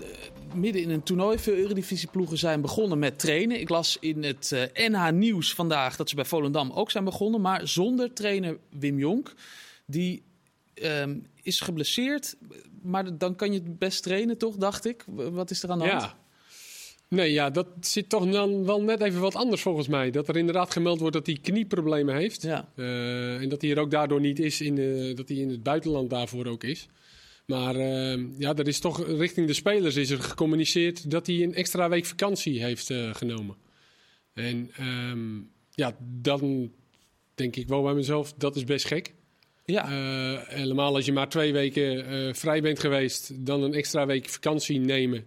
midden 0.54 0.82
in 0.82 0.90
een 0.90 1.02
toernooi. 1.02 1.38
Veel 1.38 1.54
Eredivisie-ploegen 1.54 2.38
zijn 2.38 2.60
begonnen 2.60 2.98
met 2.98 3.18
trainen. 3.18 3.60
Ik 3.60 3.68
las 3.68 3.96
in 4.00 4.22
het 4.22 4.52
eh, 4.52 4.88
NH 4.88 5.10
Nieuws 5.10 5.54
vandaag 5.54 5.96
dat 5.96 6.08
ze 6.08 6.14
bij 6.14 6.24
Volendam 6.24 6.70
ook 6.70 6.90
zijn 6.90 7.04
begonnen. 7.04 7.40
Maar 7.40 7.68
zonder 7.68 8.12
trainer 8.12 8.58
Wim 8.78 8.98
Jonk. 8.98 9.34
Die 9.86 10.22
ehm, 10.74 11.16
is 11.42 11.60
geblesseerd. 11.60 12.36
Maar 12.82 13.18
dan 13.18 13.36
kan 13.36 13.52
je 13.52 13.58
het 13.58 13.78
best 13.78 14.02
trainen, 14.02 14.38
toch, 14.38 14.56
dacht 14.56 14.84
ik? 14.84 15.04
Wat 15.06 15.50
is 15.50 15.62
er 15.62 15.70
aan 15.70 15.78
de 15.78 15.88
hand? 15.88 16.14
Nee, 17.14 17.32
ja, 17.32 17.50
dat 17.50 17.66
zit 17.80 18.08
toch 18.08 18.30
dan 18.30 18.64
wel 18.64 18.82
net 18.82 19.00
even 19.00 19.20
wat 19.20 19.34
anders 19.34 19.62
volgens 19.62 19.88
mij. 19.88 20.10
Dat 20.10 20.28
er 20.28 20.36
inderdaad 20.36 20.70
gemeld 20.70 21.00
wordt 21.00 21.14
dat 21.14 21.26
hij 21.26 21.38
knieproblemen 21.42 22.14
heeft. 22.14 22.42
Ja. 22.42 22.68
Eh, 22.76 23.42
en 23.42 23.48
dat 23.48 23.62
hij 23.62 23.70
er 23.70 23.78
ook 23.78 23.90
daardoor 23.90 24.20
niet 24.20 24.38
is, 24.38 24.60
in 24.60 24.74
de, 24.74 25.12
dat 25.14 25.28
hij 25.28 25.36
in 25.36 25.50
het 25.50 25.62
buitenland 25.62 26.10
daarvoor 26.10 26.46
ook 26.46 26.64
is. 26.64 26.86
Maar 27.46 27.76
eh, 27.76 28.18
ja, 28.38 28.54
er 28.54 28.68
is 28.68 28.78
toch 28.78 29.06
richting 29.06 29.46
de 29.46 29.52
spelers 29.52 29.96
is 29.96 30.10
er 30.10 30.22
gecommuniceerd 30.22 31.10
dat 31.10 31.26
hij 31.26 31.42
een 31.42 31.54
extra 31.54 31.88
week 31.88 32.04
vakantie 32.04 32.62
heeft 32.62 32.90
eh, 32.90 33.14
genomen. 33.14 33.56
En 34.34 34.70
ehm, 34.76 35.40
ja, 35.70 35.96
dan 36.00 36.72
denk 37.34 37.56
ik 37.56 37.68
wel 37.68 37.82
bij 37.82 37.94
mezelf, 37.94 38.32
dat 38.32 38.56
is 38.56 38.64
best 38.64 38.86
gek. 38.86 39.14
Ja. 39.64 39.88
Helemaal 40.48 40.94
als 40.94 41.04
je 41.04 41.12
maar 41.12 41.28
twee 41.28 41.52
weken 41.52 42.36
vrij 42.36 42.62
bent 42.62 42.78
geweest, 42.78 43.46
dan 43.46 43.62
een 43.62 43.74
extra 43.74 44.06
week 44.06 44.28
vakantie 44.28 44.80
nemen. 44.80 45.24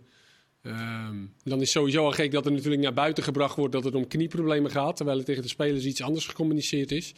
Ehm, 0.68 1.16
dan 1.44 1.62
is 1.62 1.72
sowieso 1.72 2.06
al 2.06 2.12
gek 2.12 2.32
dat 2.32 2.46
er 2.46 2.52
natuurlijk 2.52 2.82
naar 2.82 2.94
buiten 2.94 3.24
gebracht 3.24 3.56
wordt 3.56 3.74
dat 3.74 3.84
het 3.84 3.96
om 3.96 4.08
knieproblemen 4.08 4.72
gaat, 4.72 4.96
terwijl 4.96 5.18
er 5.18 5.26
tegen 5.26 5.42
de 5.42 5.48
spelers 5.48 5.86
iets 5.86 6.02
anders 6.02 6.26
gecommuniceerd 6.26 6.92
is. 6.92 7.14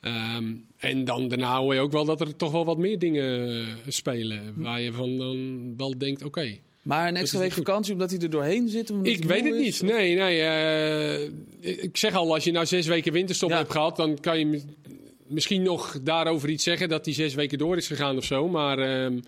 Ehm, 0.00 0.44
en 0.78 1.04
dan 1.04 1.28
daarna 1.28 1.58
hoor 1.58 1.74
je 1.74 1.80
ook 1.80 1.92
wel 1.92 2.04
dat 2.04 2.20
er 2.20 2.36
toch 2.36 2.52
wel 2.52 2.64
wat 2.64 2.78
meer 2.78 2.98
dingen 2.98 3.48
eh, 3.48 3.66
spelen, 3.88 4.52
waar 4.56 4.80
je 4.80 4.92
van 4.92 5.18
dan 5.18 5.74
wel 5.76 5.98
denkt, 5.98 6.24
oké. 6.24 6.58
Maar 6.82 7.08
een 7.08 7.16
extra 7.16 7.38
week 7.38 7.52
vakantie 7.52 7.92
omdat 7.92 8.10
hij 8.10 8.20
er 8.20 8.30
doorheen 8.30 8.68
zit? 8.68 8.90
omdat 8.90 9.06
Ik 9.06 9.24
weet 9.24 9.44
het 9.44 9.54
is? 9.54 9.80
niet. 9.80 9.90
Nee, 9.92 10.14
nee. 10.16 10.40
eh, 10.40 11.22
ik 11.84 11.96
zeg 11.96 12.14
al, 12.14 12.34
als 12.34 12.44
je 12.44 12.52
nou 12.52 12.66
zes 12.66 12.86
weken 12.86 13.12
winterstop 13.12 13.50
Ja. 13.50 13.56
hebt 13.56 13.70
gehad, 13.72 13.96
dan 13.96 14.20
kan 14.20 14.38
je 14.38 14.46
mi- 14.46 14.62
misschien 15.26 15.62
nog 15.62 15.98
daarover 16.02 16.48
iets 16.48 16.64
zeggen 16.64 16.88
dat 16.88 17.04
die 17.04 17.14
zes 17.14 17.34
weken 17.34 17.58
door 17.58 17.76
is 17.76 17.86
gegaan 17.86 18.16
of 18.16 18.24
zo. 18.24 18.48
Maar 18.48 18.78
ehm, 18.78 19.20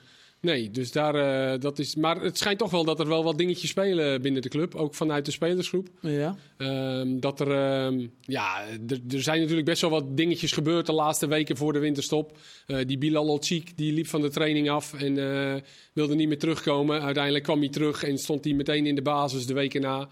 nee, 0.44 0.70
dus 0.70 0.92
daar, 0.92 1.14
eh, 1.14 1.61
dat 1.61 1.78
is. 1.78 1.96
Maar 1.96 2.20
het 2.20 2.38
schijnt 2.38 2.59
toch 2.59 2.70
wel 2.70 2.85
dat 2.85 3.00
er 3.00 3.09
wel 3.09 3.24
wat 3.24 3.38
dingetjes 3.38 3.70
spelen 3.70 4.22
binnen 4.22 4.42
de 4.42 4.48
club, 4.48 4.74
ook 4.74 4.94
vanuit 4.94 5.24
de 5.24 5.30
spelersgroep. 5.30 5.88
Ja. 6.00 6.37
Ehm, 6.57 7.20
dat 7.20 7.40
er, 7.40 7.50
ehm, 7.50 8.07
ja, 8.20 8.64
er, 8.88 9.22
zijn 9.22 9.40
natuurlijk 9.40 9.66
best 9.66 9.80
wel 9.80 9.90
wat 9.90 10.16
dingetjes 10.16 10.52
gebeurd 10.52 10.87
de 10.87 10.92
laatste 10.92 11.26
weken 11.26 11.57
voor 11.57 11.72
de 11.72 11.78
winterstop. 11.78 12.38
Eh, 12.66 12.78
die 12.87 12.98
Bilal 12.98 13.28
Otsik, 13.28 13.76
die 13.76 13.92
liep 13.92 14.07
van 14.07 14.20
de 14.20 14.30
training 14.30 14.70
af 14.70 14.94
en 14.94 15.18
eh, 15.18 15.61
wilde 15.92 16.14
niet 16.14 16.28
meer 16.28 16.38
terugkomen. 16.38 17.02
Uiteindelijk 17.02 17.44
kwam 17.44 17.59
hij 17.59 17.68
terug 17.68 18.02
en 18.02 18.18
stond 18.18 18.44
hij 18.44 18.54
meteen 18.54 18.87
in 18.87 18.94
de 18.94 19.02
basis 19.02 19.46
de 19.46 19.54
weken 19.54 19.80
na. 19.80 20.09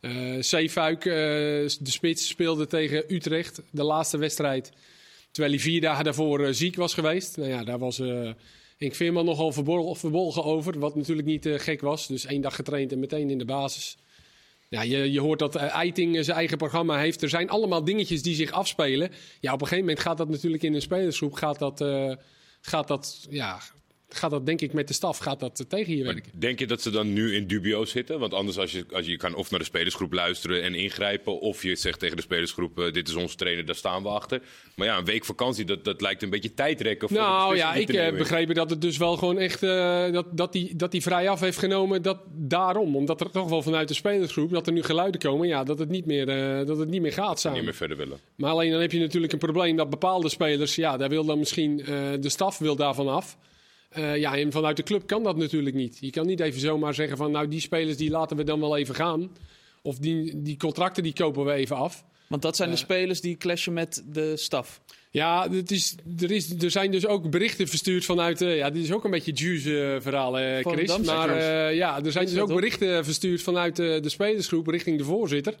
Eh 0.00 0.36
Zeefuik, 0.40 1.02
de 1.02 1.68
spits, 1.82 2.28
speelde 2.28 2.66
tegen 2.66 3.14
Utrecht 3.14 3.62
de 3.70 3.84
laatste 3.84 4.18
wedstrijd. 4.18 4.72
Terwijl 5.30 5.54
hij 5.54 5.62
vier 5.62 5.80
dagen 5.80 6.04
daarvoor 6.04 6.54
ziek 6.54 6.76
was 6.76 6.94
geweest. 6.94 7.36
Nou 7.36 7.48
ja, 7.48 7.64
daar 7.64 7.78
was 7.78 8.00
eh, 8.78 8.92
vind 8.92 9.14
hem 9.14 9.24
nogal 9.24 9.52
verborgen, 9.52 9.96
verbolgen 9.96 10.44
over, 10.44 10.78
wat 10.78 10.94
natuurlijk 10.94 11.26
niet 11.26 11.46
uh, 11.46 11.58
gek 11.58 11.80
was. 11.80 12.06
Dus 12.06 12.24
één 12.24 12.40
dag 12.40 12.54
getraind 12.54 12.92
en 12.92 12.98
meteen 12.98 13.30
in 13.30 13.38
de 13.38 13.44
basis. 13.44 13.96
Ja, 14.68 14.82
je, 14.82 15.12
je 15.12 15.20
hoort 15.20 15.38
dat 15.38 15.56
uh, 15.56 15.62
Eiting 15.62 16.24
zijn 16.24 16.36
eigen 16.36 16.56
programma 16.56 16.98
heeft. 16.98 17.22
Er 17.22 17.28
zijn 17.28 17.50
allemaal 17.50 17.84
dingetjes 17.84 18.22
die 18.22 18.34
zich 18.34 18.50
afspelen. 18.50 19.10
Ja, 19.40 19.52
op 19.52 19.60
een 19.60 19.66
gegeven 19.66 19.88
moment 19.88 20.04
gaat 20.04 20.18
dat 20.18 20.28
natuurlijk 20.28 20.62
in 20.62 20.74
een 20.74 20.82
spelersgroep... 20.82 21.32
gaat 21.32 21.58
dat, 21.58 21.84
gaat 22.60 22.88
dat 22.88 23.26
ja, 23.30 23.60
gaat 24.16 24.30
dat 24.30 24.46
denk 24.46 24.60
ik 24.60 24.72
met 24.72 24.88
de 24.88 24.94
staf 24.94 25.18
gaat 25.18 25.40
dat 25.40 25.64
tegen 25.68 25.96
je 25.96 26.04
werken. 26.04 26.32
denk 26.38 26.58
je 26.58 26.66
dat 26.66 26.82
ze 26.82 26.90
dan 26.90 27.12
nu 27.12 27.34
in 27.34 27.46
dubio 27.46 27.84
zitten? 27.84 28.18
Want 28.18 28.34
anders 28.34 28.58
als 28.58 28.72
je, 28.72 28.84
als 28.92 29.06
je 29.06 29.16
kan 29.16 29.34
of 29.34 29.50
naar 29.50 29.58
de 29.58 29.64
spelersgroep 29.64 30.12
luisteren 30.12 30.62
en 30.62 30.74
ingrijpen... 30.74 31.40
of 31.40 31.62
je 31.62 31.76
zegt 31.76 31.98
tegen 31.98 32.16
de 32.16 32.22
spelersgroep, 32.22 32.78
uh, 32.78 32.92
dit 32.92 33.08
is 33.08 33.14
onze 33.14 33.36
trainer, 33.36 33.64
daar 33.64 33.74
staan 33.74 34.02
we 34.02 34.08
achter. 34.08 34.42
Maar 34.76 34.86
ja, 34.86 34.98
een 34.98 35.04
week 35.04 35.24
vakantie, 35.24 35.64
dat, 35.64 35.84
dat 35.84 36.00
lijkt 36.00 36.22
een 36.22 36.30
beetje 36.30 36.54
tijdrekken. 36.54 37.08
Nou 37.12 37.56
ja, 37.56 37.74
ik 37.74 37.88
heb 37.88 38.16
begrepen 38.16 38.54
dat 38.54 38.70
het 38.70 38.80
dus 38.80 38.96
wel 38.96 39.16
gewoon 39.16 39.38
echt... 39.38 39.62
Uh, 39.62 40.12
dat, 40.12 40.26
dat, 40.36 40.52
die, 40.52 40.76
dat 40.76 40.90
die 40.90 41.02
vrij 41.02 41.28
af 41.28 41.40
heeft 41.40 41.58
genomen 41.58 42.02
dat 42.02 42.18
daarom. 42.32 42.96
Omdat 42.96 43.20
er 43.20 43.30
toch 43.30 43.48
wel 43.48 43.62
vanuit 43.62 43.88
de 43.88 43.94
spelersgroep, 43.94 44.50
dat 44.50 44.66
er 44.66 44.72
nu 44.72 44.82
geluiden 44.82 45.20
komen... 45.20 45.48
ja, 45.48 45.64
dat 45.64 45.78
het 45.78 45.88
niet 45.88 46.06
meer, 46.06 46.28
uh, 46.60 46.66
dat 46.66 46.78
het 46.78 46.88
niet 46.88 47.02
meer 47.02 47.12
gaat 47.12 47.40
samen. 47.40 47.56
Niet 47.56 47.66
meer 47.66 47.76
verder 47.76 47.96
willen. 47.96 48.18
Maar 48.36 48.50
alleen 48.50 48.70
dan 48.70 48.80
heb 48.80 48.92
je 48.92 48.98
natuurlijk 48.98 49.32
een 49.32 49.38
probleem 49.38 49.76
dat 49.76 49.90
bepaalde 49.90 50.28
spelers... 50.28 50.74
ja, 50.74 50.96
daar 50.96 51.08
wil 51.08 51.24
dan 51.24 51.38
misschien... 51.38 51.76
de 52.20 52.28
staf 52.28 52.58
wil 52.58 52.76
daarvan 52.76 53.08
af... 53.08 53.36
Uh, 53.98 54.16
ja, 54.16 54.36
en 54.36 54.52
vanuit 54.52 54.76
de 54.76 54.82
club 54.82 55.06
kan 55.06 55.22
dat 55.22 55.36
natuurlijk 55.36 55.76
niet. 55.76 55.98
Je 56.00 56.10
kan 56.10 56.26
niet 56.26 56.40
even 56.40 56.60
zomaar 56.60 56.94
zeggen 56.94 57.16
van 57.16 57.30
nou 57.30 57.48
die 57.48 57.60
spelers 57.60 57.96
die 57.96 58.10
laten 58.10 58.36
we 58.36 58.44
dan 58.44 58.60
wel 58.60 58.76
even 58.76 58.94
gaan. 58.94 59.30
Of 59.82 59.98
die, 59.98 60.42
die 60.42 60.56
contracten 60.56 61.02
die 61.02 61.12
kopen 61.12 61.44
we 61.44 61.52
even 61.52 61.76
af. 61.76 62.04
Want 62.26 62.42
dat 62.42 62.56
zijn 62.56 62.70
de 62.70 62.76
spelers 62.76 63.20
die 63.20 63.36
clashen 63.36 63.72
met 63.72 64.04
de 64.06 64.36
staf. 64.36 64.80
Ja, 65.10 65.50
het 65.50 65.70
is, 65.70 65.94
er, 66.20 66.30
is, 66.30 66.62
er 66.62 66.70
zijn 66.70 66.90
dus 66.90 67.06
ook 67.06 67.30
berichten 67.30 67.68
verstuurd 67.68 68.04
vanuit. 68.04 68.40
Uh, 68.40 68.56
ja, 68.56 68.70
dit 68.70 68.82
is 68.82 68.92
ook 68.92 69.04
een 69.04 69.10
beetje 69.10 69.32
juice 69.32 69.70
uh, 69.70 70.00
verhaal, 70.00 70.40
uh, 70.40 70.58
Chris. 70.60 70.98
Maar 70.98 71.42
ja, 71.74 72.04
er 72.04 72.12
zijn 72.12 72.26
dus 72.26 72.38
ook 72.38 72.54
berichten 72.54 73.04
verstuurd 73.04 73.42
vanuit 73.42 73.76
de 73.76 74.08
spelersgroep 74.08 74.66
richting 74.66 74.98
de 74.98 75.04
voorzitter. 75.04 75.54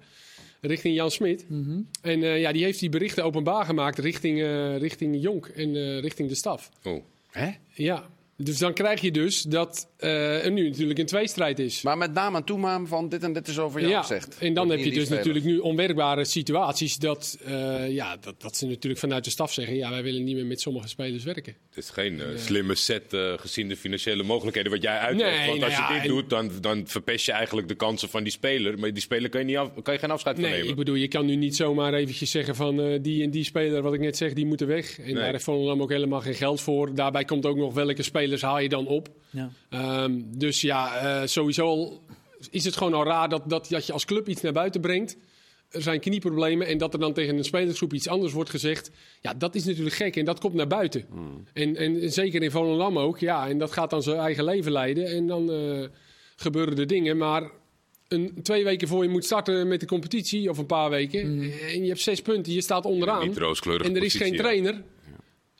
Richting 0.60 0.94
Jan 0.94 1.10
Smit. 1.10 1.44
Mm 1.48 1.64
-hmm. 1.64 1.88
En 2.00 2.20
ja, 2.20 2.52
die 2.52 2.64
heeft 2.64 2.80
die 2.80 2.88
berichten 2.88 3.24
openbaar 3.24 3.64
gemaakt 3.64 3.98
richting, 3.98 4.40
richting 4.78 5.22
Jonk 5.22 5.46
en 5.46 6.00
richting 6.00 6.28
de 6.28 6.34
staf. 6.34 6.70
Oh. 6.82 7.02
Hè? 7.30 7.50
Ja. 7.72 8.08
Dus 8.36 8.58
dan 8.58 8.72
krijg 8.72 9.00
je 9.00 9.10
dus 9.10 9.42
dat 9.42 9.88
uh, 10.00 10.44
er 10.44 10.50
nu 10.50 10.68
natuurlijk 10.68 10.98
een 10.98 11.06
tweestrijd 11.06 11.58
is. 11.58 11.82
Maar 11.82 11.98
met 11.98 12.12
naam 12.12 12.36
en 12.36 12.44
toename 12.44 12.86
van 12.86 13.08
dit 13.08 13.22
en 13.22 13.32
dit 13.32 13.48
is 13.48 13.58
over 13.58 13.80
jou 13.80 13.92
ja, 13.92 14.00
gezegd. 14.00 14.38
En 14.38 14.54
dan 14.54 14.70
heb 14.70 14.78
je 14.78 14.90
dus 14.90 15.08
natuurlijk 15.08 15.44
nu 15.44 15.58
onwerkbare 15.58 16.24
situaties 16.24 16.96
dat, 16.96 17.38
uh, 17.48 17.90
ja, 17.90 18.16
dat, 18.16 18.40
dat 18.40 18.56
ze 18.56 18.66
natuurlijk 18.66 19.00
vanuit 19.00 19.24
de 19.24 19.30
staf 19.30 19.52
zeggen... 19.52 19.76
ja, 19.76 19.90
wij 19.90 20.02
willen 20.02 20.24
niet 20.24 20.34
meer 20.34 20.46
met 20.46 20.60
sommige 20.60 20.88
spelers 20.88 21.24
werken. 21.24 21.56
Het 21.68 21.84
is 21.84 21.90
geen 21.90 22.14
uh, 22.14 22.24
slimme 22.36 22.74
set 22.74 23.16
gezien 23.36 23.68
de 23.68 23.76
financiële 23.76 24.22
mogelijkheden 24.22 24.70
wat 24.70 24.82
jij 24.82 24.98
uitlegt. 24.98 25.38
Nee, 25.38 25.48
Want 25.48 25.62
als 25.62 25.72
nou 25.72 25.86
je 25.86 25.94
ja, 25.94 26.02
dit 26.02 26.10
doet, 26.10 26.30
dan, 26.30 26.50
dan 26.60 26.86
verpest 26.86 27.26
je 27.26 27.32
eigenlijk 27.32 27.68
de 27.68 27.74
kansen 27.74 28.08
van 28.08 28.22
die 28.22 28.32
speler. 28.32 28.78
Maar 28.78 28.92
die 28.92 29.02
speler 29.02 29.28
kan 29.28 29.40
je, 29.40 29.46
niet 29.46 29.56
af, 29.56 29.70
kan 29.82 29.94
je 29.94 30.00
geen 30.00 30.10
afscheid 30.10 30.36
van 30.36 30.44
nee, 30.44 30.54
nemen. 30.54 30.70
ik 30.70 30.76
bedoel, 30.76 30.94
je 30.94 31.08
kan 31.08 31.26
nu 31.26 31.36
niet 31.36 31.56
zomaar 31.56 31.94
eventjes 31.94 32.30
zeggen 32.30 32.54
van 32.54 32.98
die 33.02 33.22
en 33.22 33.30
die 33.30 33.44
speler... 33.44 33.82
wat 33.82 33.94
ik 33.94 34.00
net 34.00 34.16
zeg, 34.16 34.32
die 34.32 34.46
moeten 34.46 34.66
weg. 34.66 34.98
En 34.98 35.04
nee. 35.04 35.14
daar 35.14 35.30
heeft 35.30 35.44
Volendam 35.44 35.82
ook 35.82 35.90
helemaal 35.90 36.20
geen 36.20 36.34
geld 36.34 36.60
voor. 36.60 36.94
Daarbij 36.94 37.24
komt 37.24 37.46
ook 37.46 37.56
nog 37.56 37.74
welke 37.74 38.02
spelers 38.24 38.42
haal 38.42 38.58
je 38.58 38.68
dan 38.68 38.86
op. 38.86 39.08
Ja. 39.30 39.50
Um, 40.02 40.38
dus 40.38 40.60
ja, 40.60 41.04
uh, 41.20 41.26
sowieso 41.26 41.66
al 41.66 42.02
is 42.50 42.64
het 42.64 42.76
gewoon 42.76 42.94
al 42.94 43.04
raar 43.04 43.28
dat, 43.28 43.42
dat, 43.46 43.68
dat 43.68 43.86
je 43.86 43.92
als 43.92 44.04
club 44.04 44.28
iets 44.28 44.40
naar 44.40 44.52
buiten 44.52 44.80
brengt. 44.80 45.16
Er 45.68 45.82
zijn 45.82 46.00
knieproblemen 46.00 46.66
en 46.66 46.78
dat 46.78 46.92
er 46.92 47.00
dan 47.00 47.12
tegen 47.12 47.36
een 47.36 47.44
spelersgroep 47.44 47.92
iets 47.92 48.08
anders 48.08 48.32
wordt 48.32 48.50
gezegd. 48.50 48.90
Ja, 49.20 49.34
dat 49.34 49.54
is 49.54 49.64
natuurlijk 49.64 49.96
gek 49.96 50.16
en 50.16 50.24
dat 50.24 50.40
komt 50.40 50.54
naar 50.54 50.66
buiten. 50.66 51.06
Hmm. 51.10 51.44
En, 51.52 51.76
en 51.76 52.12
zeker 52.12 52.42
in 52.42 52.50
Volendam 52.50 52.98
ook. 52.98 53.18
Ja, 53.18 53.48
en 53.48 53.58
dat 53.58 53.72
gaat 53.72 53.90
dan 53.90 54.02
zijn 54.02 54.16
eigen 54.16 54.44
leven 54.44 54.72
leiden. 54.72 55.06
En 55.06 55.26
dan 55.26 55.50
uh, 55.50 55.86
gebeuren 56.36 56.78
er 56.78 56.86
dingen. 56.86 57.16
Maar 57.16 57.50
een, 58.08 58.38
twee 58.42 58.64
weken 58.64 58.88
voor 58.88 59.02
je 59.02 59.08
moet 59.08 59.24
starten 59.24 59.68
met 59.68 59.80
de 59.80 59.86
competitie, 59.86 60.50
of 60.50 60.58
een 60.58 60.66
paar 60.66 60.90
weken. 60.90 61.20
Hmm. 61.20 61.42
En 61.42 61.82
je 61.82 61.88
hebt 61.88 62.00
zes 62.00 62.22
punten, 62.22 62.52
je 62.52 62.60
staat 62.60 62.84
onderaan. 62.84 63.22
En 63.22 63.36
er 63.36 63.50
is 63.50 63.60
positie, 63.60 64.20
geen 64.20 64.36
trainer. 64.36 64.82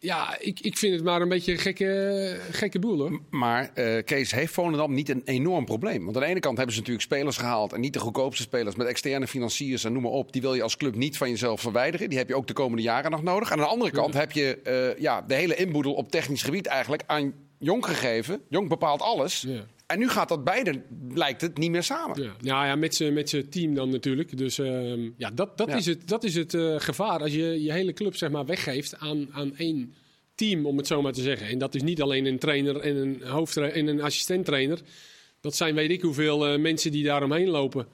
Ja, 0.05 0.37
ik, 0.41 0.61
ik 0.61 0.77
vind 0.77 0.95
het 0.95 1.05
maar 1.05 1.21
een 1.21 1.29
beetje 1.29 1.53
een 1.53 1.59
gekke, 1.59 2.41
gekke 2.51 2.79
boel 2.79 2.99
hoor. 2.99 3.21
Maar 3.31 3.71
uh, 3.75 4.03
Kees, 4.05 4.33
heeft 4.33 4.53
Volendam 4.53 4.95
niet 4.95 5.09
een 5.09 5.23
enorm 5.25 5.65
probleem? 5.65 6.05
Want 6.05 6.17
aan 6.17 6.23
de 6.23 6.29
ene 6.29 6.41
kant 6.41 6.57
hebben 6.57 6.75
ze 6.75 6.81
natuurlijk 6.81 7.07
spelers 7.07 7.37
gehaald. 7.37 7.73
En 7.73 7.81
niet 7.81 7.93
de 7.93 7.99
goedkoopste 7.99 8.43
spelers 8.43 8.75
met 8.75 8.87
externe 8.87 9.27
financiers 9.27 9.85
en 9.85 9.93
noem 9.93 10.03
maar 10.03 10.11
op. 10.11 10.33
Die 10.33 10.43
wil 10.43 10.55
je 10.55 10.63
als 10.63 10.77
club 10.77 10.95
niet 10.95 11.17
van 11.17 11.31
jezelf 11.31 11.61
verwijderen. 11.61 12.09
Die 12.09 12.19
heb 12.19 12.29
je 12.29 12.37
ook 12.37 12.47
de 12.47 12.53
komende 12.53 12.83
jaren 12.83 13.11
nog 13.11 13.23
nodig. 13.23 13.53
Aan 13.53 13.59
de 13.59 13.65
andere 13.65 13.91
kant 13.91 14.15
heb 14.15 14.33
je 14.33 14.59
uh, 14.97 15.03
ja, 15.03 15.23
de 15.23 15.35
hele 15.35 15.55
inboedel 15.55 15.93
op 15.93 16.11
technisch 16.11 16.43
gebied 16.43 16.67
eigenlijk 16.67 17.03
aan 17.07 17.33
Jong 17.59 17.87
gegeven. 17.87 18.41
Jong 18.49 18.69
bepaalt 18.69 19.03
alles. 19.03 19.45
Ja. 19.47 19.65
En 19.87 19.99
nu 19.99 20.09
gaat 20.09 20.29
dat 20.29 20.45
beide, 20.45 20.83
lijkt 21.15 21.41
het, 21.41 21.59
niet 21.59 21.71
meer 21.71 21.83
samen. 21.83 22.23
Ja, 22.23 22.33
nou 22.41 22.67
ja, 22.67 22.77
met 22.77 22.95
zijn 22.95 23.13
met 23.13 23.45
team 23.51 23.75
dan 23.75 23.91
natuurlijk. 23.91 24.39
Dus 24.39 24.59
uh, 24.59 25.11
ja, 25.17 25.31
dat, 25.31 25.59
dat, 25.59 25.69
Ja. 25.69 25.77
is 25.77 25.87
het, 25.87 26.09
dat 26.09 26.25
is 26.25 26.35
het 26.35 26.55
uh, 26.55 26.75
gevaar. 26.81 27.21
Als 27.21 27.33
je 27.33 27.63
je 27.63 27.73
hele 27.73 27.93
club 27.93 28.17
zeg 28.17 28.31
maar, 28.31 28.45
weggeeft 28.45 28.97
aan, 28.99 29.29
aan 29.33 29.57
één 29.57 29.95
team, 30.35 30.67
om 30.67 30.77
het 30.77 30.87
zo 30.87 31.03
maar 31.03 31.13
te 31.13 31.23
zeggen. 31.23 31.47
En 31.47 31.59
dat 31.59 31.75
is 31.75 31.83
niet 31.83 32.03
alleen 32.03 32.27
een 32.27 32.39
trainer 32.39 32.77
en 32.77 32.97
een, 32.97 33.23
hoofdtra- 33.23 33.69
en 33.69 33.87
een 33.87 34.01
assistenttrainer. 34.03 34.81
Dat 35.41 35.57
zijn 35.57 35.75
weet 35.75 35.91
ik 35.91 36.03
hoeveel 36.03 36.53
uh, 36.53 36.61
mensen 36.61 36.93
die 36.93 37.05
daaromheen 37.05 37.49
lopen. 37.49 37.87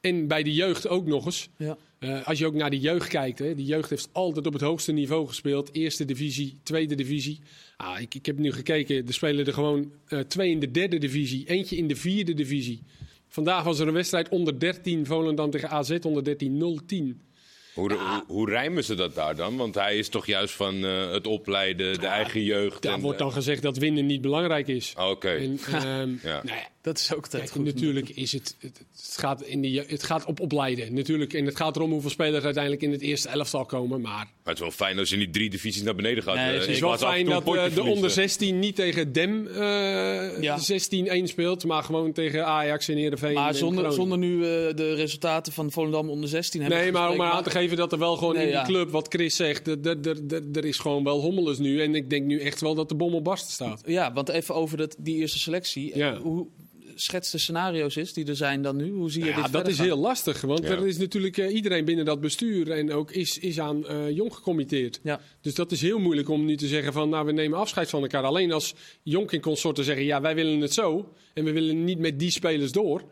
En 0.00 0.26
bij 0.26 0.42
de 0.42 0.54
jeugd 0.54 0.88
ook 0.88 1.06
nog 1.06 1.26
eens. 1.26 1.48
Ja. 1.56 1.76
Uh, 2.00 2.26
als 2.26 2.38
je 2.38 2.46
ook 2.46 2.54
naar 2.54 2.70
de 2.70 2.80
jeugd 2.80 3.08
kijkt, 3.08 3.38
hè, 3.38 3.54
die 3.54 3.66
jeugd 3.66 3.90
heeft 3.90 4.08
altijd 4.12 4.46
op 4.46 4.52
het 4.52 4.62
hoogste 4.62 4.92
niveau 4.92 5.26
gespeeld. 5.26 5.74
Eerste 5.74 6.04
divisie, 6.04 6.58
tweede 6.62 6.94
divisie. 6.94 7.40
Ah, 7.76 8.00
ik, 8.00 8.14
ik 8.14 8.26
heb 8.26 8.38
nu 8.38 8.52
gekeken, 8.52 9.06
er 9.06 9.12
spelen 9.12 9.46
er 9.46 9.52
gewoon 9.52 9.92
uh, 10.08 10.20
twee 10.20 10.50
in 10.50 10.60
de 10.60 10.70
derde 10.70 10.98
divisie, 10.98 11.48
eentje 11.48 11.76
in 11.76 11.86
de 11.86 11.96
vierde 11.96 12.34
divisie. 12.34 12.82
Vandaag 13.28 13.64
was 13.64 13.78
er 13.78 13.86
een 13.88 13.94
wedstrijd 13.94 14.28
onder 14.28 14.58
13, 14.58 15.06
Volendam 15.06 15.50
tegen 15.50 15.70
AZ 15.70 15.98
onder 16.02 16.24
13, 16.24 16.80
0-10. 17.16 17.32
Hoe, 17.74 17.92
hoe, 17.92 18.24
hoe 18.26 18.50
rijmen 18.50 18.84
ze 18.84 18.94
dat 18.94 19.14
daar 19.14 19.36
dan? 19.36 19.56
Want 19.56 19.74
hij 19.74 19.98
is 19.98 20.08
toch 20.08 20.26
juist 20.26 20.54
van 20.54 20.84
uh, 20.84 21.10
het 21.10 21.26
opleiden, 21.26 22.00
de 22.00 22.06
eigen 22.06 22.42
jeugd. 22.42 22.82
Daar 22.82 22.94
en, 22.94 23.00
wordt 23.00 23.18
dan 23.18 23.32
gezegd 23.32 23.62
dat 23.62 23.76
winnen 23.76 24.06
niet 24.06 24.20
belangrijk 24.20 24.68
is. 24.68 24.92
Oké. 24.96 25.08
Okay. 25.08 25.36
Um, 26.00 26.20
ja. 26.22 26.40
nou 26.44 26.58
ja, 26.58 26.68
Dat 26.84 26.98
is 26.98 27.14
ook 27.14 27.28
Kijk, 27.30 27.50
goed. 27.50 27.64
natuurlijk 27.64 28.08
is 28.08 28.32
het, 28.32 28.56
het, 28.58 28.78
het, 28.96 29.16
gaat 29.18 29.42
in 29.42 29.62
de, 29.62 29.70
je- 29.70 29.84
het 29.86 30.02
gaat 30.02 30.24
op 30.24 30.40
opleiden. 30.40 30.94
Natuurlijk, 30.94 31.32
en 31.32 31.44
het 31.44 31.56
gaat 31.56 31.76
erom 31.76 31.90
hoeveel 31.90 32.10
spelers 32.10 32.44
uiteindelijk 32.44 32.82
in 32.82 32.92
het 32.92 33.00
eerste 33.00 33.28
elftal 33.28 33.64
komen. 33.64 34.00
Maar 34.00 34.12
Maar 34.12 34.26
het 34.44 34.54
is 34.54 34.60
wel 34.60 34.70
fijn 34.70 34.98
als 34.98 35.08
je 35.10 35.16
niet 35.16 35.32
drie 35.32 35.50
divisies 35.50 35.82
naar 35.82 35.94
beneden 35.94 36.22
gaat. 36.22 36.34
Nee, 36.34 36.54
eh, 36.54 36.60
het 36.60 36.68
is 36.68 36.80
wel 36.80 36.96
fijn 36.98 37.26
dat 37.26 37.54
eh, 37.56 37.74
de 37.74 37.82
onder 37.82 38.10
16 38.10 38.58
niet 38.58 38.76
tegen 38.76 39.12
Dem 39.12 39.46
eh 39.46 40.42
Ja. 40.42 40.58
16-1 40.58 41.28
speelt. 41.28 41.64
Maar 41.64 41.82
gewoon 41.82 42.12
tegen 42.12 42.46
Ajax 42.46 42.88
en 42.88 42.96
Heerenveen. 42.96 43.34
Maar 43.34 43.48
en 43.48 43.54
zonder, 43.54 43.92
zonder 43.92 44.18
nu 44.18 44.34
eh, 44.34 44.74
de 44.76 44.94
resultaten 44.94 45.52
van 45.52 45.70
Volendam 45.72 46.10
onder 46.10 46.28
16 46.28 46.60
hebben 46.60 46.78
Nee, 46.78 46.92
maar 46.92 47.10
om 47.10 47.16
maar 47.16 47.32
aan 47.32 47.42
te 47.42 47.50
geven 47.50 47.76
dat 47.76 47.92
er 47.92 47.98
wel 47.98 48.16
gewoon 48.16 48.34
Nee, 48.34 48.42
in 48.42 48.48
die 48.48 48.58
ja. 48.58 48.64
club, 48.64 48.90
wat 48.90 49.06
Chris 49.08 49.36
zegt, 49.36 49.66
er- 49.66 50.64
is 50.64 50.78
gewoon 50.78 51.04
wel 51.04 51.20
hommeles 51.20 51.58
nu. 51.58 51.82
En 51.82 51.94
ik 51.94 52.10
denk 52.10 52.24
nu 52.26 52.40
echt 52.40 52.60
wel 52.60 52.74
dat 52.74 52.88
de 52.88 52.94
bom 52.94 53.14
op 53.14 53.24
barsten 53.24 53.52
staat. 53.52 53.82
Ja, 53.86 54.12
want 54.12 54.28
even 54.28 54.54
over 54.54 54.76
dat, 54.76 54.96
die 54.98 55.16
eerste 55.16 55.38
selectie. 55.38 55.96
Ja. 55.96 56.16
Hoe 56.18 56.46
schets 56.94 57.30
de 57.30 57.38
scenario's 57.38 57.96
is 57.96 58.12
die 58.12 58.26
er 58.26 58.36
zijn 58.36 58.62
dan 58.62 58.76
nu? 58.76 58.90
Hoe 58.90 59.10
zie 59.10 59.20
je 59.24 59.28
Ja, 59.28 59.34
dit 59.34 59.42
dat 59.42 59.50
verder 59.52 59.70
is 59.72 59.76
gaan? 59.76 59.86
heel 59.86 59.96
lastig. 59.96 60.40
Want 60.40 60.64
Ja. 60.64 60.70
er 60.70 60.86
is 60.86 60.96
natuurlijk 60.98 61.38
eh, 61.38 61.54
iedereen 61.54 61.84
binnen 61.84 62.04
dat 62.04 62.20
bestuur 62.20 62.70
en 62.70 62.92
ook 62.92 63.10
is, 63.10 63.38
is 63.38 63.60
aan 63.60 63.86
eh, 63.86 64.10
Jong 64.10 64.34
gecommitteerd. 64.34 65.00
Ja. 65.02 65.20
Dus 65.40 65.54
dat 65.54 65.72
is 65.72 65.80
heel 65.80 65.98
moeilijk 65.98 66.28
om 66.28 66.44
nu 66.44 66.56
te 66.56 66.66
zeggen 66.66 66.92
van 66.92 67.08
nou 67.08 67.26
we 67.26 67.32
nemen 67.32 67.58
afscheid 67.58 67.90
van 67.90 68.02
elkaar. 68.02 68.22
Alleen 68.22 68.52
als 68.52 68.74
Jonk 69.02 69.32
en 69.32 69.40
consorten 69.40 69.84
zeggen 69.84 70.04
ja 70.04 70.20
wij 70.20 70.34
willen 70.34 70.60
het 70.60 70.72
zo 70.72 71.12
en 71.34 71.44
we 71.44 71.52
willen 71.52 71.84
niet 71.84 71.98
met 71.98 72.18
die 72.18 72.30
spelers 72.30 72.72
door. 72.72 73.02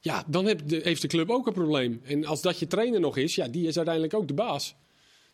Ja, 0.00 0.24
dan 0.28 0.46
heb 0.46 0.60
de, 0.68 0.80
heeft 0.82 1.02
de 1.02 1.08
club 1.08 1.30
ook 1.30 1.46
een 1.46 1.52
probleem. 1.52 2.00
En 2.04 2.24
als 2.24 2.42
dat 2.42 2.58
je 2.58 2.66
trainer 2.66 3.00
nog 3.00 3.16
is, 3.16 3.34
ja 3.34 3.48
die 3.48 3.66
is 3.66 3.76
uiteindelijk 3.76 4.14
ook 4.14 4.28
de 4.28 4.34
baas. 4.34 4.74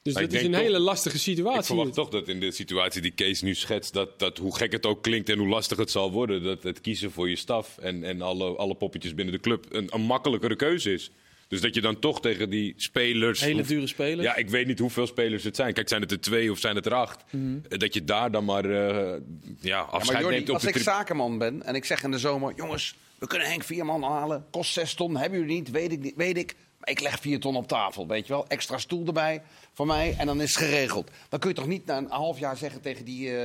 Dus 0.05 0.12
Maar 0.14 0.23
dat 0.23 0.33
ik 0.33 0.38
is 0.38 0.45
een 0.47 0.53
toch- 0.53 0.61
hele 0.61 0.79
lastige 0.79 1.17
Ik 1.17 1.23
situatie. 1.23 1.64
verwacht 1.64 1.95
toch 1.95 2.09
dat 2.09 2.29
in 2.29 2.40
de 2.40 2.51
situatie 2.51 3.03
die 3.03 3.11
Kees 3.11 3.43
nu 3.43 3.55
schetst, 3.55 3.93
dat, 3.93 4.19
dat 4.19 4.38
hoe 4.38 4.57
gek 4.57 4.73
het 4.73 4.87
ook 4.87 5.03
klinkt 5.03 5.29
en 5.29 5.38
hoe 5.38 5.49
lastig 5.49 5.79
het 5.79 5.90
zal 5.90 6.12
worden, 6.12 6.43
dat 6.43 6.62
het 6.62 6.81
kiezen 6.81 7.11
voor 7.11 7.29
je 7.29 7.37
staf 7.37 7.79
en, 7.79 8.05
en 8.05 8.23
alle, 8.23 8.57
alle 8.57 8.75
poppetjes 8.75 9.14
binnen 9.14 9.35
de 9.35 9.40
club 9.40 9.67
een, 9.71 9.87
een 9.95 10.01
makkelijkere 10.01 10.57
keuze 10.57 10.93
is. 10.93 11.11
Dus 11.49 11.61
dat 11.61 11.75
je 11.75 11.81
dan 11.81 11.99
toch 11.99 12.21
tegen 12.21 12.51
die 12.51 12.75
spelers. 12.77 13.40
Hele 13.40 13.62
dure 13.62 13.87
spelers. 13.87 14.23
Ja, 14.27 14.37
ik 14.37 14.49
weet 14.51 14.67
niet 14.67 14.79
hoeveel 14.79 15.07
spelers 15.07 15.45
het 15.45 15.57
zijn. 15.57 15.73
Kijk, 15.73 15.88
zijn 15.88 16.01
het 16.01 16.11
er 16.11 16.21
twee 16.21 16.51
of 16.51 16.59
zijn 16.59 16.77
het 16.77 16.87
er 16.87 16.95
acht? 16.95 17.25
Mhm. 17.31 17.59
Eh, 17.69 17.79
Dat 17.79 17.95
je 17.95 18.05
daar 18.05 18.31
dan 18.31 18.45
maar 18.45 18.64
eh, 18.64 18.71
ja, 18.71 19.19
Ja, 19.61 19.81
afscheid 19.81 20.12
maar 20.12 20.21
Jordi, 20.21 20.37
neemt 20.37 20.49
op 20.49 20.55
als 20.55 20.64
ik 20.64 20.73
tri- 20.73 20.83
zakenman 20.83 21.38
ben 21.38 21.62
en 21.62 21.75
ik 21.75 21.85
zeg 21.85 22.03
in 22.03 22.11
de 22.11 22.19
zomer... 22.19 22.53
jongens, 22.57 22.95
we 23.19 23.27
kunnen 23.27 23.49
Henk 23.49 23.62
Vierman 23.64 24.03
halen. 24.03 24.45
Kost 24.51 24.73
zes 24.73 24.95
ton, 24.95 25.17
hebben 25.17 25.38
jullie 25.38 25.55
niet, 25.57 25.71
weet 25.71 25.93
ik, 25.93 26.01
niet, 26.01 26.14
weet 26.17 26.37
ik. 26.37 26.55
Maar 26.85 26.92
ik 26.92 27.01
leg 27.01 27.20
vier 27.20 27.40
ton 27.40 27.57
op 27.57 27.68
tafel, 27.68 28.07
weet 28.07 28.27
je 28.27 28.33
wel. 28.33 28.47
Extra 28.49 28.79
stoel 28.79 29.07
erbij 29.07 29.42
voor 29.73 29.87
mij 29.87 30.14
en 30.18 30.27
dan 30.27 30.40
is 30.40 30.55
het 30.55 30.64
geregeld. 30.64 31.11
Dan 31.29 31.38
kun 31.38 31.49
je 31.49 31.55
toch 31.55 31.66
niet 31.66 31.87
na 31.87 31.97
een 31.97 32.11
half 32.11 32.38
jaar 32.38 32.57
zeggen 32.57 32.81
tegen 32.81 33.05
die, 33.05 33.29
uh, 33.29 33.38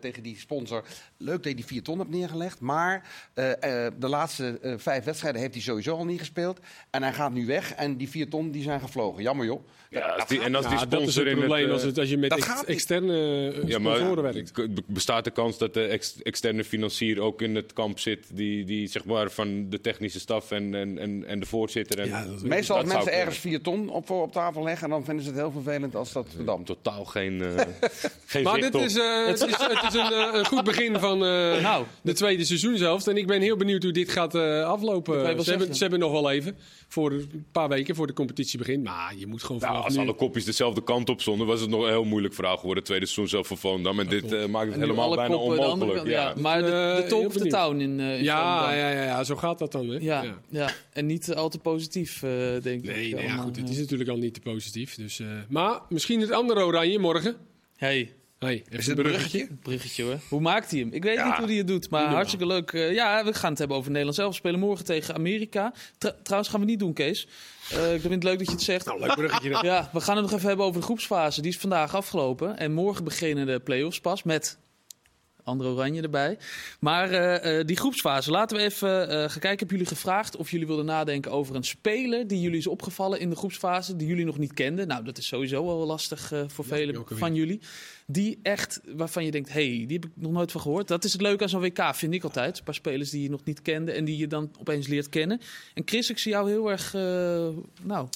tegen 0.00 0.22
die 0.22 0.38
sponsor... 0.38 0.84
leuk 1.16 1.36
dat 1.36 1.44
je 1.44 1.54
die 1.54 1.64
vier 1.64 1.82
ton 1.82 1.98
hebt 1.98 2.10
neergelegd, 2.10 2.60
maar 2.60 2.94
uh, 3.34 3.52
de 3.98 4.08
laatste 4.08 4.76
vijf 4.78 5.04
wedstrijden 5.04 5.40
heeft 5.40 5.54
hij 5.54 5.62
sowieso 5.62 5.96
al 5.96 6.04
niet 6.04 6.18
gespeeld. 6.18 6.60
En 6.90 7.02
hij 7.02 7.12
gaat 7.12 7.32
nu 7.32 7.46
weg 7.46 7.74
en 7.74 7.96
die 7.96 8.08
vier 8.08 8.28
ton 8.28 8.50
die 8.50 8.62
zijn 8.62 8.80
gevlogen. 8.80 9.22
Jammer 9.22 9.46
joh. 9.46 9.66
Ja, 9.90 10.24
die, 10.28 10.40
en 10.40 10.54
als 10.54 10.68
die 10.68 10.78
sponsor 10.78 10.98
dat 10.98 11.08
is 11.08 11.14
het 11.14 11.38
probleem 11.38 11.62
het, 11.62 11.72
als, 11.72 11.82
het, 11.82 11.98
als 11.98 12.08
je 12.08 12.16
met 12.16 12.32
ex, 12.32 12.64
externe 12.64 13.52
sponsoren 13.68 14.24
ja, 14.24 14.32
werkt. 14.32 14.86
Bestaat 14.86 15.24
de 15.24 15.30
kans 15.30 15.58
dat 15.58 15.74
de 15.74 15.84
ex, 15.84 16.22
externe 16.22 16.64
financier 16.64 17.20
ook 17.20 17.42
in 17.42 17.54
het 17.54 17.72
kamp 17.72 17.98
zit... 17.98 18.36
die, 18.36 18.64
die 18.64 18.86
zeg 18.86 19.04
maar 19.04 19.30
van 19.30 19.68
de 19.70 19.80
technische 19.80 20.20
staf 20.20 20.50
en, 20.50 20.74
en, 20.74 20.98
en, 20.98 21.24
en 21.26 21.40
de 21.40 21.46
voorzitter... 21.46 21.98
En, 22.00 22.08
ja, 22.08 22.26
meestal 22.48 22.76
als 22.76 22.86
mensen 22.86 23.12
ergens 23.12 23.38
vier 23.38 23.60
ton 23.60 23.88
op, 23.88 24.10
op 24.10 24.32
tafel 24.32 24.62
leggen... 24.62 24.88
dan 24.88 25.04
vinden 25.04 25.24
ze 25.24 25.30
het 25.30 25.38
heel 25.38 25.50
vervelend 25.50 25.94
als 25.94 26.12
dat 26.12 26.26
verdampt. 26.34 26.66
Totaal 26.66 27.04
geen, 27.04 27.32
uh, 27.32 27.54
geen 28.26 28.42
Maar 28.42 28.60
dit 28.60 28.74
is, 28.74 28.96
uh, 28.96 29.26
het 29.26 29.40
is, 29.40 29.56
het 29.56 29.94
is 29.94 29.94
een, 29.94 30.12
uh, 30.12 30.28
een, 30.32 30.46
goed 30.46 30.64
begin 30.64 30.98
van 30.98 31.18
nou, 31.18 31.84
de 32.02 32.12
tweede 32.12 32.44
seizoen 32.44 32.76
zelfs. 32.76 33.06
En 33.06 33.16
ik 33.16 33.26
ben 33.26 33.40
heel 33.40 33.56
benieuwd 33.56 33.82
hoe 33.82 33.92
dit 33.92 34.10
gaat 34.10 34.34
aflopen. 34.34 35.44
Ze 35.44 35.50
hebben, 35.50 35.74
ze 35.74 35.82
hebben 35.82 36.00
nog 36.00 36.12
wel 36.12 36.30
even, 36.30 36.56
voor 36.88 37.10
een 37.10 37.46
paar 37.52 37.68
weken, 37.68 37.94
voor 37.94 38.06
de 38.06 38.12
competitie 38.12 38.58
begint. 38.58 38.84
Maar 38.84 39.14
je 39.16 39.26
moet 39.26 39.42
gewoon 39.42 39.60
nou, 39.60 39.70
vanaf 39.70 39.84
Als 39.84 39.96
nu... 39.96 40.02
alle 40.02 40.14
kopjes 40.14 40.44
dezelfde 40.44 40.82
kant 40.82 41.08
op 41.08 41.20
stonden, 41.20 41.46
was 41.46 41.60
het 41.60 41.70
nog 41.70 41.82
een 41.82 41.88
heel 41.88 42.04
moeilijk 42.04 42.34
verhaal 42.34 42.56
geworden. 42.56 42.78
Het 42.78 42.86
tweede 42.86 43.06
seizoen 43.06 43.28
zelf 43.28 43.46
voor 43.46 43.56
Volendam. 43.56 44.00
En 44.00 44.06
dit 44.06 44.48
maakt 44.48 44.70
het 44.70 44.80
helemaal 44.80 45.14
bijna 45.16 45.34
onmogelijk. 45.34 46.06
ja. 46.06 46.20
ja. 46.20 46.34
Maar 46.40 46.62
de, 46.62 47.00
de 47.02 47.04
talk 47.08 47.26
of 47.26 47.32
the 47.32 47.46
town 47.46 47.80
in, 47.80 48.00
in 48.00 48.22
ja, 48.22 48.72
ja, 48.72 48.90
ja, 48.90 49.02
ja, 49.02 49.24
zo 49.24 49.36
gaat 49.36 49.58
dat 49.58 49.72
dan. 49.72 49.88
Hè? 49.88 49.98
Ja, 50.00 50.22
ja. 50.22 50.38
ja. 50.48 50.70
en 50.92 51.06
niet 51.06 51.34
al 51.34 51.48
te 51.48 51.58
positief, 51.58 52.22
denk 52.62 52.82
ik. 52.82 52.84
Nee, 52.84 53.14
nee 53.14 53.24
ja, 53.24 53.36
goed, 53.36 53.56
het 53.56 53.68
is 53.68 53.78
natuurlijk 53.78 54.10
al 54.10 54.16
niet 54.16 54.34
te 54.34 54.40
positief. 54.40 54.94
Dus, 54.94 55.22
maar 55.48 55.80
misschien 55.88 56.20
het 56.20 56.30
andere 56.30 56.64
oranje 56.64 56.98
morgen. 56.98 57.36
Hey. 57.76 58.12
Hey, 58.38 58.64
is 58.68 58.86
het 58.86 58.98
een 58.98 59.04
bruggetje? 59.04 59.48
Bruggetje 59.62 60.02
hoor. 60.02 60.18
Hoe 60.28 60.40
maakt 60.40 60.70
hij 60.70 60.80
hem? 60.80 60.92
Ik 60.92 61.02
weet 61.02 61.16
ja. 61.16 61.26
niet 61.26 61.36
hoe 61.36 61.46
hij 61.46 61.56
het 61.56 61.66
doet, 61.66 61.90
maar 61.90 62.06
hartstikke 62.06 62.46
leuk. 62.46 62.72
Uh, 62.72 62.94
ja, 62.94 63.24
we 63.24 63.34
gaan 63.34 63.50
het 63.50 63.58
hebben 63.58 63.76
over 63.76 63.90
Nederland 63.90 64.16
zelf. 64.16 64.28
We 64.28 64.34
spelen 64.34 64.60
morgen 64.60 64.84
tegen 64.84 65.14
Amerika. 65.14 65.72
Trouwens 66.22 66.50
gaan 66.50 66.60
we 66.60 66.66
niet 66.66 66.78
doen, 66.78 66.92
Kees. 66.92 67.28
Uh, 67.72 67.94
ik 67.94 68.00
vind 68.00 68.14
het 68.14 68.22
leuk 68.22 68.38
dat 68.38 68.46
je 68.46 68.52
het 68.52 68.62
zegt. 68.62 68.86
Nou, 68.86 69.00
leuk 69.00 69.14
bruggetje. 69.14 69.50
Dan. 69.50 69.64
Ja, 69.64 69.90
we 69.92 70.00
gaan 70.00 70.16
het 70.16 70.24
nog 70.24 70.34
even 70.34 70.48
hebben 70.48 70.66
over 70.66 70.80
de 70.80 70.86
groepsfase. 70.86 71.42
Die 71.42 71.50
is 71.50 71.58
vandaag 71.58 71.94
afgelopen. 71.94 72.58
En 72.58 72.72
morgen 72.72 73.04
beginnen 73.04 73.46
de 73.46 73.60
play-offs 73.60 74.00
pas 74.00 74.22
met 74.22 74.58
andere 75.46 75.70
oranje 75.70 76.02
erbij. 76.02 76.38
Maar 76.80 77.12
uh, 77.12 77.64
die 77.64 77.76
groepsfase, 77.76 78.30
laten 78.30 78.56
we 78.56 78.62
even 78.62 78.88
uh, 78.88 79.08
gaan 79.08 79.28
kijken. 79.28 79.52
Ik 79.52 79.60
heb 79.60 79.70
jullie 79.70 79.86
gevraagd 79.86 80.36
of 80.36 80.50
jullie 80.50 80.66
wilden 80.66 80.84
nadenken 80.84 81.30
over 81.30 81.54
een 81.54 81.64
speler 81.64 82.26
die 82.26 82.40
jullie 82.40 82.58
is 82.58 82.66
opgevallen 82.66 83.20
in 83.20 83.30
de 83.30 83.36
groepsfase, 83.36 83.96
die 83.96 84.06
jullie 84.06 84.24
nog 84.24 84.38
niet 84.38 84.52
kenden. 84.52 84.88
Nou, 84.88 85.04
dat 85.04 85.18
is 85.18 85.26
sowieso 85.26 85.66
wel 85.66 85.86
lastig 85.86 86.32
uh, 86.32 86.42
voor 86.46 86.64
velen 86.64 87.04
van 87.06 87.34
jullie. 87.34 87.60
Die 88.06 88.38
echt, 88.42 88.80
waarvan 88.96 89.24
je 89.24 89.30
denkt, 89.30 89.52
hey, 89.52 89.84
die 89.86 89.98
heb 90.00 90.04
ik 90.04 90.10
nog 90.14 90.32
nooit 90.32 90.52
van 90.52 90.60
gehoord. 90.60 90.88
Dat 90.88 91.04
is 91.04 91.12
het 91.12 91.22
leuke 91.22 91.42
aan 91.42 91.48
zo'n 91.48 91.60
WK, 91.60 91.94
vind 91.94 92.14
ik 92.14 92.24
altijd. 92.24 92.58
Een 92.58 92.64
paar 92.64 92.74
spelers 92.74 93.10
die 93.10 93.22
je 93.22 93.30
nog 93.30 93.44
niet 93.44 93.62
kende 93.62 93.92
en 93.92 94.04
die 94.04 94.16
je 94.16 94.26
dan 94.26 94.50
opeens 94.58 94.86
leert 94.86 95.08
kennen. 95.08 95.40
En 95.74 95.82
Chris, 95.84 96.10
ik 96.10 96.18
zie 96.18 96.32
jou 96.32 96.50
heel 96.50 96.70
erg, 96.70 96.92
nou, 97.82 98.08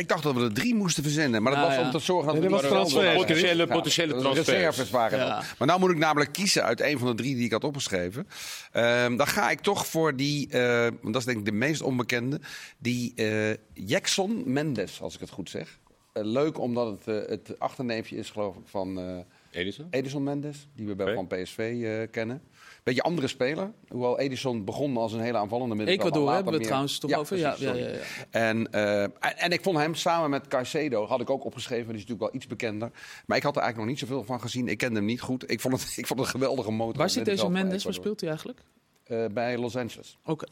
ik 0.00 0.08
dacht 0.08 0.22
dat 0.22 0.34
we 0.34 0.40
er 0.40 0.52
drie 0.52 0.74
moesten 0.74 1.02
verzenden. 1.02 1.42
Maar 1.42 1.52
dat 1.52 1.60
nou, 1.60 1.76
was 1.76 1.84
om 1.84 1.90
te 1.90 1.98
zorgen 1.98 2.32
dat 2.32 2.50
nee, 2.50 2.60
we 2.60 2.66
transfer, 2.66 3.14
potentiële, 3.14 3.66
potentiële 3.66 4.16
transfers. 4.16 4.48
reserves 4.48 4.90
waren. 4.90 5.18
Ja. 5.18 5.42
Maar 5.58 5.68
nou 5.68 5.80
moet 5.80 5.90
ik 5.90 5.98
namelijk 5.98 6.32
kiezen 6.32 6.64
uit 6.64 6.80
een 6.80 6.98
van 6.98 7.08
de 7.08 7.14
drie 7.14 7.34
die 7.34 7.44
ik 7.44 7.52
had 7.52 7.64
opgeschreven. 7.64 8.28
Um, 8.72 9.16
dan 9.16 9.26
ga 9.26 9.50
ik 9.50 9.60
toch 9.60 9.86
voor 9.86 10.16
die, 10.16 10.48
uh, 10.50 10.86
dat 11.02 11.16
is 11.16 11.24
denk 11.24 11.38
ik 11.38 11.44
de 11.44 11.52
meest 11.52 11.82
onbekende, 11.82 12.40
die 12.78 13.12
uh, 13.16 13.50
Jackson 13.72 14.42
Mendes, 14.46 15.00
als 15.00 15.14
ik 15.14 15.20
het 15.20 15.30
goed 15.30 15.50
zeg. 15.50 15.78
Uh, 16.14 16.24
leuk 16.24 16.58
omdat 16.58 16.86
het 16.86 17.06
uh, 17.06 17.28
het 17.28 17.58
achterneefje 17.58 18.16
is 18.16 18.30
geloof 18.30 18.56
ik 18.56 18.62
van 18.66 18.98
uh, 18.98 19.18
Edison? 19.50 19.86
Edison 19.90 20.22
Mendes, 20.22 20.68
die 20.74 20.86
we 20.86 20.94
bij 20.94 21.06
okay. 21.06 21.16
van 21.16 21.26
PSV 21.26 22.08
kennen. 22.10 22.42
Beetje 22.82 23.02
andere 23.02 23.28
speler. 23.28 23.72
Hoewel 23.88 24.18
Edison 24.18 24.64
begon 24.64 24.96
als 24.96 25.12
een 25.12 25.20
hele 25.20 25.38
aanvallende 25.38 25.74
middenvelder. 25.74 26.12
Ecuador 26.12 26.34
hebben 26.34 26.52
we 26.52 26.58
meer... 26.58 26.66
trouwens 26.66 26.98
toch 26.98 27.10
ja, 27.10 27.18
over. 27.18 27.36
Precies, 27.36 27.60
ja, 27.60 27.74
ja, 27.74 27.86
ja, 27.86 27.88
ja, 27.88 28.00
En, 28.30 28.68
uh, 28.74 29.02
en 29.44 29.50
ik 29.50 29.62
vond 29.62 29.78
hem 29.78 29.94
samen 29.94 30.30
met 30.30 30.48
Caicedo, 30.48 31.06
had 31.06 31.20
ik 31.20 31.30
ook 31.30 31.44
opgeschreven, 31.44 31.86
die 31.86 31.94
is 31.94 32.00
natuurlijk 32.00 32.30
wel 32.30 32.40
iets 32.40 32.46
bekender. 32.46 32.90
Maar 33.26 33.36
ik 33.36 33.42
had 33.42 33.56
er 33.56 33.62
eigenlijk 33.62 33.76
nog 33.76 34.00
niet 34.00 34.08
zoveel 34.08 34.24
van 34.24 34.40
gezien. 34.40 34.68
Ik 34.68 34.78
kende 34.78 34.96
hem 34.96 35.04
niet 35.04 35.20
goed. 35.20 35.50
Ik 35.50 35.60
vond 35.60 35.80
het, 35.80 35.96
ik 35.96 36.06
vond 36.06 36.20
het 36.20 36.28
een 36.28 36.34
geweldige 36.34 36.70
motor. 36.70 36.98
Waar 36.98 37.10
zit 37.10 37.24
deze 37.24 37.48
Mendes? 37.48 37.84
Waar 37.84 37.94
speelt 37.94 38.20
hij 38.20 38.28
eigenlijk? 38.28 38.60
Uh, 39.06 39.26
bij 39.26 39.58
Los 39.58 39.76
Angeles. 39.76 40.18
Oké. 40.22 40.30
Okay. 40.30 40.48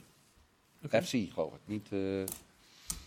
Okay. 0.85 1.03
FC 1.03 1.33
geloof 1.33 1.55
ik. 1.55 1.61
Niet... 1.65 1.89
Uh, 1.93 2.23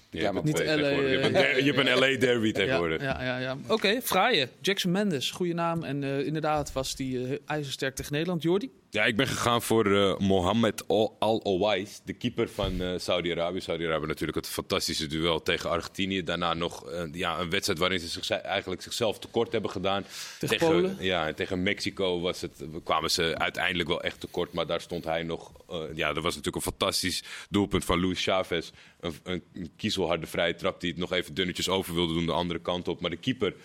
ja, 0.10 0.32
maar 0.32 0.44
niet 0.44 0.60
LA, 0.60 0.64
je, 0.64 1.30
bent, 1.32 1.66
je 1.66 1.74
bent 1.74 2.00
LA 2.00 2.18
derby 2.18 2.52
tegenwoordig. 2.52 3.02
Ja, 3.02 3.24
ja, 3.24 3.26
ja, 3.26 3.38
ja. 3.38 3.58
Oké, 3.64 3.74
okay, 3.74 4.02
fraaie. 4.02 4.48
Jackson 4.62 4.92
Mendes, 4.92 5.32
goede 5.32 5.54
naam. 5.54 5.84
En 5.84 6.02
uh, 6.02 6.26
inderdaad 6.26 6.74
was 6.74 6.96
die 6.96 7.18
uh, 7.18 7.38
ijzersterk 7.46 7.96
tegen 7.96 8.14
Nederland. 8.14 8.44
Jordi? 8.44 8.72
Ja, 8.94 9.06
ik 9.06 9.16
ben 9.16 9.28
gegaan 9.28 9.62
voor 9.62 9.88
uh, 9.88 10.18
Mohammed 10.18 10.88
Al-Owais, 11.20 12.02
de 12.06 12.14
keeper 12.14 12.50
van 12.50 12.82
uh, 12.82 12.94
Saudi-Arabië. 12.98 13.62
Saudi-Arabië 13.62 14.06
natuurlijk 14.06 14.38
het 14.38 14.48
fantastische 14.48 15.08
duel 15.08 15.42
tegen 15.42 15.70
Argentinië. 15.70 16.24
Daarna 16.24 16.54
nog 16.54 16.92
uh, 16.92 17.04
ja, 17.12 17.40
een 17.40 17.50
wedstrijd 17.50 17.80
waarin 17.80 18.00
ze 18.00 18.08
zich, 18.08 18.30
eigenlijk 18.30 18.82
zichzelf 18.82 19.20
tekort 19.20 19.52
hebben 19.52 19.72
gedaan. 19.72 20.04
Tegen, 20.04 20.58
tegen 20.58 20.68
Polen? 20.68 20.98
Ja, 21.00 21.28
en 21.28 21.36
tegen 21.36 21.64
Mexico 21.64 22.20
was 22.20 22.42
het, 22.42 22.64
kwamen 22.84 23.12
ze 23.12 23.38
uiteindelijk 23.38 23.90
wel 23.90 24.02
echt 24.02 24.20
tekort. 24.20 24.54
Maar 24.54 24.68
daar 24.68 24.82
stond 24.82 25.04
hij 25.04 25.24
nog... 25.24 25.52
ja, 25.94 26.14
dat 26.14 26.24
was 26.24 26.36
natuurlijk 26.36 26.66
een 26.66 26.72
fantastisch 26.72 27.24
doelpunt 27.50 27.86
van 27.86 28.02
Luis 28.02 28.24
Chavez. 28.24 28.72
Een, 29.00 29.14
een, 29.24 29.44
een 29.54 29.72
kiezelharde 29.76 30.28
vrije 30.28 30.56
trap 30.56 30.82
die 30.82 30.90
het 30.90 31.00
nog 31.00 31.12
even 31.12 31.34
dunnetjes 31.34 31.70
over 31.70 31.94
wilde 31.94 32.14
doen 32.14 32.26
de 32.26 32.32
andere 32.32 32.62
kant 32.62 32.88
op. 32.88 33.02
Maar 33.02 33.10
de 33.10 33.18
keeper, 33.18 33.56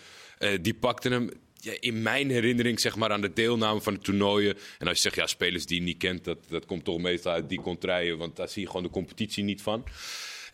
die 0.61 0.75
pakte 0.75 1.09
hem 1.09 1.31
ja, 1.61 1.73
in 1.81 2.03
mijn 2.03 2.31
herinnering 2.31 2.81
zeg 2.81 2.97
maar, 2.97 3.13
aan 3.13 3.21
de 3.21 3.33
deelname 3.33 3.81
van 3.81 3.95
de 3.95 4.01
toernooien. 4.01 4.57
En 4.79 4.87
als 4.87 4.97
je 4.97 5.03
zegt, 5.03 5.17
ja, 5.17 5.27
spelers 5.27 5.67
die 5.67 5.79
je 5.79 5.87
niet 5.87 5.99
kent, 5.99 6.25
dat, 6.25 6.39
dat 6.49 6.67
komt 6.67 6.85
toch 6.85 6.99
meestal 6.99 7.33
uit 7.33 7.49
die 7.49 7.61
contraien. 7.61 8.19
Want 8.19 8.37
daar 8.37 8.49
zie 8.49 8.63
je 8.63 8.69
gewoon 8.69 8.83
de 8.83 8.91
competitie 8.91 9.45
niet 9.45 9.63
van. 9.63 9.85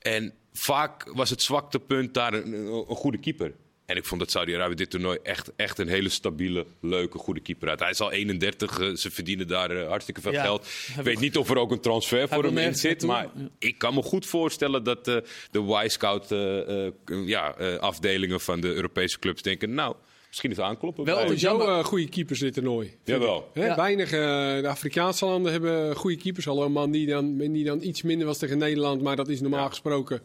En 0.01 0.35
vaak 0.53 1.11
was 1.15 1.31
het 1.31 1.43
zwaktepunt 1.43 2.15
daar 2.15 2.35
een, 2.35 2.53
een, 2.53 2.85
een 2.89 2.97
goede 2.97 3.19
keeper. 3.19 3.53
En 3.87 3.97
ik 3.97 4.05
vond 4.05 4.21
dat 4.21 4.31
Saudi-Arabië 4.31 4.75
dit 4.75 4.91
toernooi 4.91 5.19
echt, 5.23 5.53
echt 5.57 5.79
een 5.79 5.89
hele 5.89 6.09
stabiele, 6.09 6.67
leuke, 6.81 7.19
goede 7.19 7.41
keeper 7.41 7.69
uit. 7.69 7.81
Hij 7.81 7.91
is 7.91 8.01
al 8.01 8.13
31, 8.13 8.79
uh, 8.79 8.97
ze 8.97 9.11
verdienen 9.11 9.47
daar 9.47 9.73
uh, 9.73 9.89
hartstikke 9.89 10.21
veel 10.21 10.33
Ja, 10.33 10.43
geld. 10.43 10.67
Ik 10.97 11.03
weet 11.03 11.21
niet 11.21 11.37
of 11.37 11.51
er 11.51 11.59
ook 11.59 11.71
een 11.71 11.81
transfer 11.81 12.29
voor 12.29 12.45
hem 12.45 12.59
in 12.59 12.75
zit. 12.75 13.03
Maar 13.03 13.29
ja. 13.35 13.49
ik 13.59 13.79
kan 13.79 13.95
me 13.95 14.03
goed 14.03 14.27
voorstellen 14.27 14.85
dat 14.85 15.09
uh, 15.09 15.17
de 15.51 15.83
Y-scout 15.85 16.33
uh, 16.33 17.27
ja, 17.27 17.49
afdelingen 17.81 18.41
van 18.41 18.61
de 18.61 18.75
Europese 18.75 19.19
clubs 19.19 19.43
denken... 19.43 19.75
nou, 19.75 19.97
misschien 20.35 20.51
is 20.51 20.59
aankloppen. 20.59 21.05
Wel 21.05 21.27
bij- 21.27 21.35
jammer. 21.35 21.67
uh, 21.67 21.85
goede 21.85 22.09
keepers 22.09 22.39
dit 22.41 22.55
toernooi. 22.55 22.95
Jawel. 23.05 23.51
Ja. 23.55 23.77
Weinig, 23.77 24.13
uh, 24.13 24.19
de 24.61 24.69
Afrikaanse 24.69 25.25
landen 25.25 25.53
hebben 25.53 25.97
goede 25.97 26.17
keepers. 26.17 26.49
Al 26.49 26.63
een 26.65 26.73
man 26.73 26.91
die 26.91 27.07
dan, 27.07 27.37
die 27.39 27.65
dan 27.65 27.83
iets 27.83 28.03
minder 28.03 28.27
was 28.27 28.39
tegen 28.39 28.59
Nederland, 28.59 29.03
maar 29.03 29.17
dat 29.17 29.29
is 29.29 29.41
normaal 29.41 29.61
Ja. 29.63 29.69
gesproken. 29.69 30.21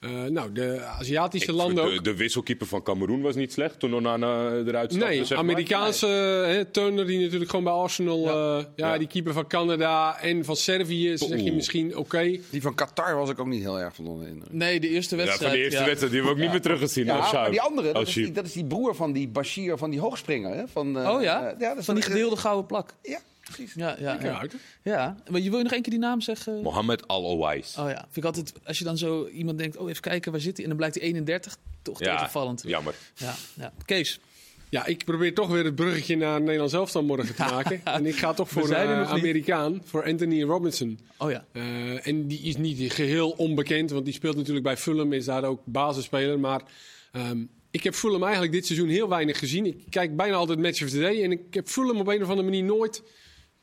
Uh, 0.00 0.24
nou, 0.24 0.52
de 0.52 0.80
Aziatische 0.98 1.50
Ik 1.50 1.56
landen 1.56 1.94
de, 1.94 2.00
de 2.02 2.16
wisselkeeper 2.16 2.66
van 2.66 2.82
Cameroen 2.82 3.20
was 3.22 3.34
niet 3.34 3.52
slecht 3.52 3.78
toen 3.78 3.94
Onana 3.94 4.50
eruit 4.52 4.92
stapte. 4.92 5.08
Nee, 5.08 5.18
zeg 5.24 5.28
maar. 5.28 5.38
Amerikaanse 5.38 6.06
hè, 6.46 6.64
Turner 6.64 7.06
die 7.06 7.20
natuurlijk 7.20 7.50
gewoon 7.50 7.64
bij 7.64 7.72
Arsenal... 7.74 8.18
Ja. 8.20 8.56
Ja, 8.56 8.56
ja, 8.76 8.92
Ja. 8.92 8.98
die 8.98 9.06
keeper 9.08 9.32
van 9.32 9.46
Canada 9.46 10.18
en 10.20 10.44
van 10.44 10.56
Servië 10.56 11.18
zeg 11.18 11.40
je 11.40 11.52
misschien 11.52 11.96
oké. 11.96 12.38
Die 12.50 12.62
van 12.62 12.74
Qatar 12.74 13.16
was 13.16 13.30
ik 13.30 13.38
ook 13.40 13.46
niet 13.46 13.62
heel 13.62 13.80
erg 13.80 13.94
van 13.94 14.06
onder 14.06 14.24
de 14.24 14.30
indruk. 14.32 14.52
Nee, 14.52 14.80
de 14.80 14.88
eerste 14.88 15.16
Ja, 15.16 15.24
wedstrijd. 15.24 15.50
van 15.50 15.58
de 15.60 15.64
eerste 15.64 15.80
ja. 15.80 15.86
wedstrijd, 15.86 16.12
die 16.12 16.22
hebben 16.22 16.38
we 16.38 16.44
ook 16.44 16.52
niet 16.52 16.62
meer 16.62 16.70
teruggezien. 16.70 17.04
Ja, 17.04 17.32
maar 17.32 17.50
die 17.50 17.60
andere, 17.60 17.92
dat 17.92 18.06
is 18.08 18.14
die, 18.14 18.22
Sjaap. 18.24 18.34
dat 18.34 18.44
is 18.44 18.52
die 18.52 18.64
broer 18.64 18.94
van 18.94 19.12
die 19.12 19.28
Bashir, 19.28 19.78
van 19.78 19.90
die 19.90 20.00
hoogspringer. 20.00 20.54
Hè? 20.54 20.62
Van, 20.72 20.98
eh, 20.98 21.10
Oh 21.14 21.22
ja? 21.22 21.48
eh, 21.50 21.58
dat 21.68 21.78
is 21.78 21.84
Van 21.84 21.94
die 21.94 22.04
gedeelde 22.04 22.36
gouden 22.36 22.66
plak. 22.66 22.94
Ja, 23.02 23.18
precies. 23.52 23.74
Ja, 23.74 23.96
ja, 23.98 24.18
ja. 24.22 24.38
uit, 24.38 24.54
ja. 24.82 25.16
Maar 25.30 25.40
je 25.40 25.48
wil 25.48 25.58
je 25.58 25.64
nog 25.64 25.72
één 25.72 25.82
keer 25.82 25.90
die 25.92 26.00
naam 26.00 26.20
zeggen? 26.20 26.62
Mohammed 26.62 27.08
Al-Owais. 27.08 27.76
Oh 27.78 27.88
ja, 27.90 27.98
vind 28.00 28.16
ik 28.16 28.24
altijd, 28.24 28.52
als 28.64 28.78
je 28.78 28.84
dan 28.84 28.98
zo 28.98 29.26
iemand 29.26 29.58
denkt, 29.58 29.76
oh 29.76 29.88
even 29.90 30.02
kijken, 30.02 30.32
waar 30.32 30.40
zit 30.40 30.52
hij? 30.54 30.62
En 30.62 30.68
dan 30.68 30.76
blijkt 30.76 30.94
hij 30.96 31.04
31, 31.04 31.56
toch 31.82 31.98
Ja, 32.00 32.14
tegenvallend. 32.16 32.62
jammer. 32.66 32.94
Ja, 33.14 33.34
ja. 33.54 33.72
Kees, 33.84 34.20
Ja, 34.68 34.86
ik 34.86 35.04
probeer 35.04 35.34
toch 35.34 35.48
weer 35.48 35.64
het 35.64 35.74
bruggetje 35.74 36.16
naar 36.16 36.40
Nederland 36.40 36.70
zelf 36.70 36.92
dan 36.92 37.04
morgen 37.04 37.34
te 37.34 37.42
maken. 37.42 37.80
en 37.84 38.06
ik 38.06 38.16
ga 38.16 38.32
toch 38.34 38.48
voor 38.48 38.70
een 38.70 38.88
nog 38.98 39.12
niet. 39.12 39.20
Amerikaan, 39.22 39.82
voor 39.84 40.04
Anthony 40.04 40.42
Robinson. 40.42 40.98
oh 41.18 41.30
ja. 41.30 41.44
Eh, 41.52 42.06
en 42.06 42.26
die 42.26 42.40
is 42.40 42.56
niet 42.56 42.92
geheel 42.92 43.30
onbekend, 43.30 43.90
want 43.90 44.04
die 44.04 44.14
speelt 44.14 44.36
natuurlijk 44.36 44.64
bij 44.64 44.76
Fulham, 44.76 45.12
is 45.12 45.24
daar 45.24 45.44
ook 45.44 45.60
basisspeler. 45.64 46.38
Maar 46.40 46.62
ehm, 47.12 47.44
ik 47.70 47.82
heb 47.82 47.94
Fulham 47.94 48.22
eigenlijk 48.22 48.52
dit 48.52 48.66
seizoen 48.66 48.88
heel 48.88 49.08
weinig 49.08 49.38
gezien. 49.38 49.66
Ik 49.66 49.76
kijk 49.90 50.16
bijna 50.16 50.34
altijd 50.36 50.58
Match 50.58 50.82
of 50.82 50.90
the 50.90 51.00
Day 51.00 51.22
en 51.24 51.32
ik 51.32 51.40
heb 51.50 51.68
Fulham 51.68 51.96
op 52.00 52.06
een 52.06 52.22
of 52.22 52.28
andere 52.28 52.48
manier 52.48 52.64
nooit... 52.64 53.02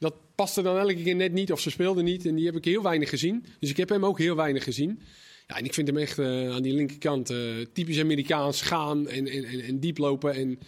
Dat 0.03 0.15
paste 0.35 0.61
dan 0.61 0.77
elke 0.77 1.03
keer 1.03 1.15
net 1.15 1.33
niet 1.33 1.51
of 1.51 1.59
ze 1.59 1.69
speelden 1.69 2.03
niet. 2.03 2.25
En 2.25 2.35
die 2.35 2.45
heb 2.45 2.55
ik 2.55 2.65
heel 2.65 2.81
weinig 2.81 3.09
gezien. 3.09 3.45
Dus 3.59 3.69
ik 3.69 3.77
heb 3.77 3.89
hem 3.89 4.05
ook 4.05 4.19
heel 4.19 4.35
weinig 4.35 4.63
gezien. 4.63 4.99
Ja, 5.47 5.57
en 5.57 5.65
ik 5.65 5.73
vind 5.73 5.87
hem 5.87 5.97
echt 5.97 6.19
eh, 6.19 6.49
aan 6.49 6.61
die 6.61 6.73
linkerkant 6.73 7.29
eh, 7.29 7.37
typisch 7.73 7.99
Amerikaans 7.99 8.61
gaan 8.61 9.07
en, 9.07 9.27
en, 9.27 9.43
en, 9.43 9.59
en 9.59 9.79
diep 9.79 9.97
lopen. 9.97 10.33
En 10.35 10.59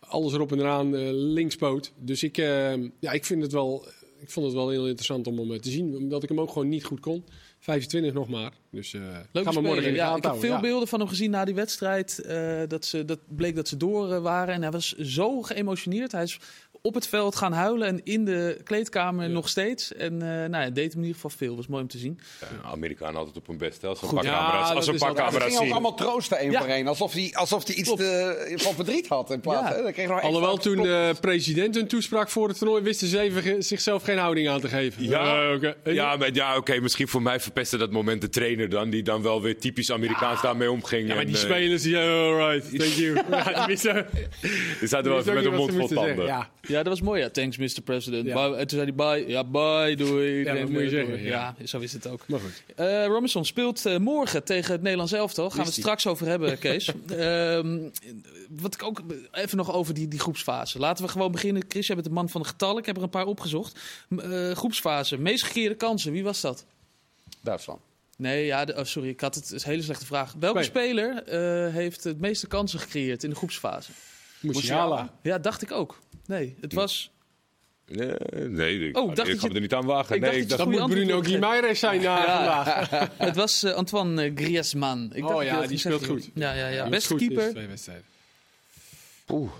alles 0.00 0.32
erop 0.32 0.52
en 0.52 0.58
eraan, 0.58 0.96
eh, 0.96 1.08
linkspoot. 1.10 1.92
Dus 1.98 2.22
ik, 2.22 2.36
ja, 3.00 3.12
ik 3.12 3.24
vind 3.24 3.42
het 3.42 3.52
wel... 3.52 3.86
Ik 4.20 4.30
vond 4.30 4.46
het 4.46 4.54
wel 4.54 4.68
heel 4.70 4.84
interessant 4.86 5.26
om 5.26 5.38
hem 5.38 5.60
te 5.60 5.70
zien. 5.70 5.96
Omdat 5.96 6.22
ik 6.22 6.28
hem 6.28 6.40
ook 6.40 6.48
gewoon 6.48 6.68
niet 6.68 6.84
goed 6.84 7.00
kon. 7.00 7.24
25 7.58 8.12
nog 8.12 8.28
maar. 8.28 8.52
Dus 8.70 8.92
uh, 8.92 9.02
gaan 9.32 9.62
morgen 9.62 9.84
in 9.84 9.90
de 9.90 9.98
ja, 9.98 10.16
Ik 10.16 10.22
heb 10.22 10.36
veel 10.38 10.52
Ja. 10.52 10.60
beelden 10.60 10.88
van 10.88 10.98
hem 11.00 11.08
gezien 11.08 11.30
na 11.30 11.44
die 11.44 11.54
wedstrijd. 11.54 12.24
dat, 12.68 12.84
ze, 12.84 13.04
dat 13.04 13.18
bleek 13.28 13.56
dat 13.56 13.68
ze 13.68 13.76
door 13.76 14.20
waren. 14.20 14.54
En 14.54 14.62
hij 14.62 14.70
was 14.70 14.92
zo 14.92 15.42
geëmotioneerd. 15.42 16.12
Hij 16.12 16.22
is 16.22 16.38
op 16.86 16.94
het 16.94 17.08
veld 17.08 17.36
gaan 17.36 17.52
huilen 17.52 17.86
en 17.88 18.00
in 18.04 18.24
de 18.24 18.60
kleedkamer 18.64 19.30
nog 19.30 19.48
steeds. 19.48 19.94
En 19.94 20.12
eh 20.22 20.28
nou 20.28 20.50
ja, 20.50 20.58
het 20.60 20.74
deed 20.74 20.92
hem 20.92 21.02
in 21.02 21.06
ieder 21.06 21.20
geval 21.20 21.30
veel. 21.38 21.56
was 21.56 21.66
mooi 21.66 21.82
om 21.82 21.88
te 21.88 21.98
zien. 21.98 22.20
Ja, 22.40 22.68
Amerikanen 22.70 23.16
altijd 23.16 23.36
op 23.36 23.46
hun 23.46 23.58
best. 23.58 23.82
hè, 23.82 23.88
Als 23.88 23.98
ze 23.98 24.04
een 24.06 24.14
paar 24.14 24.24
Ja, 24.24 24.30
camera's, 24.30 24.70
als 24.70 24.84
ze 24.84 24.92
een 24.92 24.98
paar 24.98 25.08
Ze 25.10 25.14
camera's 25.14 25.42
gingen 25.42 25.52
ons 25.58 25.64
zien. 25.64 25.72
allemaal 25.72 25.94
troosten 25.94 26.38
één 26.38 26.50
Ja. 26.50 26.58
voor 26.60 26.68
één. 26.68 26.86
Alsof 26.86 27.12
hij 27.12 27.30
alsof 27.34 27.64
die 27.64 27.76
iets 27.76 27.94
te, 27.94 28.52
van 28.56 28.74
verdriet 28.74 29.08
had. 29.08 29.30
In 29.30 29.40
plaats, 29.40 29.68
Ja. 29.68 29.74
hè? 29.76 29.82
Dan 29.82 29.92
kreeg 29.92 30.06
je 30.06 30.12
nog 30.12 30.22
Alhoewel 30.22 30.56
toen 30.56 30.76
de 30.82 31.14
president 31.20 31.74
hun 31.74 31.86
toesprak 31.88 32.28
voor 32.30 32.48
het 32.48 32.58
toernooi, 32.58 32.82
wisten 32.82 33.08
ze 33.08 33.18
even 33.18 33.62
zichzelf 33.62 34.02
geen 34.02 34.18
houding 34.18 34.48
aan 34.48 34.60
te 34.60 34.68
geven. 34.68 35.04
Ja, 35.08 35.48
Eh, 35.48 35.54
oké. 35.54 35.74
ja, 35.84 36.16
maar, 36.16 36.32
ja 36.34 36.56
oké, 36.56 36.80
misschien 36.80 37.08
voor 37.08 37.22
mij 37.22 37.40
verpestte 37.40 37.76
dat 37.76 37.90
moment 37.90 38.20
de 38.20 38.28
trainer 38.28 38.68
dan, 38.68 38.90
die 38.90 39.02
dan 39.02 39.22
wel 39.22 39.42
weer 39.42 39.58
typisch 39.58 39.92
Amerikaans 39.92 40.42
daarmee 40.42 40.70
omging. 40.70 41.02
Ja, 41.08 41.14
maar 41.14 41.18
En, 41.22 41.26
die 41.26 41.36
eh, 41.36 41.42
spelers, 41.42 41.82
die 41.82 41.92
ja, 41.96 42.08
alright, 42.08 42.78
thank 42.78 42.92
you. 42.92 43.14
Ja, 43.30 43.44
die 43.54 43.66
wisten, 43.66 44.06
die 44.80 44.88
zaten 44.88 45.10
wel 45.10 45.18
even 45.20 45.34
met 45.34 45.46
ook 45.46 45.52
een 45.52 45.58
mond 45.58 45.72
vol 45.74 45.88
tanden. 45.88 46.24
Ja, 46.26 46.48
Ja, 46.76 46.82
dat 46.82 46.92
was 46.92 47.00
mooi. 47.00 47.20
Ja, 47.20 47.30
thanks 47.30 47.56
Mr. 47.56 47.80
President. 47.84 48.26
Ja. 48.26 48.34
Bye. 48.48 48.56
En 48.56 48.66
toen 48.66 48.78
zei 48.78 48.92
hij 48.94 48.94
bye. 48.94 49.28
Ja, 49.32 49.44
bye, 49.44 49.96
doei. 49.96 50.44
Ja, 50.44 50.58
wat 50.60 50.68
moet 50.68 50.80
je 50.82 50.88
zeggen, 50.88 51.22
Ja. 51.22 51.54
ja. 51.58 51.66
zo 51.66 51.78
is 51.78 51.92
het 51.92 52.06
ook. 52.06 52.28
maar 52.28 52.40
goed. 52.40 52.62
Eh 52.76 53.06
Robinson 53.06 53.44
speelt 53.44 53.86
eh, 53.86 53.96
morgen 53.98 54.44
tegen 54.44 54.72
het 54.72 54.82
Nederlands 54.82 55.12
elftal. 55.12 55.50
Gaan 55.50 55.58
we 55.58 55.64
het 55.64 55.74
straks 55.74 56.06
over 56.06 56.26
hebben, 56.26 56.58
Kees. 56.58 56.90
Ehm, 57.08 57.78
wat 58.50 58.74
ik 58.74 58.82
ook 58.82 59.02
even 59.32 59.56
nog 59.56 59.72
over 59.72 59.94
die, 59.94 60.08
die 60.08 60.18
groepsfase. 60.20 60.78
Laten 60.78 61.04
we 61.04 61.10
gewoon 61.10 61.32
beginnen. 61.32 61.64
Chris, 61.68 61.86
jij 61.86 61.96
bent 61.96 62.08
de 62.08 62.14
man 62.14 62.28
van 62.28 62.40
de 62.42 62.46
getallen. 62.48 62.78
Ik 62.78 62.86
heb 62.86 62.96
er 62.96 63.02
een 63.02 63.08
paar 63.10 63.26
opgezocht. 63.26 63.78
Eh, 64.18 64.50
groepsfase. 64.50 65.18
Meest 65.18 65.44
gekeerde 65.44 65.74
kansen. 65.74 66.12
Wie 66.12 66.24
was 66.24 66.40
dat? 66.40 66.64
Duitsland. 67.42 67.80
Nee, 68.16 68.44
ja, 68.46 68.64
de- 68.64 68.74
oh, 68.76 68.84
sorry. 68.84 69.08
Ik 69.08 69.20
had 69.20 69.34
het. 69.34 69.44
het 69.44 69.52
is 69.52 69.64
een 69.64 69.70
hele 69.70 69.82
slechte 69.82 70.06
vraag. 70.06 70.34
Welke 70.38 70.62
speler 70.62 71.22
eh, 71.22 71.72
heeft 71.74 72.04
het 72.04 72.20
meeste 72.20 72.46
kansen 72.46 72.78
gecreëerd 72.78 73.24
in 73.24 73.30
de 73.30 73.36
groepsfase? 73.36 73.90
Musiala. 74.40 75.14
Ja, 75.22 75.38
dacht 75.38 75.62
ik 75.62 75.72
ook. 75.72 75.98
Nee, 76.26 76.56
het 76.60 76.72
was. 76.72 77.10
Nee, 77.86 78.14
nee, 78.48 78.88
ik, 78.88 78.96
Oh, 78.96 79.08
ga- 79.08 79.14
dacht 79.14 79.28
ik 79.28 79.34
dat 79.34 79.42
ga 79.42 79.48
je- 79.48 79.54
er 79.54 79.60
niet 79.60 79.74
aan 79.74 79.84
wagen. 79.86 80.14
ik 80.14 80.20
nee, 80.20 80.30
dacht 80.30 80.42
ik 80.42 80.48
dat 80.48 80.58
dacht, 80.58 80.70
je 80.70 80.76
Dat 80.78 80.88
moet 80.88 80.96
Bruno 80.96 81.20
Guimaraes 81.22 81.78
zijn 81.78 82.00
na 82.02 82.18
Ja. 82.22 82.36
vandaag. 82.36 83.08
Het 83.18 83.36
was 83.36 83.62
eh, 83.62 83.72
Antoine 83.72 84.22
eh, 84.24 84.32
Griezmann. 84.34 85.10
Ik 85.14 85.24
Oh 85.24 85.30
dacht 85.30 85.44
ja, 85.44 85.66
die 85.66 85.78
speelt 85.78 86.04
goed. 86.06 86.30
Ja, 86.34 86.52
ja, 86.52 86.66
ja. 86.68 86.88
Beste 86.88 87.14
keeper. 87.14 87.36
deze 87.36 87.50
twee 87.50 87.66
wedstrijden. 87.66 88.04
Oeh, 89.28 89.50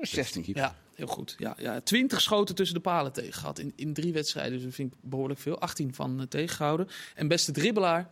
16 0.00 0.42
keeper. 0.42 0.62
Ja, 0.62 0.76
heel 0.94 1.06
goed. 1.06 1.34
Ja, 1.38 1.54
ja, 1.58 1.80
20 1.80 2.20
schoten 2.20 2.54
tussen 2.54 2.76
de 2.76 2.82
palen 2.82 3.12
tegen 3.12 3.32
gehad 3.32 3.58
in, 3.58 3.72
in 3.76 3.92
drie 3.94 4.12
wedstrijden. 4.12 4.52
Dus 4.52 4.62
dat 4.62 4.74
vind 4.74 4.92
ik 4.92 4.98
behoorlijk 5.02 5.40
veel. 5.40 5.58
18 5.60 5.94
van 5.94 6.20
eh, 6.20 6.26
tegengehouden. 6.26 6.88
En 7.14 7.28
beste 7.28 7.52
dribbelaar? 7.52 8.10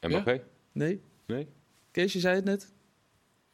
Mbappé? 0.00 0.42
Nee? 0.72 1.00
Nee? 1.26 1.46
Kees, 1.90 2.12
je 2.12 2.20
zei 2.20 2.34
het 2.34 2.44
net? 2.44 2.68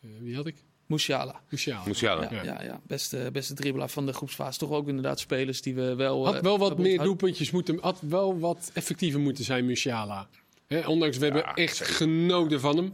Eh, 0.00 0.08
wie 0.20 0.36
had 0.36 0.46
ik? 0.46 0.56
Musiala. 0.86 1.40
Musiala. 1.48 1.82
Musiala. 1.86 2.28
Ja, 2.30 2.42
ja. 2.42 2.62
ja, 2.62 2.80
Beste, 2.86 3.28
beste 3.32 3.54
dribbelaar 3.54 3.88
van 3.88 4.06
de 4.06 4.12
groepsfase. 4.12 4.58
Toch 4.58 4.70
ook 4.70 4.88
inderdaad 4.88 5.20
spelers 5.20 5.62
die 5.62 5.74
we 5.74 5.94
wel... 5.94 6.24
Had 6.24 6.34
eh, 6.34 6.42
wel 6.42 6.58
wat 6.58 6.78
meer 6.78 6.98
doelpuntjes 6.98 7.50
moeten, 7.50 7.78
had 7.80 7.98
wel 8.00 8.38
wat 8.38 8.70
effectiever 8.74 9.20
moeten 9.20 9.44
zijn, 9.44 9.66
Musiala. 9.66 10.28
Hè, 10.66 10.86
ondanks, 10.86 11.18
we 11.18 11.24
hebben 11.24 11.42
Ja, 11.42 11.54
echt 11.54 11.76
zeker. 11.76 11.94
genoten 11.94 12.60
van 12.60 12.76
hem. 12.76 12.92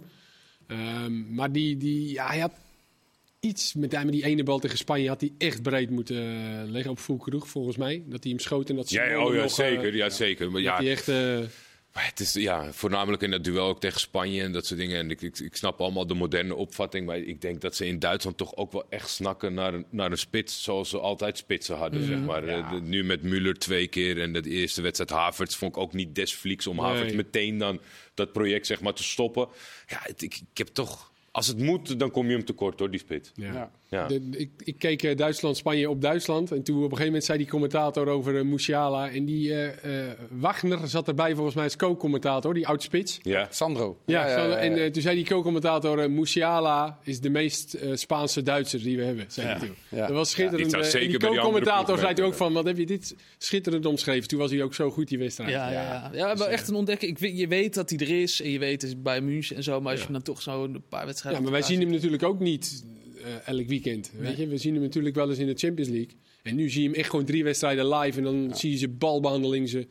Ehm, 0.67 1.35
maar 1.35 1.53
die, 1.53 1.77
die, 1.77 2.13
ja, 2.13 2.27
hij 2.27 2.39
had 2.39 2.53
iets 3.41 3.75
met 3.75 3.91
die 3.91 4.25
ene 4.25 4.43
bal 4.43 4.59
tegen 4.59 4.79
Spanje 4.79 5.09
had 5.09 5.21
hij 5.21 5.33
echt 5.39 5.63
breed 5.63 5.91
moeten 5.91 6.17
eh, 6.17 6.71
leggen 6.71 6.91
op 6.91 6.99
Fulkeroeg, 6.99 7.49
volgens 7.49 7.77
mij. 7.77 8.03
Dat 8.07 8.23
hij 8.23 8.33
hem 8.33 8.41
schoot 8.41 8.71
en 8.71 8.77
dat 8.77 8.91
Ja, 8.91 9.05
Simone 9.05 9.25
oh 9.27 9.35
ja, 9.35 9.41
nog, 9.41 9.51
eh, 9.51 9.57
zeker. 9.57 9.97
Ja, 9.97 10.09
zeker. 10.09 10.51
Maar 10.51 10.63
dat 10.63 10.71
ja, 10.71 10.77
hij 10.77 10.91
echt, 10.91 11.09
eh, 11.09 11.39
Maar 11.93 12.07
het 12.07 12.21
is 12.21 12.33
ja, 12.33 12.73
voornamelijk 12.73 13.23
in 13.23 13.31
dat 13.31 13.45
duel 13.45 13.67
ook 13.67 13.81
tegen 13.81 14.01
Spanje 14.01 14.43
en 14.43 14.53
dat 14.53 14.67
soort 14.67 14.81
dingen. 14.81 14.99
En 14.99 15.11
ik, 15.11 15.23
ik, 15.23 15.39
ik 15.39 15.57
snap 15.57 15.81
allemaal 15.81 16.07
de 16.07 16.15
moderne 16.15 16.55
opvatting. 16.55 17.07
Maar 17.07 17.19
ik 17.19 17.41
denk 17.41 17.61
dat 17.61 17.77
ze 17.77 17.87
in 17.87 17.99
Duitsland 17.99 18.37
toch 18.37 18.57
ook 18.57 18.73
wel 18.73 18.85
echt 18.89 19.09
snakken 19.11 19.55
naar 19.55 19.75
een, 19.75 19.85
naar 19.91 20.11
een 20.11 20.19
spits. 20.19 20.63
Zoals 20.63 20.89
ze 20.91 20.99
altijd 20.99 21.39
spitsen 21.39 21.77
hadden. 21.77 22.05
Zeg 22.07 22.19
maar. 22.19 22.45
Eh, 22.45 22.71
de- 22.71 22.81
nu 22.81 23.05
met 23.05 23.21
Müller 23.23 23.59
twee 23.59 23.87
keer. 23.87 24.21
En 24.21 24.33
de 24.33 24.43
eerste 24.51 24.83
wedstrijd 24.83 25.11
Havertz 25.11 25.57
vond 25.57 25.77
ik 25.77 25.83
ook 25.83 25.93
niet 25.93 26.15
desflieks 26.15 26.67
om 26.67 26.77
Nee. 26.77 26.85
Havertz 26.85 27.15
meteen 27.15 27.59
dan 27.59 27.81
dat 28.15 28.33
project 28.33 28.67
zeg 28.67 28.81
maar, 28.81 28.95
te 28.95 29.03
stoppen. 29.05 29.49
Ja, 29.87 29.99
het- 30.03 30.23
ik, 30.23 30.35
ik 30.51 30.59
heb 30.59 30.69
toch. 30.69 31.13
Als 31.31 31.47
het 31.47 31.59
moet, 31.59 31.99
dan 31.99 32.11
kom 32.11 32.27
je 32.27 32.33
hem 32.33 32.45
tekort 32.45 32.79
hoor, 32.79 32.91
die 32.91 33.01
spits. 33.01 33.31
ja. 33.35 33.53
Ja. 33.53 33.71
Ja. 33.91 34.07
De- 34.07 34.29
ik, 34.31 34.51
ik 34.65 34.79
keek 34.79 35.03
eh, 35.03 35.17
Duitsland-Spanje 35.17 35.91
op 35.91 36.01
Duitsland. 36.01 36.53
En 36.53 36.63
toen 36.63 36.77
op 36.77 36.83
een 36.83 36.89
gegeven 36.89 37.07
moment 37.07 37.25
zei 37.25 37.39
die 37.39 37.47
commentator 37.47 38.07
over 38.09 38.37
eh, 38.37 38.45
Musiala. 38.45 39.11
En 39.11 39.25
die 39.25 39.55
eh, 39.55 40.01
eh, 40.03 40.11
Wagner 40.31 40.89
zat 40.89 41.09
erbij 41.09 41.35
volgens 41.35 41.55
mij 41.55 41.65
als 41.65 41.77
co-commentator, 41.77 42.55
die 42.55 42.67
oud-spits. 42.67 43.19
Ja. 43.23 43.49
Sandro. 43.51 43.99
Ja, 44.07 44.27
ja, 44.29 44.45
ja, 44.47 44.57
en 44.57 44.77
ja. 44.77 44.91
toen 44.91 45.03
zei 45.03 45.17
die 45.17 45.25
co-commentator, 45.25 46.11
Musiala 46.11 46.99
is 47.03 47.21
de 47.21 47.31
meest 47.31 47.75
eh, 47.75 47.91
Spaanse 47.95 48.43
Duitser 48.43 48.83
die 48.83 48.97
we 48.97 49.03
hebben. 49.05 49.25
Zei 49.29 49.47
hij 49.47 49.59
toen. 49.59 49.75
Ja. 49.89 50.07
Dat 50.07 50.17
was 50.17 50.31
schitterend. 50.31 50.71
die 50.71 50.81
en 50.81 51.09
die 51.09 51.19
die 51.19 51.29
co-commentator 51.29 51.99
zei 51.99 52.15
toen 52.15 52.25
ook 52.25 52.35
van, 52.35 52.53
wat 52.53 52.65
heb 52.65 52.77
je 52.79 52.87
dit 52.87 53.15
schitterend 53.39 53.87
omschreven. 53.87 54.29
Toen 54.29 54.39
was 54.39 54.51
hij 54.51 54.63
ook 54.63 54.75
zo 54.75 54.91
goed, 54.91 55.09
die 55.09 55.19
wedstrijd. 55.19 55.51
Ja, 55.51 55.71
ja, 55.71 55.83
ja. 55.83 56.11
ja 56.13 56.37
wel 56.37 56.49
echt 56.49 56.69
een 56.69 56.75
ontdekking. 56.75 57.11
Ik 57.11 57.19
weet, 57.19 57.39
je 57.39 57.49
weet 57.49 57.75
dat 57.75 57.91
hij 57.91 57.99
er 57.99 58.21
is 58.23 58.43
en 58.43 58.51
je 58.51 58.59
weet 58.59 58.83
het 58.83 58.91
is 58.91 59.03
bij 59.03 59.21
München 59.21 59.57
en 59.57 59.63
zo. 59.63 59.81
Maar 59.81 59.91
als 59.91 60.01
je 60.01 60.07
Ja. 60.07 60.13
dan 60.13 60.23
toch 60.23 60.43
zo 60.43 60.65
een 60.65 60.83
paar 60.89 61.01
Ja, 61.01 61.07
wedstrijden... 61.07 61.43
maar 61.43 61.53
wij 61.53 61.63
zien 61.63 61.81
hem 61.81 61.91
natuurlijk 61.91 62.23
ook 62.23 62.39
niet 62.41 62.85
eh, 63.21 63.49
elk 63.49 63.67
weekend. 63.67 64.11
Weet 64.19 64.37
je? 64.37 64.47
We 64.47 64.57
zien 64.57 64.73
hem 64.75 64.83
natuurlijk 64.83 65.15
wel 65.15 65.29
eens 65.29 65.39
in 65.39 65.47
de 65.47 65.55
Champions 65.55 65.91
League. 65.91 66.17
En 66.43 66.55
nu 66.55 66.71
zie 66.71 66.83
je 66.83 66.89
hem 66.89 66.97
echt 66.97 67.11
gewoon 67.11 67.25
drie 67.25 67.45
wedstrijden 67.45 67.89
live. 67.89 68.19
En 68.19 68.25
dan 68.25 68.57
zie 68.57 68.71
je 68.71 68.77
zijn 68.77 68.99
balbehandeling, 68.99 69.69
zijn, 69.69 69.89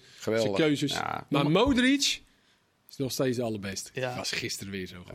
keuzes. 0.53 0.91
Ja. 0.91 1.25
Maar 1.30 1.51
Modric 1.51 2.21
is 2.89 2.95
nog 2.97 3.11
steeds 3.11 3.38
de 3.38 3.43
allerbeste. 3.43 3.89
Ja. 3.93 4.15
Was 4.15 4.32
gisteren 4.32 4.71
weer 4.71 4.88
zo. 4.88 4.95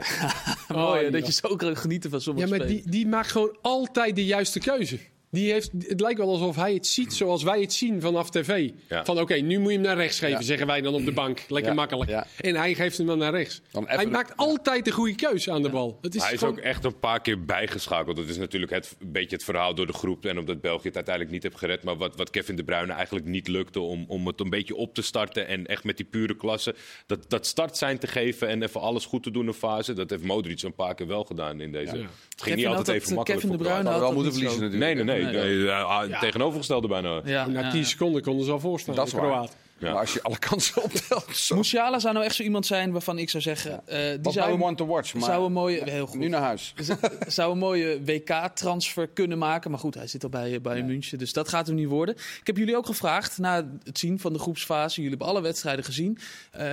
Oh, 0.68 0.98
die 0.98 1.10
dat 1.10 1.26
je 1.26 1.32
zo 1.32 1.56
kan 1.56 1.76
genieten 1.76 2.10
van 2.10 2.20
sommige 2.20 2.48
Ja, 2.48 2.56
maar 2.56 2.66
die, 2.66 2.82
die 2.86 3.06
maakt 3.06 3.30
gewoon 3.30 3.56
altijd 3.62 4.16
de 4.16 4.24
juiste 4.24 4.58
keuze. 4.58 4.98
Die 5.34 5.52
heeft, 5.52 5.70
het 5.78 6.00
lijkt 6.00 6.18
wel 6.18 6.28
alsof 6.28 6.56
hij 6.56 6.74
het 6.74 6.86
ziet 6.86 7.12
zoals 7.14 7.42
wij 7.42 7.60
het 7.60 7.72
zien 7.72 8.00
vanaf 8.00 8.30
tv. 8.30 8.70
Ja. 8.88 9.04
Van 9.04 9.20
oké, 9.20 9.34
nu 9.34 9.58
moet 9.58 9.70
je 9.70 9.76
hem 9.78 9.86
naar 9.86 9.96
rechts 9.96 10.18
geven, 10.18 10.36
Ja. 10.38 10.42
zeggen 10.42 10.66
wij 10.66 10.80
dan 10.80 10.94
op 10.94 11.04
de 11.04 11.12
bank. 11.12 11.44
Lekker 11.48 11.70
Ja, 11.70 11.76
makkelijk. 11.76 12.10
ja. 12.10 12.26
En 12.40 12.54
hij 12.54 12.74
geeft 12.74 12.96
hem 12.98 13.06
dan 13.06 13.18
naar 13.18 13.32
rechts. 13.32 13.60
Dan 13.70 13.84
hij 13.88 14.04
de- 14.04 14.10
maakt 14.10 14.36
altijd 14.36 14.84
de 14.84 14.90
goede 14.90 15.14
keuze 15.14 15.50
aan 15.52 15.62
de 15.62 15.70
bal. 15.70 15.98
Het 16.02 16.14
is 16.14 16.22
Hij 16.22 16.32
is 16.32 16.42
ook 16.42 16.58
echt 16.58 16.84
een 16.84 16.98
paar 16.98 17.20
keer 17.20 17.44
bijgeschakeld. 17.44 18.16
Dat 18.16 18.28
is 18.28 18.36
natuurlijk 18.36 18.72
het, 18.72 18.96
een 19.00 19.12
beetje 19.12 19.36
het 19.36 19.44
verhaal 19.44 19.74
door 19.74 19.86
de 19.86 19.92
groep. 19.92 20.26
En 20.26 20.38
omdat 20.38 20.60
België 20.60 20.86
het 20.86 20.94
uiteindelijk 20.96 21.34
niet 21.34 21.42
heeft 21.42 21.58
gered. 21.58 21.82
Maar 21.82 21.96
wat, 21.96 22.16
wat 22.16 22.30
Kevin 22.30 22.56
De 22.56 22.64
Bruyne 22.64 22.92
eigenlijk 22.92 23.26
niet 23.26 23.48
lukte 23.48 23.80
om, 23.80 24.04
om 24.08 24.26
het 24.26 24.40
een 24.40 24.50
beetje 24.50 24.76
op 24.76 24.94
te 24.94 25.02
starten. 25.02 25.46
En 25.48 25.66
echt 25.66 25.84
met 25.84 25.96
die 25.96 26.06
pure 26.06 26.36
klasse. 26.36 26.74
Dat, 27.06 27.30
dat 27.30 27.46
start 27.46 27.76
zijn 27.76 27.98
te 27.98 28.06
geven 28.06 28.48
en 28.48 28.62
even 28.62 28.80
alles 28.80 29.04
goed 29.06 29.22
te 29.22 29.30
doen 29.30 29.42
in 29.42 29.48
een 29.48 29.54
fase. 29.54 29.92
Dat 29.92 30.10
heeft 30.10 30.22
Modric 30.24 30.62
een 30.62 30.74
paar 30.74 30.94
keer 30.94 31.06
wel 31.06 31.24
gedaan 31.24 31.60
in 31.60 31.72
deze. 31.72 31.96
Ja. 31.96 32.02
Het 32.02 32.42
ging 32.42 32.54
Kevin 32.56 32.56
niet 32.56 32.66
altijd 32.66 32.86
dat- 32.86 32.96
even 32.96 33.14
makkelijk 33.14 33.42
Kevin 33.42 33.56
De 33.58 33.64
voor 33.64 33.72
Bruyne 33.72 33.90
had 33.90 34.00
wel 34.00 34.12
moeten 34.12 34.32
verliezen 34.32 34.60
natuurlijk. 34.60 34.94
nee, 34.94 35.04
nee. 35.04 35.22
Nee. 35.22 35.23
Nee, 35.32 35.70
ah, 35.70 36.20
Tegenovergestelde 36.20 36.88
bijna. 36.88 37.20
Ja, 37.24 37.46
Na 37.46 37.60
ja. 37.60 37.70
10 37.70 37.84
seconden 37.84 38.22
konden 38.22 38.44
ze 38.44 38.52
al 38.52 38.60
voorstaan. 38.60 38.94
Dat 38.94 39.06
is 39.06 39.12
waar. 39.12 39.48
Ja. 39.78 39.90
Maar 39.90 40.00
als 40.00 40.12
je 40.12 40.22
alle 40.22 40.38
kansen 40.38 40.82
optelt, 40.84 41.36
zo. 41.36 41.56
Musiala 41.56 41.98
zou 41.98 42.14
nou 42.14 42.26
echt 42.26 42.34
zo 42.34 42.42
iemand 42.42 42.66
zijn 42.66 42.92
waarvan 42.92 43.18
ik 43.18 43.30
zou 43.30 43.42
zeggen... 43.42 43.86
eh, 43.86 43.98
die 44.20 44.32
zou, 44.32 44.52
een 44.52 44.62
one 44.62 44.76
to 44.76 44.86
watch. 44.86 45.14
Maar 45.14 45.22
zou 45.22 45.46
een 45.46 45.52
mooie... 45.52 45.90
Heel 45.90 46.06
goed. 46.06 46.18
nu 46.18 46.28
naar 46.28 46.40
huis. 46.42 46.74
zou 47.26 47.52
een 47.52 47.58
mooie 47.58 48.04
WK-transfer 48.04 49.08
kunnen 49.08 49.38
maken. 49.38 49.70
Maar 49.70 49.80
goed, 49.80 49.94
hij 49.94 50.06
zit 50.06 50.22
al 50.22 50.28
bij, 50.28 50.60
bij 50.60 50.82
München. 50.82 51.18
Dus 51.18 51.32
dat 51.32 51.48
gaat 51.48 51.66
hem 51.66 51.76
niet 51.76 51.88
worden. 51.88 52.14
Ik 52.14 52.46
heb 52.46 52.56
jullie 52.56 52.76
ook 52.76 52.86
gevraagd, 52.86 53.38
na 53.38 53.68
het 53.84 53.98
zien 53.98 54.18
van 54.20 54.32
de 54.32 54.38
groepsfase... 54.38 54.94
jullie 54.94 55.10
hebben 55.10 55.28
alle 55.28 55.40
wedstrijden 55.42 55.84
gezien. 55.84 56.18
eh, 56.50 56.66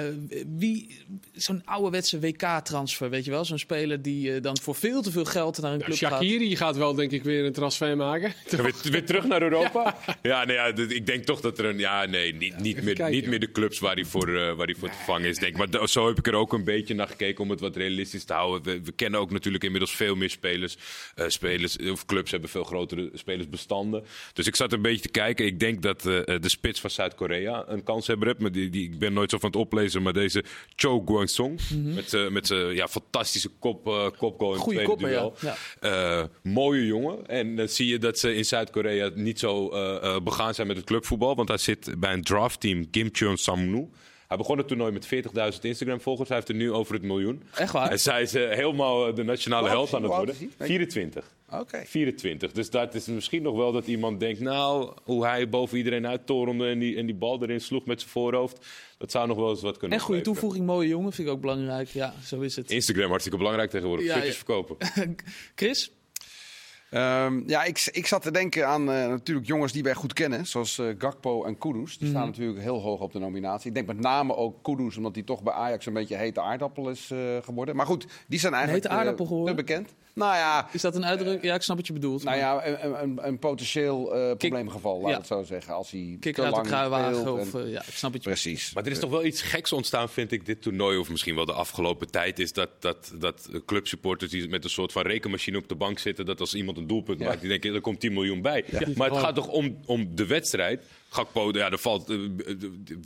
wie, 0.58 0.98
zo'n 1.34 1.62
ouderwetse 1.66 2.20
WK-transfer, 2.20 3.10
weet 3.10 3.26
je 3.26 3.32
wel? 3.32 3.46
Zo'n 3.46 3.60
speler 3.60 4.02
die 4.02 4.34
eh, 4.34 4.42
dan 4.42 4.58
voor 4.62 4.76
veel 4.76 5.02
te 5.02 5.12
veel 5.12 5.26
geld 5.26 5.62
naar 5.62 5.74
een 5.74 5.82
club 5.82 5.98
gaat. 5.98 6.12
Shaqiri 6.12 6.56
gaat 6.56 6.76
wel 6.78 6.94
denk 6.96 7.12
ik 7.12 7.24
weer 7.24 7.46
een 7.46 7.54
transfer 7.54 7.98
maken. 7.98 8.34
Weer, 8.50 8.76
weer 8.84 9.06
terug 9.06 9.26
naar 9.26 9.42
Europa? 9.42 9.96
Ja, 10.22 10.46
nee, 10.46 10.56
ja, 10.56 10.66
ik 10.66 11.06
denk 11.06 11.24
toch 11.24 11.42
dat 11.42 11.60
er 11.60 11.66
een. 11.66 11.78
Ja, 11.78 12.06
nee, 12.06 12.34
niet, 12.36 12.60
niet, 12.60 12.84
meer, 12.84 12.91
kijken. 12.94 13.16
niet 13.16 13.28
meer 13.28 13.40
de 13.40 13.52
clubs 13.52 13.80
waar 13.80 13.96
hij 13.96 14.06
voor, 14.06 14.28
eh, 14.28 14.56
waar 14.56 14.66
hij 14.66 14.76
voor 14.76 14.90
te 14.90 14.98
vangen 15.06 15.30
is. 15.30 15.38
Denk. 15.38 15.58
ik. 15.58 15.72
Maar 15.72 15.90
zo 15.90 16.08
heb 16.08 16.18
ik 16.18 16.28
er 16.28 16.34
ook 16.34 16.54
een 16.54 16.64
beetje 16.64 16.94
naar 16.94 17.08
gekeken 17.08 17.44
om 17.44 17.50
het 17.50 17.60
wat 17.60 17.76
realistisch 17.76 18.24
te 18.24 18.34
houden. 18.34 18.74
We, 18.74 18.82
we 18.84 18.92
kennen 18.92 19.20
ook 19.20 19.32
natuurlijk 19.32 19.64
inmiddels 19.64 19.96
veel 19.96 20.16
meer 20.16 20.30
spelers. 20.30 20.78
Eh, 21.16 21.26
spelers 21.28 21.78
of 21.78 22.06
clubs 22.06 22.32
hebben 22.32 22.50
veel 22.50 22.64
grotere 22.64 23.10
spelersbestanden. 23.14 24.04
Dus 24.34 24.48
ik 24.48 24.56
zat 24.56 24.74
een 24.74 24.82
beetje 24.82 25.02
te 25.02 25.10
kijken. 25.10 25.46
Ik 25.46 25.60
denk 25.60 25.82
dat 25.82 26.06
eh, 26.06 26.22
de 26.26 26.50
spits 26.50 26.80
van 26.80 26.90
Zuid-Korea 26.90 27.64
een 27.68 27.84
kans 27.84 28.08
hebben. 28.08 28.36
Maar 28.40 28.52
die, 28.52 28.70
die, 28.70 28.84
ik 28.84 29.00
ben 29.00 29.14
nooit 29.14 29.30
zo 29.30 29.38
van 29.38 29.50
het 29.50 29.60
oplezen. 29.60 30.02
Maar 30.02 30.14
deze 30.14 30.44
Cho 30.76 31.02
Guang-song. 31.06 31.60
Met 31.84 32.10
zijn 32.10 32.34
met 32.34 32.48
zijn, 32.48 32.76
ja, 32.76 32.88
fantastische 32.88 33.50
kop, 33.60 33.84
kopgoal 34.18 34.50
in 34.50 34.54
het 34.54 34.64
Goeie 34.64 34.84
tweede 34.84 35.04
duel. 35.04 35.36
ja. 35.82 36.30
Mooie 36.44 36.86
jongen. 36.86 37.28
En 37.28 37.56
dan 37.56 37.68
zie 37.68 37.88
je 37.88 37.98
dat 37.98 38.20
ze 38.20 38.36
in 38.36 38.46
Zuid-Korea 38.46 39.10
niet 39.16 39.40
zo 39.40 39.70
begaan 40.24 40.54
zijn 40.54 40.68
met 40.68 40.76
het 40.78 40.86
clubvoetbal. 40.86 41.36
Want 41.36 41.48
hij 41.48 41.58
zit 41.58 42.00
bij 42.00 42.14
een 42.14 42.24
draftteam, 42.24 42.81
Kim 42.90 43.10
Cheon 43.12 43.38
Samnu. 43.38 43.90
Hij 44.32 44.40
begon 44.40 44.58
het 44.58 44.68
toernooi 44.68 44.92
met 44.92 45.06
40.000 45.54 45.60
Instagram-volgers. 45.62 46.28
Hij 46.28 46.38
heeft 46.38 46.50
er 46.50 46.56
nu 46.56 46.72
over 46.72 46.94
het 46.94 47.04
miljoen. 47.04 47.44
Echt 47.56 47.72
waar? 47.72 47.92
En 47.92 48.00
zij 48.00 48.22
is 48.22 48.34
eh, 48.34 48.50
helemaal 48.50 49.14
de 49.14 49.24
nationale 49.24 49.70
oud 49.70 49.78
held 49.78 49.94
aan 49.94 50.02
het 50.02 50.12
worden. 50.12 50.36
Hoe 50.36 50.44
oud 50.44 50.52
is 50.52 50.58
hij? 50.58 50.68
24. 50.68 51.32
Oké. 51.50 51.84
24. 51.86 52.52
Dus 52.52 52.70
dat 52.70 52.96
is 52.96 53.06
misschien 53.06 53.42
nog 53.42 53.56
wel 53.56 53.72
dat 53.72 53.88
iemand 53.88 54.20
denkt... 54.20 54.40
nou, 54.40 54.92
hoe 55.04 55.26
hij 55.26 55.50
boven 55.50 55.78
iedereen 55.78 56.08
uittorende 56.08 56.68
en 56.68 56.80
die, 56.80 56.96
en 56.98 57.06
die 57.06 57.16
bal 57.16 57.42
erin 57.42 57.62
sloeg 57.62 57.86
met 57.86 58.00
zijn 58.00 58.12
voorhoofd... 58.12 58.66
dat 58.98 59.12
zou 59.12 59.28
nog 59.28 59.38
wel 59.38 59.50
eens 59.50 59.62
wat 59.62 59.78
kunnen 59.78 59.98
En 59.98 60.04
goede 60.04 60.22
toevoeging, 60.22 60.66
mooie 60.66 60.88
jongen, 60.88 61.12
vind 61.12 61.28
ik 61.28 61.34
ook 61.34 61.42
belangrijk. 61.42 61.88
Ja, 61.88 62.14
zo 62.24 62.40
is 62.42 62.56
het. 62.56 62.72
Instagram 62.72 63.10
hartstikke 63.10 63.38
belangrijk 63.38 63.70
tegenwoordig. 63.70 64.06
Ja. 64.06 64.22
verkopen. 64.22 64.78
Chris? 65.56 65.92
Ehm, 66.92 67.42
ja, 67.50 67.64
ik, 67.64 67.90
ik 67.92 68.08
zat 68.08 68.22
te 68.22 68.32
denken 68.32 68.68
aan 68.68 68.92
eh, 68.92 69.08
natuurlijk 69.08 69.48
jongens 69.48 69.72
die 69.72 69.84
wij 69.84 69.94
goed 69.94 70.14
kennen, 70.14 70.48
zoals 70.48 70.78
eh, 70.78 70.86
Gakpo 70.98 71.44
en 71.44 71.58
Kudus. 71.58 71.98
Die 71.98 72.10
staan 72.10 72.26
natuurlijk 72.26 72.60
heel 72.60 72.82
hoog 72.82 73.00
op 73.00 73.12
de 73.12 73.20
nominatie. 73.20 73.68
Ik 73.68 73.74
denk 73.76 73.88
met 73.88 74.00
name 74.00 74.36
ook 74.36 74.64
Kudus, 74.64 74.98
omdat 74.98 75.16
hij 75.16 75.24
toch 75.24 75.44
bij 75.44 75.54
Ajax 75.54 75.86
een 75.86 75.94
beetje 75.94 76.16
hete 76.16 76.42
aardappel 76.42 76.90
is 76.90 77.12
eh, 77.12 77.18
geworden. 77.44 77.76
Maar 77.76 77.86
goed, 77.86 78.06
die 78.28 78.40
zijn 78.40 78.54
eigenlijk 78.54 78.84
hete 78.84 78.96
aardappel 78.96 79.24
eh, 79.26 79.32
geworden? 79.32 79.56
te 79.56 79.64
bekend. 79.64 79.94
Nou 80.14 80.36
ja, 80.36 80.68
Is 80.72 80.82
dat 80.82 80.96
een 80.96 81.06
uitdrukking? 81.06 81.44
Ja, 81.44 81.54
ik 81.56 81.62
snap 81.62 81.78
wat 81.78 81.88
je 81.88 81.94
bedoelt. 81.94 82.24
nou 82.24 82.40
maar- 82.40 82.70
ja 82.70 82.84
een, 82.84 83.02
een, 83.04 83.20
een 83.28 83.40
potentieel 83.40 84.16
eh, 84.16 84.38
probleemgeval, 84.38 85.02
laat 85.02 85.12
ja. 85.12 85.18
het 85.18 85.28
zo 85.28 85.44
zeggen. 85.44 85.74
Als 85.74 85.92
hij 85.92 86.18
Kikker 86.20 86.34
te 86.34 86.42
uit 86.42 86.50
de 86.50 86.56
lang 86.56 86.68
kruiwagen. 86.68 87.16
speelt 87.16 87.40
Of, 87.40 87.54
en- 87.54 87.70
ja, 87.70 87.80
ik 87.88 87.94
snap 87.94 88.12
wat 88.12 88.24
je 88.24 88.30
Precies. 88.30 88.74
Maar 88.74 88.86
er 88.86 88.92
is 88.92 89.00
toch 89.00 89.10
wel 89.10 89.26
iets 89.26 89.42
geks 89.42 89.72
ontstaan, 89.72 90.10
vind 90.10 90.32
ik, 90.32 90.46
dit 90.46 90.62
toernooi. 90.62 90.98
Of 90.98 91.10
misschien 91.10 91.36
wel 91.36 91.46
de 91.46 91.54
afgelopen 91.54 92.12
tijd. 92.12 92.40
Is 92.40 92.54
dat, 92.54 92.70
dat, 92.80 93.14
dat 93.20 93.50
clubsupporters 93.66 94.32
die 94.32 94.50
met 94.50 94.64
een 94.64 94.70
soort 94.70 94.92
van 94.92 95.02
rekenmachine 95.02 95.58
op 95.58 95.68
de 95.68 95.76
bank 95.76 96.00
zitten. 96.00 96.26
Dat 96.26 96.40
als 96.40 96.54
iemand 96.54 96.78
een 96.82 96.88
doelpunt 96.88 97.20
maakt, 97.20 97.40
die 97.40 97.50
denken, 97.50 97.74
er 97.74 97.82
komt 97.82 98.00
10 98.00 98.14
miljoen 98.14 98.42
bij. 98.42 98.66
Maar 98.96 99.10
het 99.10 99.20
gaat 99.20 99.36
toch 99.36 99.48
om, 99.48 99.78
om 99.86 100.16
de 100.16 100.26
wedstrijd. 100.26 100.84
Gakpo, 101.10 101.52
ja, 101.54 101.72
er 101.72 101.78
valt 101.78 102.10
eh, 102.10 102.18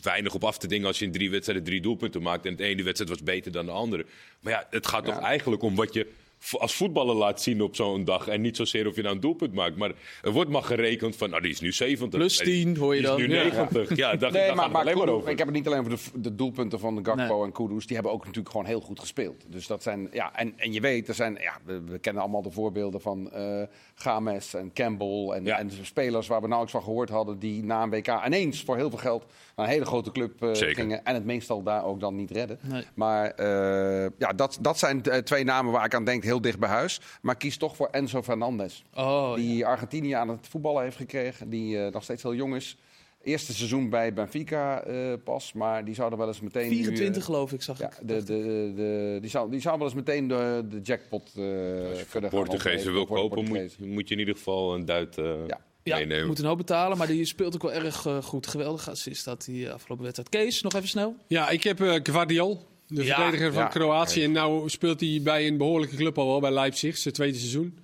weinig 0.01 0.34
op 0.34 0.43
af 0.43 0.57
te 0.57 0.67
dingen 0.67 0.88
als 0.88 0.99
je 0.99 1.05
in 1.05 1.11
drie 1.11 1.30
wedstrijden 1.30 1.65
drie 1.65 1.82
doelpunten 1.82 2.21
maakt. 2.21 2.45
En 2.45 2.55
de 2.55 2.63
ene 2.63 2.84
wedstrijd 2.84 3.09
was 3.09 3.23
beter 3.23 3.51
dan 3.51 3.65
de 3.65 3.71
andere. 3.71 4.05
Maar 4.39 4.53
ja, 4.53 4.67
het 4.69 4.88
gaat 4.88 5.05
toch 5.05 5.19
eigenlijk 5.19 5.61
om 5.61 5.76
wat 5.76 5.93
je 5.93 6.07
als 6.52 6.76
voetballer 6.76 7.16
laat 7.16 7.41
zien 7.41 7.62
op 7.62 7.76
zo'n 7.76 8.04
dag. 8.04 8.28
En 8.28 8.41
niet 8.41 8.56
zozeer 8.56 8.88
of 8.88 8.96
je 8.96 9.02
nou 9.02 9.16
een 9.16 9.22
doelpunt 9.22 9.54
maakt. 9.54 9.76
Maar 9.76 9.91
er 10.22 10.32
wordt 10.32 10.50
maar 10.50 10.64
gerekend 10.64 11.16
van, 11.16 11.30
nou, 11.30 11.41
die 11.41 11.52
is 11.52 11.60
nu 11.60 11.72
70. 11.72 12.20
Plus 12.20 12.38
10 12.38 12.78
hoor 12.78 12.96
je 12.96 13.02
Die 13.02 13.10
is 13.12 13.18
dan. 13.18 13.28
nu 13.30 13.36
Ja. 13.36 13.43
90. 13.43 13.96
Ja, 13.96 14.16
daar, 14.16 14.32
Nee, 14.32 14.46
daar 14.48 14.56
maar, 14.56 14.56
gaat 14.56 14.64
het 14.64 14.72
maar 14.74 14.82
alleen 14.82 14.98
maar 14.98 15.08
over. 15.16 15.30
ik 15.30 15.38
heb 15.38 15.48
het 15.48 15.56
niet 15.56 15.68
alleen 15.68 15.80
over 15.80 15.91
de, 15.91 16.20
de 16.22 16.36
doelpunten 16.36 16.80
van 16.80 17.00
Gakpo 17.06 17.36
Nee. 17.36 17.43
en 17.46 17.52
Kudus. 17.52 17.86
Die 17.86 17.96
hebben 17.96 18.14
ook 18.14 18.20
natuurlijk 18.26 18.50
gewoon 18.52 18.66
heel 18.66 18.80
goed 18.82 19.00
gespeeld. 19.00 19.46
Dus 19.48 19.68
dat 19.68 19.84
zijn, 19.84 20.10
ja, 20.12 20.36
en, 20.36 20.54
en 20.58 20.74
je 20.74 20.80
weet, 20.82 21.08
er 21.08 21.14
zijn, 21.16 21.38
ja, 21.41 21.58
we, 21.66 21.82
we 21.86 22.00
kennen 22.00 22.22
allemaal 22.22 22.41
de 22.41 22.52
voorbeelden 22.52 23.02
van 23.02 23.32
eh 23.32 23.62
Games 23.96 24.54
en 24.54 24.74
Campbell. 24.74 25.30
En, 25.30 25.43
Ja. 25.46 25.60
en 25.60 25.72
spelers 25.82 26.28
waar 26.28 26.41
we 26.41 26.48
nauwelijks 26.48 26.72
van 26.78 26.84
gehoord 26.84 27.10
hadden. 27.10 27.39
Die 27.39 27.64
na 27.64 27.84
een 27.84 27.89
WK 27.89 28.08
ineens 28.26 28.64
voor 28.64 28.76
heel 28.76 28.89
veel 28.89 29.00
geld 29.00 29.26
naar 29.56 29.66
een 29.66 29.72
hele 29.72 29.86
grote 29.86 30.12
club 30.12 30.41
eh, 30.43 30.50
gingen. 30.54 31.06
En 31.06 31.14
het 31.14 31.26
meestal 31.26 31.64
daar 31.64 31.86
ook 31.86 32.00
dan 32.00 32.16
niet 32.16 32.32
redden. 32.32 32.60
Nee. 32.62 32.84
Maar 32.96 33.30
eh, 33.32 34.10
ja, 34.18 34.34
dat, 34.36 34.58
dat 34.62 34.80
zijn 34.80 35.02
twee 35.24 35.43
namen 35.43 35.72
waar 35.72 35.86
ik 35.86 35.93
aan 35.96 36.06
denk, 36.06 36.24
heel 36.24 36.34
dicht 36.39 36.59
bij 36.59 36.69
huis. 36.69 36.99
Maar 37.21 37.38
kies 37.38 37.57
toch 37.57 37.75
voor 37.75 37.88
Enzo 37.91 38.21
Fernandez. 38.23 38.81
Oh, 38.93 39.36
Die 39.36 39.65
Argentinië 39.65 40.11
aan 40.11 40.29
het 40.29 40.47
voetballen 40.47 40.83
heeft 40.83 40.97
gekregen. 40.97 41.49
Die 41.49 41.83
eh, 41.86 41.91
nog 41.93 42.03
steeds 42.03 42.23
heel 42.23 42.36
jong 42.36 42.55
is. 42.55 42.77
Eerste 43.23 43.53
seizoen 43.53 43.89
bij 43.89 44.13
Benfica 44.13 44.81
eh, 44.83 45.13
pas. 45.23 45.53
Maar 45.53 45.86
die 45.86 45.95
zouden 45.95 46.19
wel 46.19 46.27
eens 46.27 46.39
meteen. 46.41 46.69
nu, 46.69 46.77
eh, 46.77 46.83
24 46.83 47.23
geloof 47.23 47.53
ik, 47.53 47.61
zag 47.61 47.79
ja, 47.79 47.86
ik. 47.86 48.07
de, 48.07 48.23
de, 48.23 48.71
de, 48.75 49.17
die, 49.21 49.29
zou, 49.29 49.51
die 49.51 49.59
zou 49.59 49.77
wel 49.77 49.88
eens 49.88 49.95
meteen 49.95 50.27
de, 50.27 50.65
de 50.69 50.79
jackpot 50.81 51.27
eh 51.27 51.33
kunnen 51.33 51.95
gaan 52.11 52.29
Portugezen 52.29 52.69
opgeven 52.69 52.93
wil 52.93 53.05
kopen, 53.05 53.45
moet, 53.45 53.79
moet 53.79 54.07
je 54.07 54.13
in 54.13 54.19
ieder 54.19 54.36
geval 54.36 54.73
een 54.75 54.86
duit 54.86 55.17
eh, 55.17 55.47
Ja. 55.47 55.59
Ja, 55.83 55.97
meenemen. 55.97 56.27
moet 56.27 56.39
een 56.39 56.45
hoop 56.45 56.57
betalen, 56.57 56.97
maar 56.97 57.07
die 57.07 57.25
speelt 57.25 57.55
ook 57.55 57.61
wel 57.61 57.73
erg 57.73 58.07
goed. 58.21 58.47
Geweldig 58.47 58.89
assist 58.89 59.25
dat 59.25 59.45
die 59.45 59.71
afgelopen 59.71 60.03
wedstrijd. 60.03 60.29
Kees, 60.29 60.61
nog 60.61 60.73
even 60.73 60.88
snel. 60.88 61.15
Ja, 61.27 61.49
ik 61.49 61.63
heb 61.63 61.81
eh 61.81 61.95
Gvardiol, 62.03 62.65
de 62.88 63.03
Ja, 63.03 63.15
verdediger 63.15 63.53
van 63.53 63.61
ja. 63.63 63.67
Kroatië. 63.67 64.23
En 64.23 64.31
nou 64.31 64.69
speelt 64.69 64.99
hij 64.99 65.19
bij 65.23 65.47
een 65.47 65.57
behoorlijke 65.57 65.95
club 65.95 66.17
al 66.17 66.27
wel, 66.27 66.39
bij 66.39 66.51
Leipzig, 66.51 66.97
zijn 66.97 67.13
tweede 67.13 67.38
seizoen. 67.38 67.77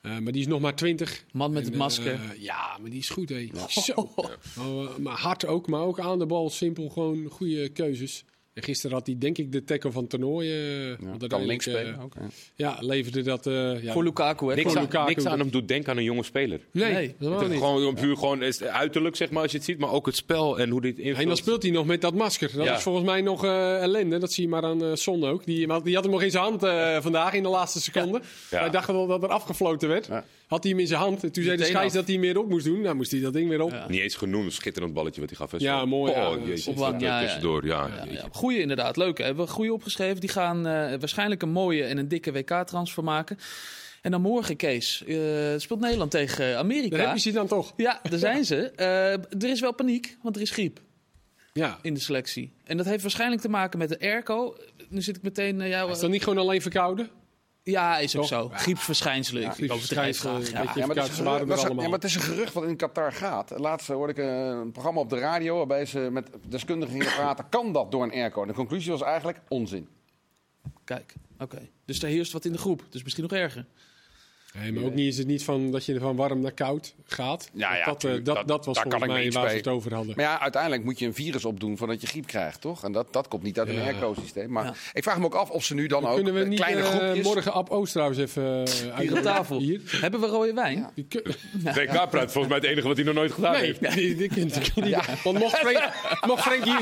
Eh, 0.00 0.18
maar 0.18 0.32
die 0.32 0.40
is 0.40 0.46
nog 0.46 0.60
maar 0.60 0.74
20. 0.74 1.24
Man 1.32 1.50
met 1.50 1.58
En, 1.58 1.64
het 1.64 1.74
eh, 1.74 1.80
masker. 1.80 2.20
ja, 2.38 2.78
maar 2.80 2.90
die 2.90 2.98
is 2.98 3.08
goed, 3.08 3.28
hé. 3.28 3.48
Zo. 3.68 3.92
Oh, 4.58 4.84
eh, 4.84 4.96
maar 4.96 5.16
hard 5.18 5.46
ook, 5.46 5.66
maar 5.68 5.80
ook 5.80 6.00
aan 6.00 6.18
de 6.18 6.26
bal. 6.26 6.50
Simpel, 6.50 6.88
gewoon 6.88 7.26
goede 7.30 7.68
keuzes. 7.68 8.24
En 8.56 8.62
gisteren 8.62 8.96
had 8.96 9.06
hij 9.06 9.16
denk 9.18 9.38
ik 9.38 9.52
de 9.52 9.64
tackle 9.64 9.90
van 9.92 10.00
het 10.02 10.10
toernooi. 10.10 10.50
eh 10.90 10.96
want 11.00 11.26
kan 11.26 11.46
links 11.46 11.66
eh, 11.66 11.74
spelen 11.74 12.00
ook. 12.00 12.14
hè. 12.14 12.20
Ja, 12.54 12.76
leverde 12.80 13.22
dat... 13.22 13.46
eh, 13.46 13.82
ja. 13.82 13.92
Voor 13.92 14.04
Lukaku, 14.04 14.46
hè? 14.48 14.54
Niks, 14.54 14.68
Voor 14.68 14.76
aan, 14.78 14.82
Lukaku. 14.84 15.08
niks 15.08 15.26
aan 15.26 15.38
hem 15.38 15.50
doet 15.50 15.68
denken 15.68 15.90
aan 15.90 15.96
een 15.96 16.04
jonge 16.04 16.22
speler. 16.22 16.60
Nee, 16.70 16.92
Nee. 16.92 17.14
helemaal 17.18 17.40
Het 17.40 17.48
niet. 17.50 17.58
gewoon 17.58 17.94
puur 17.94 18.16
gewoon 18.16 18.42
is 18.42 18.58
het 18.58 18.68
uiterlijk, 18.68 19.16
zeg 19.16 19.30
maar, 19.30 19.42
als 19.42 19.50
je 19.50 19.56
het 19.56 19.66
ziet, 19.66 19.78
maar 19.78 19.90
ook 19.92 20.06
het 20.06 20.16
spel 20.16 20.58
en 20.58 20.70
hoe 20.70 20.80
dit 20.80 20.98
invult. 20.98 21.18
En 21.22 21.26
dan 21.26 21.36
speelt 21.36 21.62
hij 21.62 21.70
nog 21.72 21.86
met 21.86 22.00
dat 22.00 22.14
masker. 22.14 22.50
Dat 22.56 22.64
Ja. 22.66 22.76
is 22.76 22.82
volgens 22.82 23.04
mij 23.06 23.20
nog 23.20 23.44
eh, 23.44 23.82
ellende. 23.82 24.18
Dat 24.18 24.32
zie 24.32 24.42
je 24.44 24.48
maar 24.50 24.62
aan 24.64 24.84
eh 24.84 24.94
Son 24.94 25.24
ook. 25.24 25.44
Die, 25.46 25.66
want 25.66 25.84
die 25.84 25.94
had 25.94 26.02
hem 26.04 26.12
nog 26.12 26.22
in 26.22 26.30
zijn 26.30 26.42
hand 26.44 26.62
eh, 26.62 26.96
vandaag 27.00 27.32
in 27.32 27.42
de 27.42 27.48
laatste 27.48 27.80
seconde. 27.80 28.20
Ja. 28.50 28.58
Hij 28.60 28.70
dacht 28.70 28.86
wel 28.86 29.06
dat 29.06 29.22
er 29.22 29.28
afgefloten 29.28 29.88
werd. 29.88 30.08
Had 30.46 30.62
hij 30.62 30.72
hem 30.72 30.80
in 30.80 30.86
zijn 30.86 31.00
hand. 31.00 31.24
En 31.24 31.32
toen 31.32 31.44
zei 31.44 31.56
de 31.56 31.64
scheids 31.64 31.94
dat 31.94 32.04
hij 32.04 32.12
hem 32.12 32.22
weer 32.22 32.38
op 32.38 32.48
moest 32.48 32.64
doen. 32.64 32.80
Nou 32.80 32.94
moest 32.96 33.10
hij 33.10 33.20
dat 33.20 33.32
ding 33.32 33.48
weer 33.48 33.60
op. 33.60 33.70
Ja. 33.70 33.88
Niet 33.88 34.00
eens 34.00 34.14
genoemd, 34.14 34.52
schitterend 34.52 34.92
balletje 34.94 35.20
wat 35.20 35.30
hij 35.30 35.38
gaf. 35.38 35.50
hè. 35.50 35.56
Ja, 35.60 35.84
mooi, 35.84 36.12
ja. 36.12 36.30
Oh, 36.30 36.46
jezus, 36.46 36.74
ja, 36.78 36.92
eh, 36.98 37.20
tussendoor, 37.20 37.66
ja. 37.66 37.90
Goeie 38.30 38.60
inderdaad, 38.60 38.96
leuk. 38.96 39.18
Hebben 39.18 39.44
we 39.44 39.50
goeie 39.50 39.72
opgeschreven. 39.72 40.20
Die 40.20 40.28
gaan 40.30 40.66
eh, 40.66 40.72
waarschijnlijk 40.98 41.42
een 41.42 41.50
mooie 41.50 41.84
en 41.84 41.98
een 41.98 42.08
dikke 42.08 42.32
WK-transfer 42.32 43.04
maken. 43.04 43.38
En 44.02 44.10
dan 44.10 44.20
morgen, 44.20 44.56
Kees, 44.56 45.04
eh, 45.04 45.16
speelt 45.56 45.80
Nederland 45.80 46.10
tegen 46.10 46.38
Daar 46.38 46.48
heb 46.48 46.58
Amerika. 46.58 47.12
je 47.12 47.18
ze 47.20 47.32
dan 47.32 47.46
toch. 47.46 47.72
Ja, 47.76 48.00
daar 48.10 48.18
zijn 48.28 48.44
ze. 48.44 48.70
Eh, 48.70 49.12
er 49.12 49.50
is 49.50 49.60
wel 49.60 49.72
paniek, 49.74 50.16
want 50.22 50.36
er 50.36 50.42
is 50.42 50.50
griep 50.50 50.80
Ja. 51.52 51.78
in 51.82 51.94
de 51.94 52.00
selectie. 52.00 52.52
En 52.64 52.76
dat 52.76 52.86
heeft 52.86 53.02
waarschijnlijk 53.02 53.40
te 53.42 53.48
maken 53.48 53.78
met 53.78 53.88
de 53.88 54.00
airco. 54.00 54.56
Nu 54.88 55.02
zit 55.02 55.16
ik 55.16 55.22
meteen... 55.22 55.60
eh, 55.60 55.68
ja, 55.68 55.86
Is 55.88 55.98
dat 55.98 56.10
niet 56.10 56.22
gewoon 56.22 56.38
alleen 56.38 56.62
verkouden? 56.62 57.08
Ja, 57.70 57.98
is 57.98 58.16
ook 58.16 58.20
Toch? 58.26 58.30
zo. 58.30 58.48
Griepsverschijnselen. 58.52 59.42
ik 59.42 59.48
overdrijf 59.48 59.68
griepsverschijnselen, 59.68 60.34
graag. 60.34 60.46
een 60.46 60.52
Ja. 60.54 60.60
beetje- 60.60 60.80
Ja, 60.80 60.86
maar, 60.86 60.96
het 60.96 61.04
is, 61.12 61.16
ja, 61.18 61.72
maar 61.82 61.90
het 61.92 62.04
een 62.14 62.20
gerucht 62.20 62.52
wat 62.52 62.64
in 62.64 62.76
Qatar 62.76 63.12
gaat. 63.12 63.52
Laatst 63.58 63.86
hoorde 63.88 64.12
ik 64.12 64.18
een 64.18 64.72
programma 64.72 65.00
op 65.00 65.10
de 65.10 65.18
radio 65.18 65.56
waarbij 65.56 65.86
ze 65.86 65.98
met 65.98 66.28
deskundigen 66.48 66.94
gingen 66.98 67.14
praten. 67.14 67.48
Kan 67.48 67.72
dat 67.72 67.90
door 67.90 68.02
een 68.02 68.12
airco? 68.12 68.44
De 68.44 68.52
conclusie 68.52 68.90
was 68.90 69.02
eigenlijk 69.02 69.40
onzin. 69.48 69.88
Kijk, 70.84 71.14
oké. 71.38 71.68
Dus 71.84 71.98
daar 72.00 72.10
heerst 72.10 72.32
wat 72.32 72.44
in 72.44 72.52
de 72.52 72.58
groep. 72.58 72.82
Dus 72.90 73.02
misschien 73.02 73.22
nog 73.22 73.32
erger. 73.32 73.66
Nee, 74.62 74.72
maar 74.72 74.84
ook 74.84 74.94
niet 74.94 75.06
is 75.06 75.18
het 75.18 75.26
niet 75.26 75.44
van 75.44 75.70
dat 75.70 75.84
je 75.84 75.98
van 75.98 76.16
warm 76.16 76.40
naar 76.40 76.52
koud 76.52 76.94
gaat. 77.06 77.50
Ja, 77.52 77.76
ja, 77.76 77.84
dat, 77.84 77.94
eh, 77.94 78.00
tuurlijk. 78.00 78.24
dat, 78.24 78.34
Dat- 78.36 78.48
dat 78.48 78.64
was 78.66 78.78
volgens 78.78 79.02
ik 79.02 79.08
mij 79.08 79.30
waar 79.30 79.50
ze 79.50 79.56
het 79.56 79.68
over 79.68 79.94
hadden. 79.94 80.12
Maar 80.16 80.24
ja, 80.24 80.40
uiteindelijk 80.40 80.84
moet 80.84 80.98
je 80.98 81.06
een 81.06 81.14
virus 81.14 81.44
opdoen 81.44 81.76
voordat 81.76 82.00
je 82.00 82.06
griep 82.06 82.26
krijgt, 82.26 82.60
toch? 82.60 82.84
En 82.84 82.92
dat, 82.92 83.12
dat 83.12 83.28
komt 83.28 83.42
niet 83.42 83.58
uit 83.58 83.68
een 83.68 83.74
Ja. 83.74 83.82
airco-systeem. 83.84 84.50
Maar 84.50 84.64
Ja. 84.64 84.74
ik 84.92 85.02
vraag 85.02 85.18
me 85.18 85.24
ook 85.24 85.34
af 85.34 85.50
of 85.50 85.64
ze 85.64 85.74
nu 85.74 85.86
dan 85.86 86.06
ook 86.06 86.14
Kunnen 86.14 86.34
we 86.34 86.44
niet 86.44 86.58
kleine 86.58 86.80
eh, 86.80 86.86
groepjes... 86.88 87.24
morgen 87.26 87.52
Ab 87.52 87.70
Oost 87.70 87.92
trouwens 87.92 88.18
even 88.20 88.42
uh, 88.86 88.98
Hier 88.98 89.12
op 89.16 89.18
tafel. 89.22 89.58
Hier. 89.58 89.80
Hebben 90.00 90.20
we 90.20 90.26
rode 90.26 90.52
wijn? 90.54 90.86
Ja. 91.64 91.72
WK 91.72 92.10
praat 92.10 92.32
volgens 92.32 92.46
mij 92.48 92.56
het 92.56 92.64
enige 92.64 92.86
wat 92.88 92.96
hij 92.96 93.06
nog 93.06 93.14
nooit 93.14 93.32
gedaan 93.32 93.52
Nee, 93.52 93.62
heeft. 93.62 93.94
die, 93.94 94.16
die 94.16 94.28
kunt 94.28 94.74
die 94.74 94.84
niet. 94.84 95.22
Want 95.24 95.38
mocht, 95.38 95.56
Frank, 95.56 95.92
mocht, 96.26 96.42
Frenkie, 96.42 96.72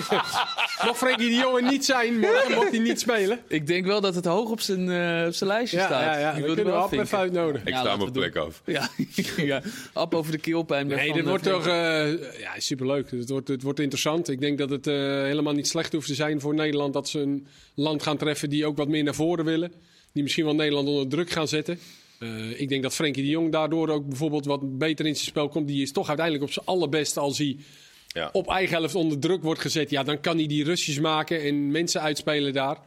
mocht 0.85 1.01
de 1.19 1.35
Jong 1.35 1.57
er 1.57 1.63
niet 1.71 1.85
zijn, 1.85 2.19
morgen 2.19 2.55
mocht 2.55 2.71
hij 2.71 2.79
niet 2.79 3.01
spelen. 3.01 3.39
Ik 3.49 3.67
denk 3.67 3.87
wel 3.87 4.01
dat 4.01 4.15
het 4.15 4.25
hoog 4.25 4.51
op 4.51 4.61
zijn, 4.61 4.91
eh, 4.91 5.27
op 5.27 5.33
zijn 5.35 5.51
lijstje 5.51 5.79
Ja, 5.79 5.85
staat. 5.85 6.03
ja, 6.03 6.19
ja. 6.19 6.27
Ik 6.29 6.33
Dan 6.33 6.41
wil 6.41 6.49
er 6.51 6.55
kunnen 6.55 6.65
we 6.65 6.71
wel 6.79 6.83
Ab 6.83 6.93
even 6.93 7.19
uitnodigen. 7.19 7.64
Ik 7.65 7.75
sta 7.75 7.97
mijn 7.97 8.13
plek 8.13 8.37
af. 8.37 8.63
Ja, 8.67 8.91
ja. 9.37 9.63
Ab 9.93 10.15
over 10.15 10.33
de 10.33 10.39
keelpijn. 10.39 10.87
Nee, 10.87 11.13
dit 11.13 11.23
eh, 11.23 11.29
wordt 11.29 11.45
toch 11.45 11.67
eh, 11.67 12.41
ja, 12.41 12.53
superleuk. 12.59 13.11
Het 13.11 13.29
wordt, 13.29 13.49
het 13.49 13.63
wordt 13.63 13.81
interessant. 13.81 14.29
Ik 14.29 14.41
denk 14.41 14.59
dat 14.59 14.71
het 14.71 14.87
eh, 14.87 14.95
helemaal 15.23 15.53
niet 15.53 15.69
slecht 15.69 15.93
hoeft 15.93 16.07
te 16.07 16.15
zijn 16.15 16.41
voor 16.41 16.55
Nederland 16.55 16.93
dat 16.93 17.09
ze 17.09 17.21
een 17.21 17.47
land 17.75 18.03
gaan 18.03 18.17
treffen 18.17 18.51
die 18.51 18.67
ook 18.67 18.77
wat 18.77 18.89
meer 18.89 19.05
naar 19.05 19.15
voren 19.15 19.45
willen. 19.45 19.73
Die 20.13 20.23
misschien 20.23 20.45
wel 20.45 20.55
Nederland 20.55 20.89
onder 20.89 21.09
druk 21.09 21.31
gaan 21.31 21.49
zetten. 21.49 21.79
Eh, 22.19 22.61
ik 22.61 22.69
denk 22.69 22.83
dat 22.83 22.95
Frenkie 22.95 23.23
de 23.23 23.29
Jong 23.29 23.53
daardoor 23.53 23.89
ook 23.89 24.09
bijvoorbeeld 24.09 24.45
wat 24.47 24.79
beter 24.79 25.07
in 25.07 25.15
zijn 25.15 25.27
spel 25.27 25.49
komt. 25.49 25.67
Die 25.69 25.83
is 25.83 25.93
toch 25.93 26.09
uiteindelijk 26.09 26.47
op 26.47 26.53
zijn 26.53 26.67
allerbeste 26.67 27.21
als 27.21 27.39
hij 27.39 27.57
Ja. 28.07 28.29
op 28.33 28.49
eigen 28.49 28.77
helft 28.77 28.95
onder 28.95 29.19
druk 29.19 29.43
wordt 29.43 29.61
gezet. 29.61 29.91
Ja, 29.91 30.03
dan 30.03 30.21
kan 30.21 30.37
hij 30.37 30.47
die 30.47 30.65
rustjes 30.65 31.01
maken 31.01 31.43
en 31.43 31.71
mensen 31.71 32.01
uitspelen 32.01 32.53
daar. 32.53 32.79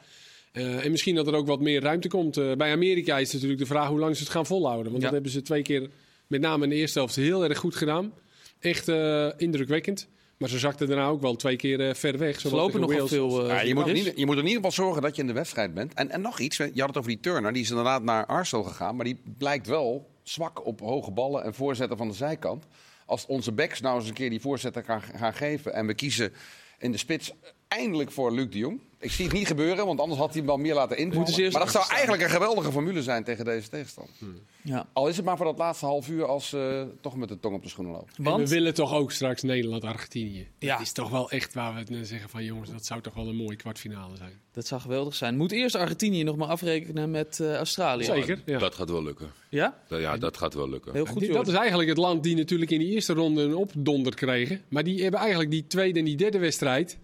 Eh, 0.58 0.86
en 0.86 0.92
misschien 0.92 1.16
dat 1.16 1.28
er 1.28 1.34
ook 1.34 1.48
wat 1.48 1.60
meer 1.60 1.82
ruimte 1.82 2.08
komt. 2.08 2.38
Eh, 2.38 2.52
bij 2.54 2.72
Amerika 2.72 3.18
is 3.18 3.34
natuurlijk 3.34 3.60
de 3.60 3.66
vraag 3.66 3.88
hoe 3.88 4.00
lang 4.00 4.16
ze 4.16 4.24
het 4.24 4.32
gaan 4.32 4.46
volhouden. 4.46 4.86
Want 4.92 4.98
Ja. 4.98 5.04
dat 5.04 5.14
hebben 5.14 5.32
ze 5.32 5.42
twee 5.42 5.62
keer, 5.62 5.90
met 6.28 6.42
name 6.42 6.64
in 6.64 6.70
de 6.70 6.76
eerste 6.76 7.00
helft, 7.00 7.16
heel 7.16 7.44
erg 7.44 7.58
goed 7.58 7.76
gedaan. 7.76 8.14
Echt 8.60 8.88
eh, 8.88 9.30
indrukwekkend. 9.38 10.08
Maar 10.38 10.50
ze 10.50 10.60
zakten 10.60 10.88
daarna 10.88 11.08
ook 11.08 11.22
wel 11.22 11.36
twee 11.36 11.56
keer 11.56 11.88
eh, 11.88 11.94
ver 11.94 12.18
weg. 12.18 12.40
Ze 12.40 12.50
lopen 12.50 12.80
nogal 12.80 12.96
Wales 12.96 13.10
veel. 13.12 13.48
Ja, 13.48 13.62
je, 13.62 13.74
moet 13.76 13.88
ieder, 13.88 14.14
je 14.16 14.26
moet 14.26 14.36
in 14.36 14.42
ieder 14.42 14.56
geval 14.56 14.72
zorgen 14.72 15.02
dat 15.02 15.16
je 15.16 15.22
in 15.22 15.28
de 15.28 15.34
wedstrijd 15.34 15.74
bent. 15.74 15.94
En, 15.94 16.10
en 16.10 16.22
nog 16.22 16.40
iets, 16.40 16.58
je 16.58 16.72
had 16.76 16.88
het 16.88 16.98
over 16.98 17.10
die 17.10 17.20
Turner. 17.20 17.54
Die 17.54 17.62
is 17.62 17.70
inderdaad 17.70 18.04
naar 18.04 18.26
Arsenal 18.26 18.64
gegaan. 18.64 18.96
Maar 18.96 19.06
die 19.06 19.18
blijkt 19.38 19.68
wel 19.68 20.08
zwak 20.24 20.66
op 20.66 20.80
hoge 20.80 21.12
ballen 21.12 21.44
en 21.44 21.54
voorzetten 21.54 21.98
van 21.98 22.08
de 22.08 22.14
zijkant. 22.14 22.66
Als 23.06 23.26
onze 23.26 23.52
backs 23.52 23.82
nou 23.82 24.00
eens 24.00 24.08
een 24.08 24.14
keer 24.14 24.30
die 24.30 24.42
voorzetten 24.42 24.84
gaan, 24.84 25.02
gaan 25.02 25.34
geven. 25.34 25.74
En 25.74 25.88
we 25.88 25.94
kiezen 25.94 26.34
in 26.80 26.92
de 26.92 26.98
spits 26.98 27.32
eindelijk 27.68 28.12
voor 28.12 28.32
Luc 28.32 28.50
de 28.50 28.58
Jong. 28.58 28.80
Ik 29.00 29.12
zie 29.12 29.26
het 29.26 29.34
niet 29.34 29.48
gebeuren, 29.48 29.86
want 29.86 30.00
anders 30.00 30.20
had 30.20 30.28
hij 30.30 30.38
hem 30.38 30.46
wel 30.48 30.58
meer 30.58 30.74
laten 30.74 30.98
invallen. 30.98 31.28
eerst 31.40 31.54
Maar 31.58 31.64
dat 31.64 31.72
zou 31.72 31.86
eigenlijk 31.90 32.24
een 32.24 32.30
geweldige 32.30 32.72
formule 32.72 33.04
zijn 33.04 33.24
tegen 33.24 33.46
deze 33.46 33.70
tegenstander. 33.70 34.14
Ja. 34.62 34.88
Al 34.94 35.08
is 35.08 35.16
het 35.16 35.26
maar 35.26 35.38
voor 35.38 35.46
dat 35.46 35.58
laatste 35.58 35.86
half 35.86 36.10
uur 36.10 36.26
als 36.26 36.50
ze 36.50 36.88
toch 37.02 37.16
met 37.16 37.30
de 37.30 37.40
tong 37.40 37.56
op 37.56 37.64
de 37.64 37.70
schoenen 37.70 37.94
lopen. 37.94 38.26
En 38.26 38.38
we 38.38 38.48
willen 38.48 38.74
toch 38.74 38.94
ook 38.94 39.12
straks 39.12 39.42
Nederland-Argentinië. 39.42 40.48
Ja. 40.60 40.74
Dat 40.78 40.86
is 40.86 40.92
toch 40.92 41.10
wel 41.10 41.30
echt 41.32 41.54
waar 41.54 41.74
we 41.74 41.80
het 41.96 42.08
zeggen 42.08 42.30
van 42.30 42.44
jongens, 42.44 42.72
dat 42.72 42.86
zou 42.86 43.02
toch 43.02 43.14
wel 43.14 43.28
een 43.28 43.36
mooie 43.36 43.56
kwartfinale 43.56 44.16
zijn. 44.18 44.32
dat 44.52 44.68
zou 44.68 44.82
geweldig 44.82 45.16
zijn. 45.16 45.38
Moet 45.38 45.52
eerst 45.52 45.76
Argentinië 45.76 46.24
nog 46.24 46.36
maar 46.36 46.48
afrekenen 46.48 47.12
met 47.12 47.40
eh, 47.40 47.54
Australië. 47.56 48.04
Zeker. 48.04 48.42
Ja. 48.46 48.58
Dat 48.60 48.76
gaat 48.76 48.90
wel 48.90 49.04
lukken. 49.04 49.32
Ja? 49.50 49.78
Ja, 49.90 50.18
dat 50.18 50.38
gaat 50.38 50.54
wel 50.54 50.70
lukken. 50.70 50.94
Heel 50.94 51.06
goed, 51.06 51.20
Die- 51.20 51.32
dat 51.32 51.48
is 51.48 51.54
eigenlijk 51.54 51.90
het 51.90 51.98
land 51.98 52.24
die 52.24 52.36
natuurlijk 52.36 52.72
in 52.72 52.80
de 52.80 52.86
eerste 52.86 53.14
ronde 53.14 53.42
een 53.42 53.56
opdonder 53.56 54.16
kregen. 54.16 54.62
Maar 54.68 54.84
die 54.84 55.02
hebben 55.02 55.20
eigenlijk 55.20 55.52
die 55.52 55.68
tweede 55.68 56.00
en 56.00 56.06
die 56.06 56.16
derde 56.18 56.38
wedstrijd. 56.38 56.98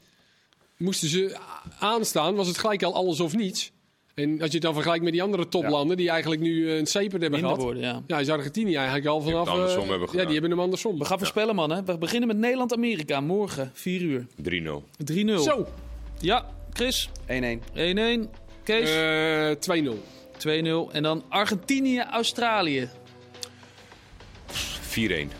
Moesten 0.78 1.07
ze 1.09 1.38
aanstaan, 1.80 2.36
was 2.36 2.47
het 2.47 2.57
gelijk 2.57 2.84
al 2.84 2.93
alles 2.93 3.19
of 3.19 3.36
niets. 3.36 3.71
En 4.13 4.32
als 4.32 4.47
je 4.47 4.53
het 4.53 4.61
dan 4.61 4.74
vergelijkt 4.74 5.03
met 5.03 5.13
die 5.13 5.24
andere 5.24 5.47
toplanden 5.49 5.97
die 5.97 6.09
eigenlijk 6.09 6.41
nu 6.41 6.69
eh, 6.69 6.78
een 6.78 6.88
zeper 6.88 7.11
hebben 7.21 7.30
Minder 7.32 7.49
gehad. 7.49 7.63
worden, 7.63 7.84
ja. 7.84 8.03
Ja, 8.07 8.19
is 8.19 8.30
Argentinië 8.30 8.76
eigenlijk 8.76 9.05
al 9.07 9.21
vanaf. 9.21 9.47
andersom 9.47 9.84
eh, 9.84 9.89
hebben 9.89 10.09
ja, 10.11 10.24
die 10.24 10.34
hebben 10.34 10.51
hem 10.51 10.59
andersom. 10.59 10.97
We 10.99 11.05
gaan 11.05 11.17
voorspellen, 11.17 11.55
man. 11.55 11.69
Hè. 11.69 11.84
We 11.84 11.97
beginnen 11.97 12.28
met 12.28 12.38
Nederland-Amerika. 12.38 13.21
Morgen, 13.21 13.71
4 13.74 14.01
uur. 14.01 14.26
3-0. 14.36 14.84
3-0. 15.11 15.39
Zo, 15.41 15.67
Ja, 16.19 16.45
Chris. 16.74 17.09
1-1. 17.28 17.61
1-1. 17.74 18.30
Kees. 18.63 18.89
eh 18.89 19.49
2-0. 19.59 20.03
2-0. 20.38 20.91
En 20.91 21.03
dan 21.03 21.24
Argentinië-Australië. 21.30 22.89
4-1. 24.82 25.32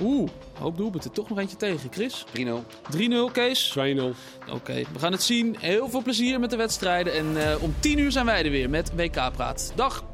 Oeh, 0.00 0.28
hoop 0.62 0.76
doelpunten. 0.76 1.12
Toch 1.12 1.28
nog 1.28 1.38
eentje 1.38 1.56
tegen, 1.56 1.92
Chris. 1.92 2.24
3-0. 2.38 2.64
3-0, 2.96 3.32
Kees. 3.32 3.76
2-0. 3.78 3.80
Oké, 4.52 4.74
we 4.92 4.98
gaan 4.98 5.12
het 5.12 5.22
zien. 5.22 5.56
Heel 5.58 5.88
veel 5.88 6.02
plezier 6.02 6.40
met 6.40 6.50
de 6.50 6.56
wedstrijden. 6.56 7.12
En 7.12 7.50
eh, 7.50 7.62
om 7.62 7.74
10 7.80 7.98
uur 7.98 8.12
zijn 8.12 8.26
wij 8.26 8.44
er 8.44 8.50
weer 8.50 8.70
met 8.70 8.92
WK 8.94 9.32
Praat. 9.32 9.72
Dag! 9.74 10.04